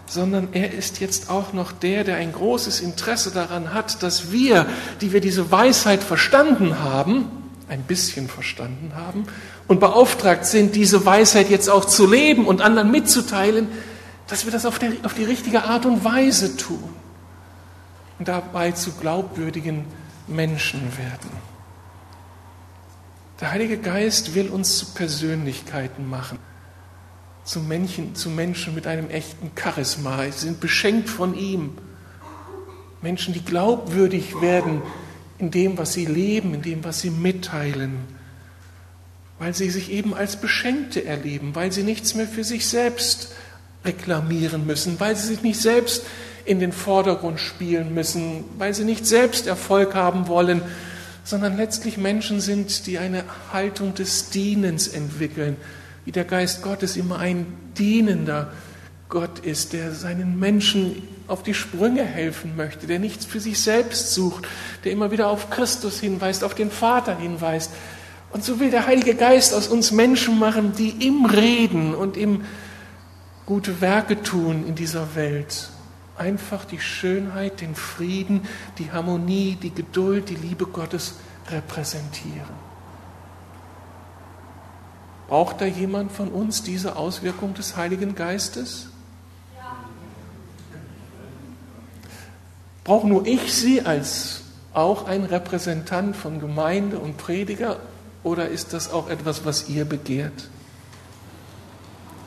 sondern 0.05 0.49
er 0.51 0.73
ist 0.73 0.99
jetzt 0.99 1.29
auch 1.29 1.53
noch 1.53 1.71
der, 1.71 2.03
der 2.03 2.17
ein 2.17 2.33
großes 2.33 2.81
Interesse 2.81 3.31
daran 3.31 3.73
hat, 3.73 4.03
dass 4.03 4.31
wir, 4.31 4.65
die 5.01 5.13
wir 5.13 5.21
diese 5.21 5.51
Weisheit 5.51 6.03
verstanden 6.03 6.79
haben, 6.79 7.25
ein 7.69 7.83
bisschen 7.83 8.27
verstanden 8.27 8.93
haben 8.95 9.25
und 9.67 9.79
beauftragt 9.79 10.45
sind, 10.45 10.75
diese 10.75 11.05
Weisheit 11.05 11.49
jetzt 11.49 11.69
auch 11.69 11.85
zu 11.85 12.09
leben 12.09 12.45
und 12.45 12.61
anderen 12.61 12.91
mitzuteilen, 12.91 13.67
dass 14.27 14.45
wir 14.45 14.51
das 14.51 14.65
auf, 14.65 14.79
der, 14.79 14.91
auf 15.03 15.13
die 15.13 15.23
richtige 15.23 15.63
Art 15.63 15.85
und 15.85 16.03
Weise 16.03 16.57
tun 16.57 16.89
und 18.17 18.27
dabei 18.27 18.71
zu 18.71 18.91
glaubwürdigen 18.93 19.85
Menschen 20.27 20.81
werden. 20.97 21.29
Der 23.39 23.51
Heilige 23.51 23.77
Geist 23.77 24.35
will 24.35 24.49
uns 24.49 24.77
zu 24.77 24.87
Persönlichkeiten 24.87 26.09
machen, 26.09 26.39
zu 27.43 27.59
Menschen, 27.61 28.15
zu 28.15 28.29
Menschen 28.29 28.75
mit 28.75 28.85
einem 28.85 29.09
echten 29.09 29.51
Charisma. 29.57 30.23
Sie 30.23 30.31
sind 30.31 30.59
beschenkt 30.59 31.09
von 31.09 31.33
ihm. 31.33 31.77
Menschen, 33.01 33.33
die 33.33 33.43
glaubwürdig 33.43 34.41
werden 34.41 34.81
in 35.39 35.51
dem, 35.51 35.77
was 35.77 35.93
sie 35.93 36.05
leben, 36.05 36.53
in 36.53 36.61
dem, 36.61 36.83
was 36.83 36.99
sie 36.99 37.09
mitteilen, 37.09 37.97
weil 39.39 39.55
sie 39.55 39.69
sich 39.69 39.89
eben 39.91 40.13
als 40.13 40.35
Beschenkte 40.35 41.05
erleben, 41.05 41.55
weil 41.55 41.71
sie 41.71 41.83
nichts 41.83 42.13
mehr 42.13 42.27
für 42.27 42.43
sich 42.43 42.67
selbst 42.67 43.31
reklamieren 43.85 44.67
müssen, 44.67 44.99
weil 44.99 45.15
sie 45.15 45.27
sich 45.27 45.41
nicht 45.41 45.59
selbst 45.59 46.03
in 46.43 46.59
den 46.59 46.73
Vordergrund 46.73 47.39
spielen 47.39 47.93
müssen, 47.93 48.43
weil 48.57 48.73
sie 48.73 48.83
nicht 48.83 49.05
selbst 49.05 49.47
Erfolg 49.47 49.95
haben 49.95 50.27
wollen, 50.27 50.61
sondern 51.23 51.55
letztlich 51.55 51.97
Menschen 51.97 52.41
sind, 52.41 52.85
die 52.85 52.97
eine 52.97 53.23
Haltung 53.53 53.93
des 53.93 54.29
Dienens 54.31 54.87
entwickeln, 54.87 55.55
wie 56.03 56.11
der 56.11 56.25
Geist 56.25 56.61
Gottes 56.61 56.97
immer 56.97 57.19
ein 57.19 57.45
dienender 57.77 58.51
Gott 59.09 59.39
ist, 59.39 59.73
der 59.73 59.91
seinen 59.91 60.39
Menschen 60.39 61.07
auf 61.27 61.43
die 61.43 61.55
Sprünge 61.55 62.03
helfen 62.03 62.55
möchte, 62.55 62.87
der 62.87 62.99
nichts 62.99 63.25
für 63.25 63.39
sich 63.39 63.59
selbst 63.59 64.13
sucht, 64.13 64.47
der 64.83 64.91
immer 64.91 65.11
wieder 65.11 65.29
auf 65.29 65.49
Christus 65.49 65.99
hinweist, 65.99 66.43
auf 66.43 66.53
den 66.53 66.71
Vater 66.71 67.17
hinweist. 67.17 67.71
Und 68.31 68.43
so 68.43 68.59
will 68.59 68.69
der 68.69 68.85
Heilige 68.85 69.15
Geist 69.15 69.53
aus 69.55 69.67
uns 69.67 69.91
Menschen 69.91 70.37
machen, 70.37 70.73
die 70.77 71.07
im 71.07 71.25
Reden 71.25 71.95
und 71.95 72.15
im 72.15 72.45
gute 73.47 73.81
Werke 73.81 74.21
tun 74.21 74.63
in 74.67 74.75
dieser 74.75 75.15
Welt 75.15 75.69
einfach 76.19 76.65
die 76.65 76.79
Schönheit, 76.79 77.61
den 77.61 77.75
Frieden, 77.75 78.41
die 78.77 78.91
Harmonie, 78.91 79.57
die 79.61 79.73
Geduld, 79.73 80.29
die 80.29 80.35
Liebe 80.35 80.65
Gottes 80.65 81.15
repräsentieren. 81.49 82.69
Braucht 85.27 85.61
da 85.61 85.65
jemand 85.65 86.11
von 86.11 86.29
uns 86.29 86.63
diese 86.63 86.95
Auswirkung 86.95 87.53
des 87.53 87.77
Heiligen 87.77 88.15
Geistes? 88.15 88.88
Brauche 92.89 93.07
nur 93.07 93.27
ich 93.27 93.53
sie 93.53 93.83
als 93.83 94.41
auch 94.73 95.05
ein 95.05 95.23
Repräsentant 95.23 96.15
von 96.15 96.39
Gemeinde 96.39 96.97
und 96.97 97.17
Prediger 97.17 97.77
oder 98.23 98.49
ist 98.49 98.73
das 98.73 98.91
auch 98.91 99.11
etwas, 99.11 99.45
was 99.45 99.69
ihr 99.69 99.85
begehrt? 99.85 100.49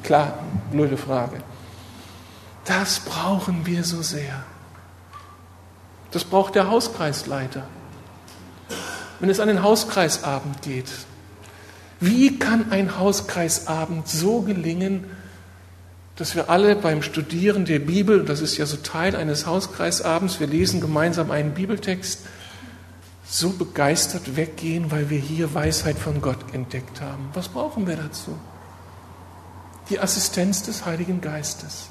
Klar, 0.05 0.39
blöde 0.71 0.97
Frage. 0.97 1.39
Das 2.65 3.01
brauchen 3.01 3.67
wir 3.67 3.83
so 3.83 4.03
sehr. 4.03 4.45
Das 6.13 6.23
braucht 6.23 6.55
der 6.55 6.71
Hauskreisleiter. 6.71 7.65
Wenn 9.19 9.31
es 9.31 9.41
an 9.41 9.49
den 9.49 9.65
Hauskreisabend 9.65 10.63
geht, 10.63 10.93
wie 11.99 12.39
kann 12.39 12.71
ein 12.71 13.01
Hauskreisabend 13.01 14.07
so 14.07 14.43
gelingen, 14.43 15.07
dass 16.23 16.37
wir 16.37 16.49
alle 16.49 16.77
beim 16.77 17.03
Studieren 17.03 17.65
der 17.65 17.81
Bibel, 17.81 18.25
das 18.25 18.43
ist 18.43 18.57
ja 18.57 18.65
so 18.65 18.77
Teil 18.77 19.17
eines 19.17 19.45
Hauskreisabends, 19.45 20.39
wir 20.39 20.47
lesen 20.47 20.81
gemeinsam 20.81 21.33
einen 21.33 21.53
Bibeltext, 21.53 22.21
so 23.25 23.51
begeistert 23.51 24.37
weggehen, 24.37 24.93
weil 24.93 25.11
wir 25.11 25.19
hier 25.19 25.53
Weisheit 25.53 25.99
von 25.99 26.21
Gott 26.21 26.55
entdeckt 26.55 27.01
haben. 27.01 27.31
Was 27.35 27.49
brauchen 27.49 27.89
wir 27.89 27.97
dazu? 27.97 28.39
Die 29.91 29.99
Assistenz 29.99 30.63
des 30.63 30.87
Heiligen 30.87 31.21
Geistes 31.21 31.89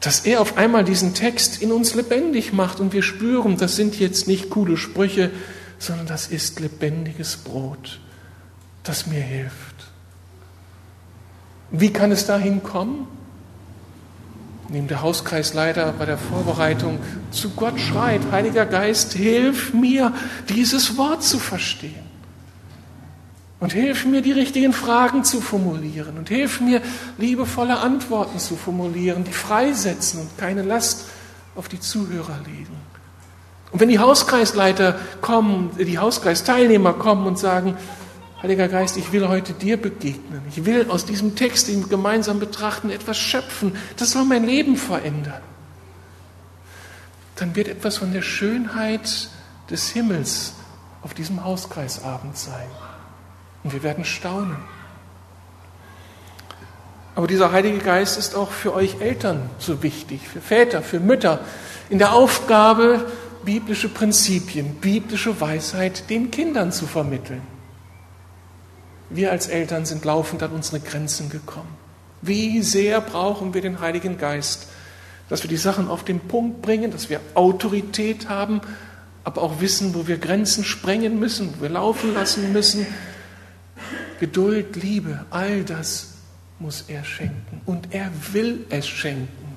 dass 0.00 0.20
er 0.20 0.40
auf 0.40 0.56
einmal 0.56 0.82
diesen 0.82 1.14
Text 1.14 1.62
in 1.62 1.70
uns 1.70 1.94
lebendig 1.94 2.52
macht 2.52 2.80
und 2.80 2.92
wir 2.92 3.02
spüren, 3.02 3.56
das 3.56 3.76
sind 3.76 4.00
jetzt 4.00 4.26
nicht 4.26 4.50
coole 4.50 4.76
Sprüche, 4.76 5.30
sondern 5.78 6.06
das 6.06 6.26
ist 6.26 6.58
lebendiges 6.58 7.36
Brot, 7.36 8.00
das 8.82 9.06
mir 9.06 9.20
hilft. 9.20 9.71
Wie 11.72 11.90
kann 11.90 12.12
es 12.12 12.26
dahin 12.26 12.62
kommen? 12.62 13.08
Indem 14.68 14.88
der 14.88 15.02
Hauskreisleiter 15.02 15.92
bei 15.98 16.06
der 16.06 16.18
Vorbereitung 16.18 16.98
zu 17.30 17.50
Gott 17.50 17.80
schreit, 17.80 18.20
Heiliger 18.30 18.66
Geist, 18.66 19.14
hilf 19.14 19.74
mir, 19.74 20.12
dieses 20.48 20.96
Wort 20.96 21.22
zu 21.22 21.38
verstehen. 21.38 22.12
Und 23.58 23.72
hilf 23.72 24.04
mir, 24.06 24.22
die 24.22 24.32
richtigen 24.32 24.72
Fragen 24.72 25.24
zu 25.24 25.40
formulieren. 25.40 26.18
Und 26.18 26.28
hilf 26.28 26.60
mir, 26.60 26.82
liebevolle 27.16 27.78
Antworten 27.78 28.38
zu 28.38 28.56
formulieren, 28.56 29.24
die 29.24 29.32
freisetzen 29.32 30.20
und 30.20 30.36
keine 30.36 30.62
Last 30.62 31.06
auf 31.54 31.68
die 31.68 31.80
Zuhörer 31.80 32.38
legen. 32.44 32.76
Und 33.70 33.80
wenn 33.80 33.88
die 33.88 33.98
Hauskreisleiter 33.98 34.98
kommen, 35.20 35.70
die 35.78 35.98
Hauskreisteilnehmer 35.98 36.92
kommen 36.92 37.26
und 37.26 37.38
sagen, 37.38 37.76
Heiliger 38.42 38.66
Geist, 38.66 38.96
ich 38.96 39.12
will 39.12 39.28
heute 39.28 39.52
dir 39.52 39.76
begegnen. 39.76 40.42
Ich 40.50 40.64
will 40.64 40.90
aus 40.90 41.04
diesem 41.04 41.36
Text, 41.36 41.68
den 41.68 41.82
wir 41.82 41.88
gemeinsam 41.88 42.40
betrachten, 42.40 42.90
etwas 42.90 43.16
schöpfen. 43.16 43.76
Das 43.96 44.10
soll 44.10 44.24
mein 44.24 44.44
Leben 44.44 44.76
verändern. 44.76 45.40
Dann 47.36 47.54
wird 47.54 47.68
etwas 47.68 47.98
von 47.98 48.12
der 48.12 48.22
Schönheit 48.22 49.28
des 49.70 49.90
Himmels 49.90 50.54
auf 51.02 51.14
diesem 51.14 51.44
Hauskreisabend 51.44 52.36
sein. 52.36 52.66
Und 53.62 53.72
wir 53.72 53.84
werden 53.84 54.04
staunen. 54.04 54.56
Aber 57.14 57.28
dieser 57.28 57.52
Heilige 57.52 57.78
Geist 57.78 58.18
ist 58.18 58.34
auch 58.34 58.50
für 58.50 58.74
euch 58.74 59.00
Eltern 59.00 59.50
so 59.58 59.84
wichtig, 59.84 60.26
für 60.26 60.40
Väter, 60.40 60.82
für 60.82 60.98
Mütter, 60.98 61.40
in 61.90 61.98
der 61.98 62.12
Aufgabe, 62.12 63.06
biblische 63.44 63.88
Prinzipien, 63.88 64.74
biblische 64.76 65.40
Weisheit 65.40 66.10
den 66.10 66.32
Kindern 66.32 66.72
zu 66.72 66.88
vermitteln. 66.88 67.51
Wir 69.14 69.30
als 69.30 69.46
Eltern 69.46 69.84
sind 69.84 70.04
laufend 70.04 70.42
an 70.42 70.52
unsere 70.52 70.80
Grenzen 70.80 71.28
gekommen. 71.28 71.76
Wie 72.22 72.62
sehr 72.62 73.00
brauchen 73.00 73.52
wir 73.52 73.60
den 73.60 73.80
Heiligen 73.80 74.16
Geist, 74.16 74.68
dass 75.28 75.42
wir 75.42 75.48
die 75.48 75.56
Sachen 75.56 75.88
auf 75.88 76.04
den 76.04 76.20
Punkt 76.20 76.62
bringen, 76.62 76.90
dass 76.90 77.10
wir 77.10 77.20
Autorität 77.34 78.28
haben, 78.28 78.60
aber 79.24 79.42
auch 79.42 79.60
wissen, 79.60 79.94
wo 79.94 80.06
wir 80.06 80.18
Grenzen 80.18 80.64
sprengen 80.64 81.18
müssen, 81.18 81.54
wo 81.56 81.62
wir 81.62 81.68
laufen 81.70 82.14
lassen 82.14 82.52
müssen. 82.52 82.86
Geduld, 84.20 84.76
Liebe, 84.76 85.24
all 85.30 85.64
das 85.64 86.14
muss 86.58 86.84
er 86.88 87.04
schenken 87.04 87.60
und 87.66 87.92
er 87.92 88.10
will 88.32 88.66
es 88.70 88.86
schenken. 88.86 89.56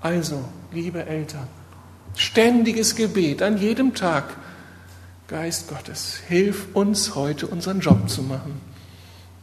Also, 0.00 0.44
liebe 0.72 1.04
Eltern, 1.04 1.48
ständiges 2.14 2.94
Gebet 2.94 3.42
an 3.42 3.58
jedem 3.58 3.94
Tag. 3.94 4.36
Geist 5.28 5.68
Gottes, 5.68 6.20
hilf 6.28 6.66
uns 6.72 7.16
heute 7.16 7.48
unseren 7.48 7.80
Job 7.80 8.08
zu 8.08 8.22
machen. 8.22 8.60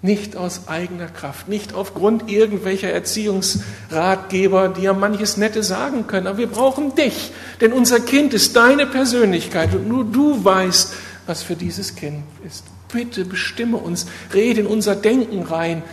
Nicht 0.02 0.38
aus 0.38 0.70
eigener 0.70 1.08
Kraft, 1.08 1.50
nicht 1.50 1.74
aufgrund 1.74 2.32
irgendwelcher 2.32 2.90
Erziehungsratgeber, 2.90 4.70
die 4.70 4.84
ja 4.84 4.94
manches 4.94 5.36
Nette 5.36 5.62
sagen 5.62 6.08
können, 6.08 6.28
aber 6.28 6.38
wir 6.38 6.48
brauchen 6.48 6.96
dich, 6.96 7.32
denn 7.60 7.74
unser 7.74 8.00
Kind 8.00 8.34
ist 8.34 8.56
deine 8.56 8.86
Persönlichkeit 8.86 9.76
und 9.76 9.90
nur 9.90 10.06
du 10.06 10.44
weißt, 10.44 10.94
was 11.26 11.44
für 11.44 11.56
dieses 11.58 11.96
Kind 11.96 12.24
ist. 12.48 12.64
Bitte 12.92 13.26
bestimme 13.26 13.76
uns, 13.76 14.06
rede 14.34 14.62
in 14.62 14.68
unser 14.68 14.96
Denken 14.96 15.44
rein, 15.44 15.84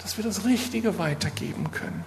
dass 0.00 0.16
wir 0.16 0.24
das 0.24 0.44
Richtige 0.44 0.98
weitergeben 0.98 1.72
können. 1.72 2.04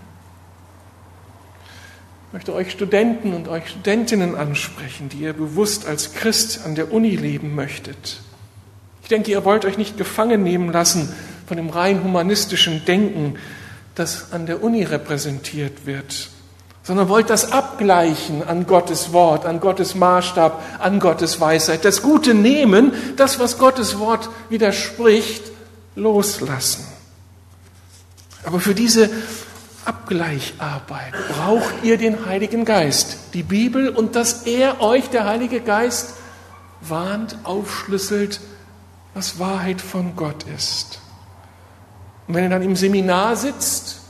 Ich 2.28 2.34
möchte 2.34 2.54
euch 2.54 2.72
Studenten 2.72 3.34
und 3.34 3.48
euch 3.48 3.70
Studentinnen 3.70 4.36
ansprechen, 4.36 5.08
die 5.08 5.20
ihr 5.20 5.32
bewusst 5.32 5.88
als 5.88 6.14
Christ 6.14 6.60
an 6.66 6.76
der 6.76 6.92
Uni 6.92 7.16
leben 7.16 7.56
möchtet. 7.56 8.20
Ich 9.02 9.08
denke, 9.08 9.32
ihr 9.32 9.46
wollt 9.46 9.64
euch 9.64 9.78
nicht 9.78 9.98
gefangen 9.98 10.44
nehmen 10.44 10.74
lassen 10.74 11.08
von 11.48 11.56
dem 11.56 11.70
rein 11.70 12.04
humanistischen 12.04 12.84
Denken, 12.84 13.36
das 13.96 14.34
an 14.34 14.46
der 14.46 14.62
Uni 14.62 14.84
repräsentiert 14.84 15.86
wird, 15.86 16.28
sondern 16.84 17.08
wollt 17.08 17.30
das 17.30 17.54
abgleichen 17.54 18.46
an 18.46 18.68
Gottes 18.68 19.14
Wort, 19.14 19.46
an 19.46 19.62
Gottes 19.62 19.96
Maßstab, 19.96 20.62
an 20.80 21.00
Gottes 21.00 21.40
Weisheit. 21.40 21.86
Das 21.86 22.02
Gute 22.02 22.34
nehmen, 22.34 22.92
das, 23.16 23.40
was 23.40 23.58
Gottes 23.58 24.00
Wort 24.00 24.30
widerspricht, 24.50 25.44
loslassen. 25.96 26.86
Aber 28.44 28.60
für 28.60 28.76
diese 28.76 29.10
Abgleicharbeit 29.88 31.14
braucht 31.30 31.84
ihr 31.84 31.98
den 31.98 32.26
Heiligen 32.26 32.66
Geist, 32.66 33.34
die 33.34 33.44
Bibel 33.44 33.88
und 33.88 34.16
dass 34.16 34.44
er 34.44 34.82
euch, 34.82 35.10
der 35.10 35.24
Heilige 35.24 35.62
Geist, 35.62 36.16
warnt, 36.82 37.38
aufschlüsselt, 37.44 38.42
was 39.14 39.40
Wahrheit 39.40 39.80
von 39.80 40.18
Gott 40.18 40.44
ist. 40.54 41.00
Und 42.28 42.36
wenn 42.36 42.44
er 42.44 42.50
dann 42.50 42.64
im 42.64 42.76
Seminar 42.76 43.38
sitzt 43.38 44.02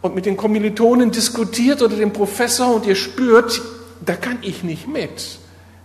und 0.00 0.16
mit 0.16 0.26
den 0.26 0.36
Kommilitonen 0.36 1.12
diskutiert 1.12 1.80
oder 1.80 1.94
dem 1.94 2.12
Professor 2.12 2.74
und 2.74 2.84
ihr 2.84 2.96
spürt, 2.96 3.62
da 4.04 4.16
kann 4.16 4.38
ich 4.42 4.64
nicht 4.64 4.88
mit, 4.88 5.38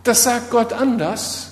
das 0.03 0.23
sagt 0.23 0.49
Gott 0.49 0.73
anders, 0.73 1.51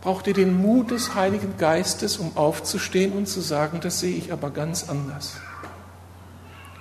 braucht 0.00 0.26
ihr 0.26 0.34
den 0.34 0.60
Mut 0.60 0.90
des 0.90 1.14
Heiligen 1.14 1.56
Geistes, 1.56 2.16
um 2.16 2.36
aufzustehen 2.36 3.12
und 3.12 3.28
zu 3.28 3.40
sagen, 3.40 3.78
das 3.80 4.00
sehe 4.00 4.16
ich 4.16 4.32
aber 4.32 4.50
ganz 4.50 4.88
anders. 4.88 5.34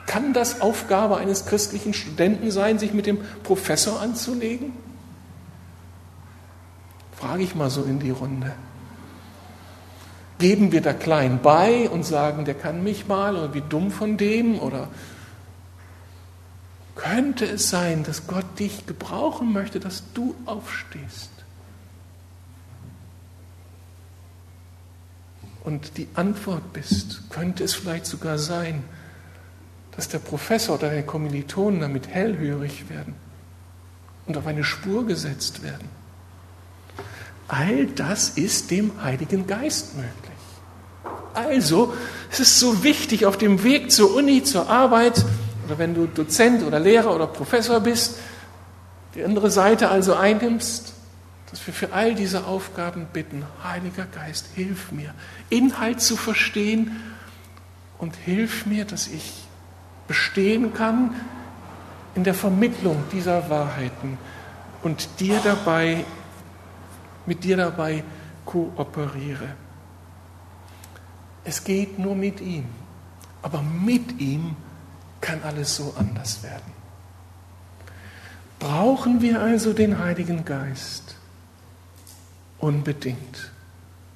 Kann 0.08 0.34
das 0.34 0.62
Aufgabe 0.62 1.18
eines 1.18 1.46
christlichen 1.46 1.94
Studenten 1.94 2.50
sein, 2.50 2.80
sich 2.80 2.94
mit 2.94 3.06
dem 3.06 3.20
Professor 3.44 4.02
anzulegen? 4.02 4.72
Frage 7.12 7.44
ich 7.44 7.54
mal 7.56 7.70
so 7.70 7.84
in 7.84 8.00
die 8.00 8.10
Runde. 8.10 8.54
Geben 10.40 10.72
wir 10.72 10.82
da 10.82 10.94
klein 10.94 11.40
bei 11.44 11.90
und 11.90 12.04
sagen, 12.04 12.46
der 12.46 12.54
kann 12.54 12.84
mich 12.84 13.08
mal 13.08 13.36
oder 13.36 13.54
wie 13.54 13.62
dumm 13.62 13.92
von 13.92 14.18
dem 14.18 14.60
oder 14.60 14.88
könnte 16.96 17.46
es 17.46 17.70
sein, 17.70 18.04
dass 18.04 18.28
Gott 18.28 18.46
dich 18.60 18.86
gebrauchen 18.86 19.52
möchte, 19.52 19.80
dass 19.80 20.04
du 20.14 20.36
aufstehst? 20.46 21.32
Und 25.64 25.98
die 25.98 26.08
Antwort 26.14 26.72
bist, 26.72 27.30
könnte 27.30 27.66
es 27.66 27.74
vielleicht 27.74 28.06
sogar 28.06 28.38
sein, 28.38 28.84
dass 29.98 30.08
der 30.08 30.20
Professor 30.20 30.76
oder 30.76 30.90
deine 30.90 31.04
Kommilitonen 31.04 31.82
damit 31.82 32.08
hellhörig 32.08 32.88
werden 32.88 33.16
und 34.28 34.38
auf 34.38 34.46
eine 34.46 34.64
Spur 34.64 35.06
gesetzt 35.06 35.64
werden. 35.64 35.90
All 37.48 37.88
das 37.88 38.30
ist 38.30 38.70
dem 38.72 38.92
Heiligen 39.04 39.48
Geist 39.48 39.96
möglich. 39.96 40.14
Also, 41.34 41.94
es 42.32 42.40
ist 42.40 42.60
so 42.60 42.84
wichtig 42.84 43.26
auf 43.26 43.38
dem 43.38 43.64
Weg 43.64 43.92
zur 43.92 44.16
Uni, 44.16 44.44
zur 44.44 44.70
Arbeit, 44.70 45.26
oder 45.66 45.78
wenn 45.78 45.96
du 45.96 46.06
Dozent 46.06 46.64
oder 46.64 46.80
Lehrer 46.80 47.14
oder 47.14 47.28
Professor 47.28 47.80
bist, 47.80 48.20
die 49.16 49.24
andere 49.24 49.50
Seite 49.50 49.90
also 49.90 50.14
einnimmst, 50.14 50.94
dass 51.50 51.66
wir 51.66 51.74
für 51.74 51.94
all 51.94 52.14
diese 52.14 52.46
Aufgaben 52.46 53.08
bitten, 53.12 53.46
Heiliger 53.64 54.06
Geist, 54.06 54.48
hilf 54.54 54.92
mir, 54.92 55.14
Inhalt 55.50 56.02
zu 56.02 56.18
verstehen 56.18 56.92
und 57.98 58.16
hilf 58.16 58.66
mir, 58.66 58.86
dass 58.86 59.08
ich 59.08 59.47
bestehen 60.08 60.74
kann 60.74 61.16
in 62.16 62.24
der 62.24 62.34
Vermittlung 62.34 63.04
dieser 63.12 63.50
Wahrheiten 63.50 64.18
und 64.84 65.20
dir 65.20 65.40
dabei, 65.44 66.06
mit 67.26 67.44
dir 67.44 67.58
dabei 67.58 68.04
kooperiere. 68.46 69.50
Es 71.44 71.64
geht 71.64 72.00
nur 72.00 72.16
mit 72.16 72.42
ihm, 72.42 72.66
aber 73.42 73.62
mit 73.62 74.20
ihm 74.20 74.56
kann 75.22 75.42
alles 75.44 75.76
so 75.76 75.94
anders 75.98 76.44
werden. 76.44 76.72
Brauchen 78.60 79.22
wir 79.22 79.42
also 79.42 79.74
den 79.74 80.00
Heiligen 80.00 80.44
Geist? 80.46 81.16
Unbedingt. 82.58 83.52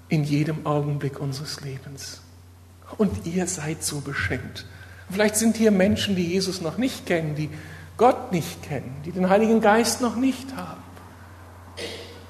In 0.10 0.24
jedem 0.24 0.66
Augenblick 0.66 1.20
unseres 1.20 1.62
Lebens. 1.62 2.22
Und 2.98 3.26
ihr 3.26 3.48
seid 3.48 3.84
so 3.84 4.02
beschenkt. 4.02 4.66
Vielleicht 5.12 5.36
sind 5.36 5.58
hier 5.58 5.72
Menschen, 5.72 6.16
die 6.16 6.26
Jesus 6.26 6.62
noch 6.62 6.78
nicht 6.78 7.06
kennen, 7.06 7.36
die 7.36 7.50
Gott 7.98 8.32
nicht 8.32 8.64
kennen, 8.64 8.96
die 9.06 9.12
den 9.12 9.30
Heiligen 9.30 9.62
Geist 9.62 10.02
noch 10.02 10.16
nicht 10.16 10.56
haben. 10.56 10.82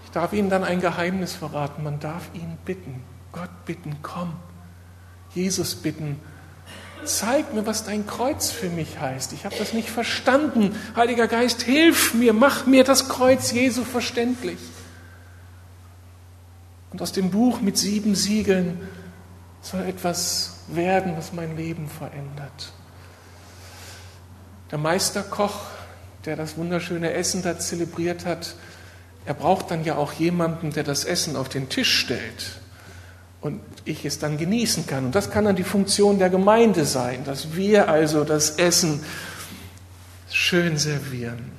Ich 0.03 0.11
darf 0.11 0.33
Ihnen 0.33 0.49
dann 0.49 0.63
ein 0.63 0.81
Geheimnis 0.81 1.33
verraten. 1.33 1.83
Man 1.83 1.99
darf 1.99 2.29
ihn 2.33 2.57
bitten, 2.65 3.01
Gott 3.31 3.65
bitten, 3.65 3.95
komm. 4.01 4.33
Jesus 5.33 5.75
bitten, 5.75 6.19
zeig 7.05 7.53
mir, 7.53 7.65
was 7.65 7.85
dein 7.85 8.05
Kreuz 8.05 8.49
für 8.49 8.69
mich 8.69 8.99
heißt. 8.99 9.31
Ich 9.33 9.45
habe 9.45 9.55
das 9.57 9.73
nicht 9.73 9.89
verstanden. 9.89 10.75
Heiliger 10.95 11.27
Geist, 11.27 11.61
hilf 11.61 12.13
mir, 12.13 12.33
mach 12.33 12.65
mir 12.65 12.83
das 12.83 13.07
Kreuz 13.07 13.51
Jesu 13.51 13.83
verständlich. 13.83 14.59
Und 16.91 17.01
aus 17.01 17.13
dem 17.13 17.31
Buch 17.31 17.61
mit 17.61 17.77
sieben 17.77 18.15
Siegeln 18.15 18.81
soll 19.61 19.83
etwas 19.83 20.50
werden, 20.67 21.15
was 21.17 21.33
mein 21.33 21.57
Leben 21.57 21.87
verändert. 21.87 22.73
Der 24.71 24.77
Meisterkoch, 24.77 25.65
der 26.25 26.35
das 26.35 26.57
wunderschöne 26.57 27.13
Essen 27.13 27.41
da 27.43 27.59
zelebriert 27.59 28.25
hat, 28.25 28.55
er 29.25 29.33
braucht 29.33 29.69
dann 29.69 29.83
ja 29.83 29.95
auch 29.95 30.13
jemanden, 30.13 30.71
der 30.71 30.83
das 30.83 31.05
Essen 31.05 31.35
auf 31.35 31.49
den 31.49 31.69
Tisch 31.69 31.99
stellt 31.99 32.59
und 33.41 33.61
ich 33.85 34.05
es 34.05 34.19
dann 34.19 34.37
genießen 34.37 34.87
kann. 34.87 35.05
Und 35.05 35.15
das 35.15 35.31
kann 35.31 35.45
dann 35.45 35.55
die 35.55 35.63
Funktion 35.63 36.19
der 36.19 36.29
Gemeinde 36.29 36.85
sein, 36.85 37.23
dass 37.23 37.55
wir 37.55 37.89
also 37.89 38.23
das 38.23 38.51
Essen 38.51 39.03
schön 40.29 40.77
servieren. 40.77 41.51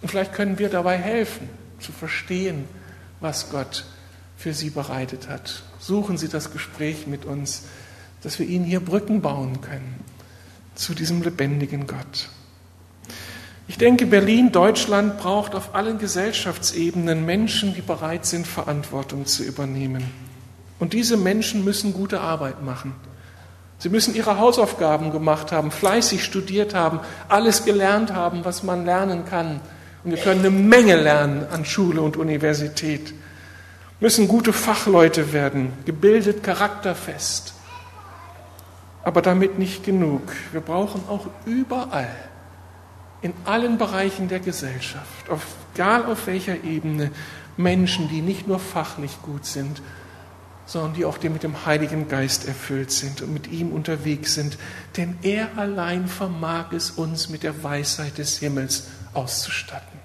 Und 0.00 0.08
vielleicht 0.08 0.32
können 0.32 0.58
wir 0.58 0.68
dabei 0.68 0.96
helfen, 0.96 1.48
zu 1.80 1.92
verstehen, 1.92 2.64
was 3.20 3.50
Gott 3.50 3.84
für 4.36 4.54
Sie 4.54 4.70
bereitet 4.70 5.28
hat. 5.28 5.62
Suchen 5.80 6.16
Sie 6.16 6.28
das 6.28 6.52
Gespräch 6.52 7.06
mit 7.06 7.24
uns, 7.24 7.64
dass 8.22 8.38
wir 8.38 8.46
Ihnen 8.46 8.64
hier 8.64 8.80
Brücken 8.80 9.20
bauen 9.20 9.60
können 9.60 9.96
zu 10.74 10.94
diesem 10.94 11.22
lebendigen 11.22 11.86
Gott. 11.86 12.28
Ich 13.68 13.76
denke, 13.76 14.06
Berlin, 14.06 14.50
Deutschland 14.50 15.18
braucht 15.18 15.54
auf 15.54 15.74
allen 15.74 15.98
Gesellschaftsebenen 15.98 17.26
Menschen, 17.26 17.74
die 17.74 17.82
bereit 17.82 18.24
sind, 18.24 18.46
Verantwortung 18.46 19.26
zu 19.26 19.42
übernehmen. 19.42 20.04
Und 20.78 20.94
diese 20.94 21.18
Menschen 21.18 21.64
müssen 21.64 21.92
gute 21.92 22.20
Arbeit 22.20 22.62
machen. 22.62 22.94
Sie 23.78 23.90
müssen 23.90 24.14
ihre 24.14 24.38
Hausaufgaben 24.38 25.12
gemacht 25.12 25.52
haben, 25.52 25.70
fleißig 25.70 26.24
studiert 26.24 26.74
haben, 26.74 27.00
alles 27.28 27.64
gelernt 27.64 28.12
haben, 28.12 28.44
was 28.44 28.62
man 28.62 28.86
lernen 28.86 29.24
kann. 29.26 29.60
Und 30.02 30.12
wir 30.12 30.18
können 30.18 30.40
eine 30.40 30.50
Menge 30.50 30.96
lernen 30.96 31.46
an 31.50 31.64
Schule 31.64 32.00
und 32.00 32.16
Universität. 32.16 33.12
Müssen 34.00 34.28
gute 34.28 34.52
Fachleute 34.52 35.32
werden, 35.32 35.72
gebildet, 35.84 36.42
charakterfest. 36.42 37.54
Aber 39.02 39.22
damit 39.22 39.58
nicht 39.58 39.84
genug. 39.84 40.22
Wir 40.52 40.60
brauchen 40.60 41.02
auch 41.08 41.26
überall 41.46 42.14
in 43.22 43.32
allen 43.44 43.78
Bereichen 43.78 44.28
der 44.28 44.40
Gesellschaft, 44.40 45.28
auf, 45.28 45.44
egal 45.74 46.04
auf 46.06 46.26
welcher 46.26 46.62
Ebene, 46.64 47.10
Menschen, 47.56 48.08
die 48.08 48.20
nicht 48.20 48.46
nur 48.46 48.60
fachlich 48.60 49.20
gut 49.22 49.44
sind, 49.44 49.82
sondern 50.66 50.94
die 50.94 51.04
auch 51.04 51.20
mit 51.22 51.42
dem 51.42 51.66
Heiligen 51.66 52.08
Geist 52.08 52.46
erfüllt 52.46 52.92
sind 52.92 53.22
und 53.22 53.32
mit 53.32 53.50
ihm 53.50 53.72
unterwegs 53.72 54.34
sind. 54.34 54.58
Denn 54.96 55.16
er 55.22 55.56
allein 55.56 56.06
vermag 56.06 56.72
es 56.72 56.90
uns 56.90 57.30
mit 57.30 57.42
der 57.42 57.64
Weisheit 57.64 58.18
des 58.18 58.38
Himmels 58.38 58.88
auszustatten. 59.14 59.98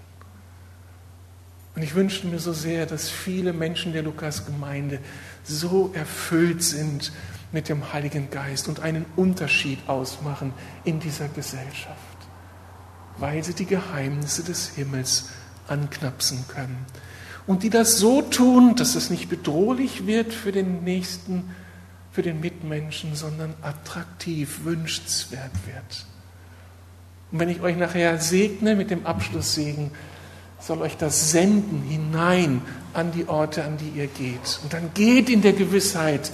Und 1.75 1.81
ich 1.81 1.95
wünschte 1.95 2.27
mir 2.27 2.39
so 2.39 2.53
sehr, 2.53 2.85
dass 2.85 3.09
viele 3.09 3.51
Menschen 3.51 3.93
der 3.93 4.03
Lukas-Gemeinde 4.03 4.99
so 5.43 5.91
erfüllt 5.93 6.63
sind 6.63 7.11
mit 7.53 7.69
dem 7.69 7.93
Heiligen 7.93 8.29
Geist 8.29 8.67
und 8.67 8.81
einen 8.81 9.05
Unterschied 9.15 9.79
ausmachen 9.87 10.53
in 10.83 10.99
dieser 10.99 11.29
Gesellschaft, 11.29 12.17
weil 13.17 13.43
sie 13.43 13.53
die 13.53 13.67
Geheimnisse 13.67 14.43
des 14.43 14.69
Himmels 14.69 15.29
anknapsen 15.67 16.45
können 16.49 16.85
und 17.45 17.63
die 17.63 17.69
das 17.69 17.97
so 17.97 18.21
tun, 18.21 18.75
dass 18.75 18.95
es 18.95 19.09
nicht 19.09 19.29
bedrohlich 19.29 20.07
wird 20.07 20.33
für 20.33 20.51
den 20.51 20.83
Nächsten, 20.83 21.51
für 22.11 22.21
den 22.21 22.39
Mitmenschen, 22.39 23.15
sondern 23.15 23.53
attraktiv, 23.61 24.61
wünschenswert 24.63 25.51
wird. 25.65 26.05
Und 27.31 27.39
wenn 27.39 27.49
ich 27.49 27.61
euch 27.61 27.75
nachher 27.75 28.19
segne 28.19 28.75
mit 28.75 28.91
dem 28.91 29.05
Abschlusssegen, 29.05 29.91
soll 30.59 30.81
euch 30.81 30.95
das 30.95 31.31
senden 31.31 31.81
hinein 31.81 32.61
an 32.93 33.11
die 33.11 33.27
Orte, 33.27 33.65
an 33.65 33.77
die 33.77 33.99
ihr 33.99 34.07
geht. 34.07 34.59
Und 34.63 34.71
dann 34.71 34.91
geht 34.93 35.29
in 35.29 35.41
der 35.41 35.53
Gewissheit, 35.53 36.31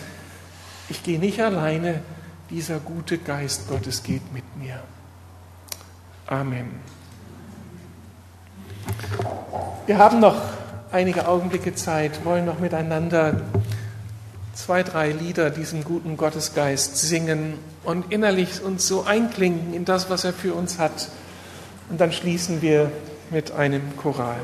ich 0.90 1.04
gehe 1.04 1.20
nicht 1.20 1.42
alleine, 1.42 2.02
dieser 2.50 2.80
gute 2.80 3.18
Geist 3.18 3.68
Gottes 3.68 4.04
geht 4.04 4.34
mit 4.34 4.44
mir. 4.58 4.80
Amen. 6.28 6.70
Wir 9.86 9.98
haben 9.98 10.20
noch 10.20 10.36
einige 10.92 11.28
Augenblicke 11.28 11.76
Zeit, 11.76 12.26
wollen 12.26 12.46
noch 12.46 12.60
miteinander 12.60 13.42
zwei, 14.54 14.84
drei 14.84 15.12
Lieder 15.12 15.50
diesem 15.50 15.84
guten 15.84 16.18
Gottesgeist 16.18 16.98
singen 16.98 17.54
und 17.84 18.12
innerlich 18.12 18.62
uns 18.62 18.88
so 18.88 19.04
einklinken 19.04 19.74
in 19.74 19.86
das, 19.86 20.10
was 20.10 20.24
er 20.24 20.34
für 20.34 20.54
uns 20.54 20.80
hat. 20.80 21.10
Und 21.90 22.02
dann 22.02 22.12
schließen 22.12 22.62
wir 22.62 22.92
mit 23.32 23.52
einem 23.52 23.82
Choral. 23.98 24.40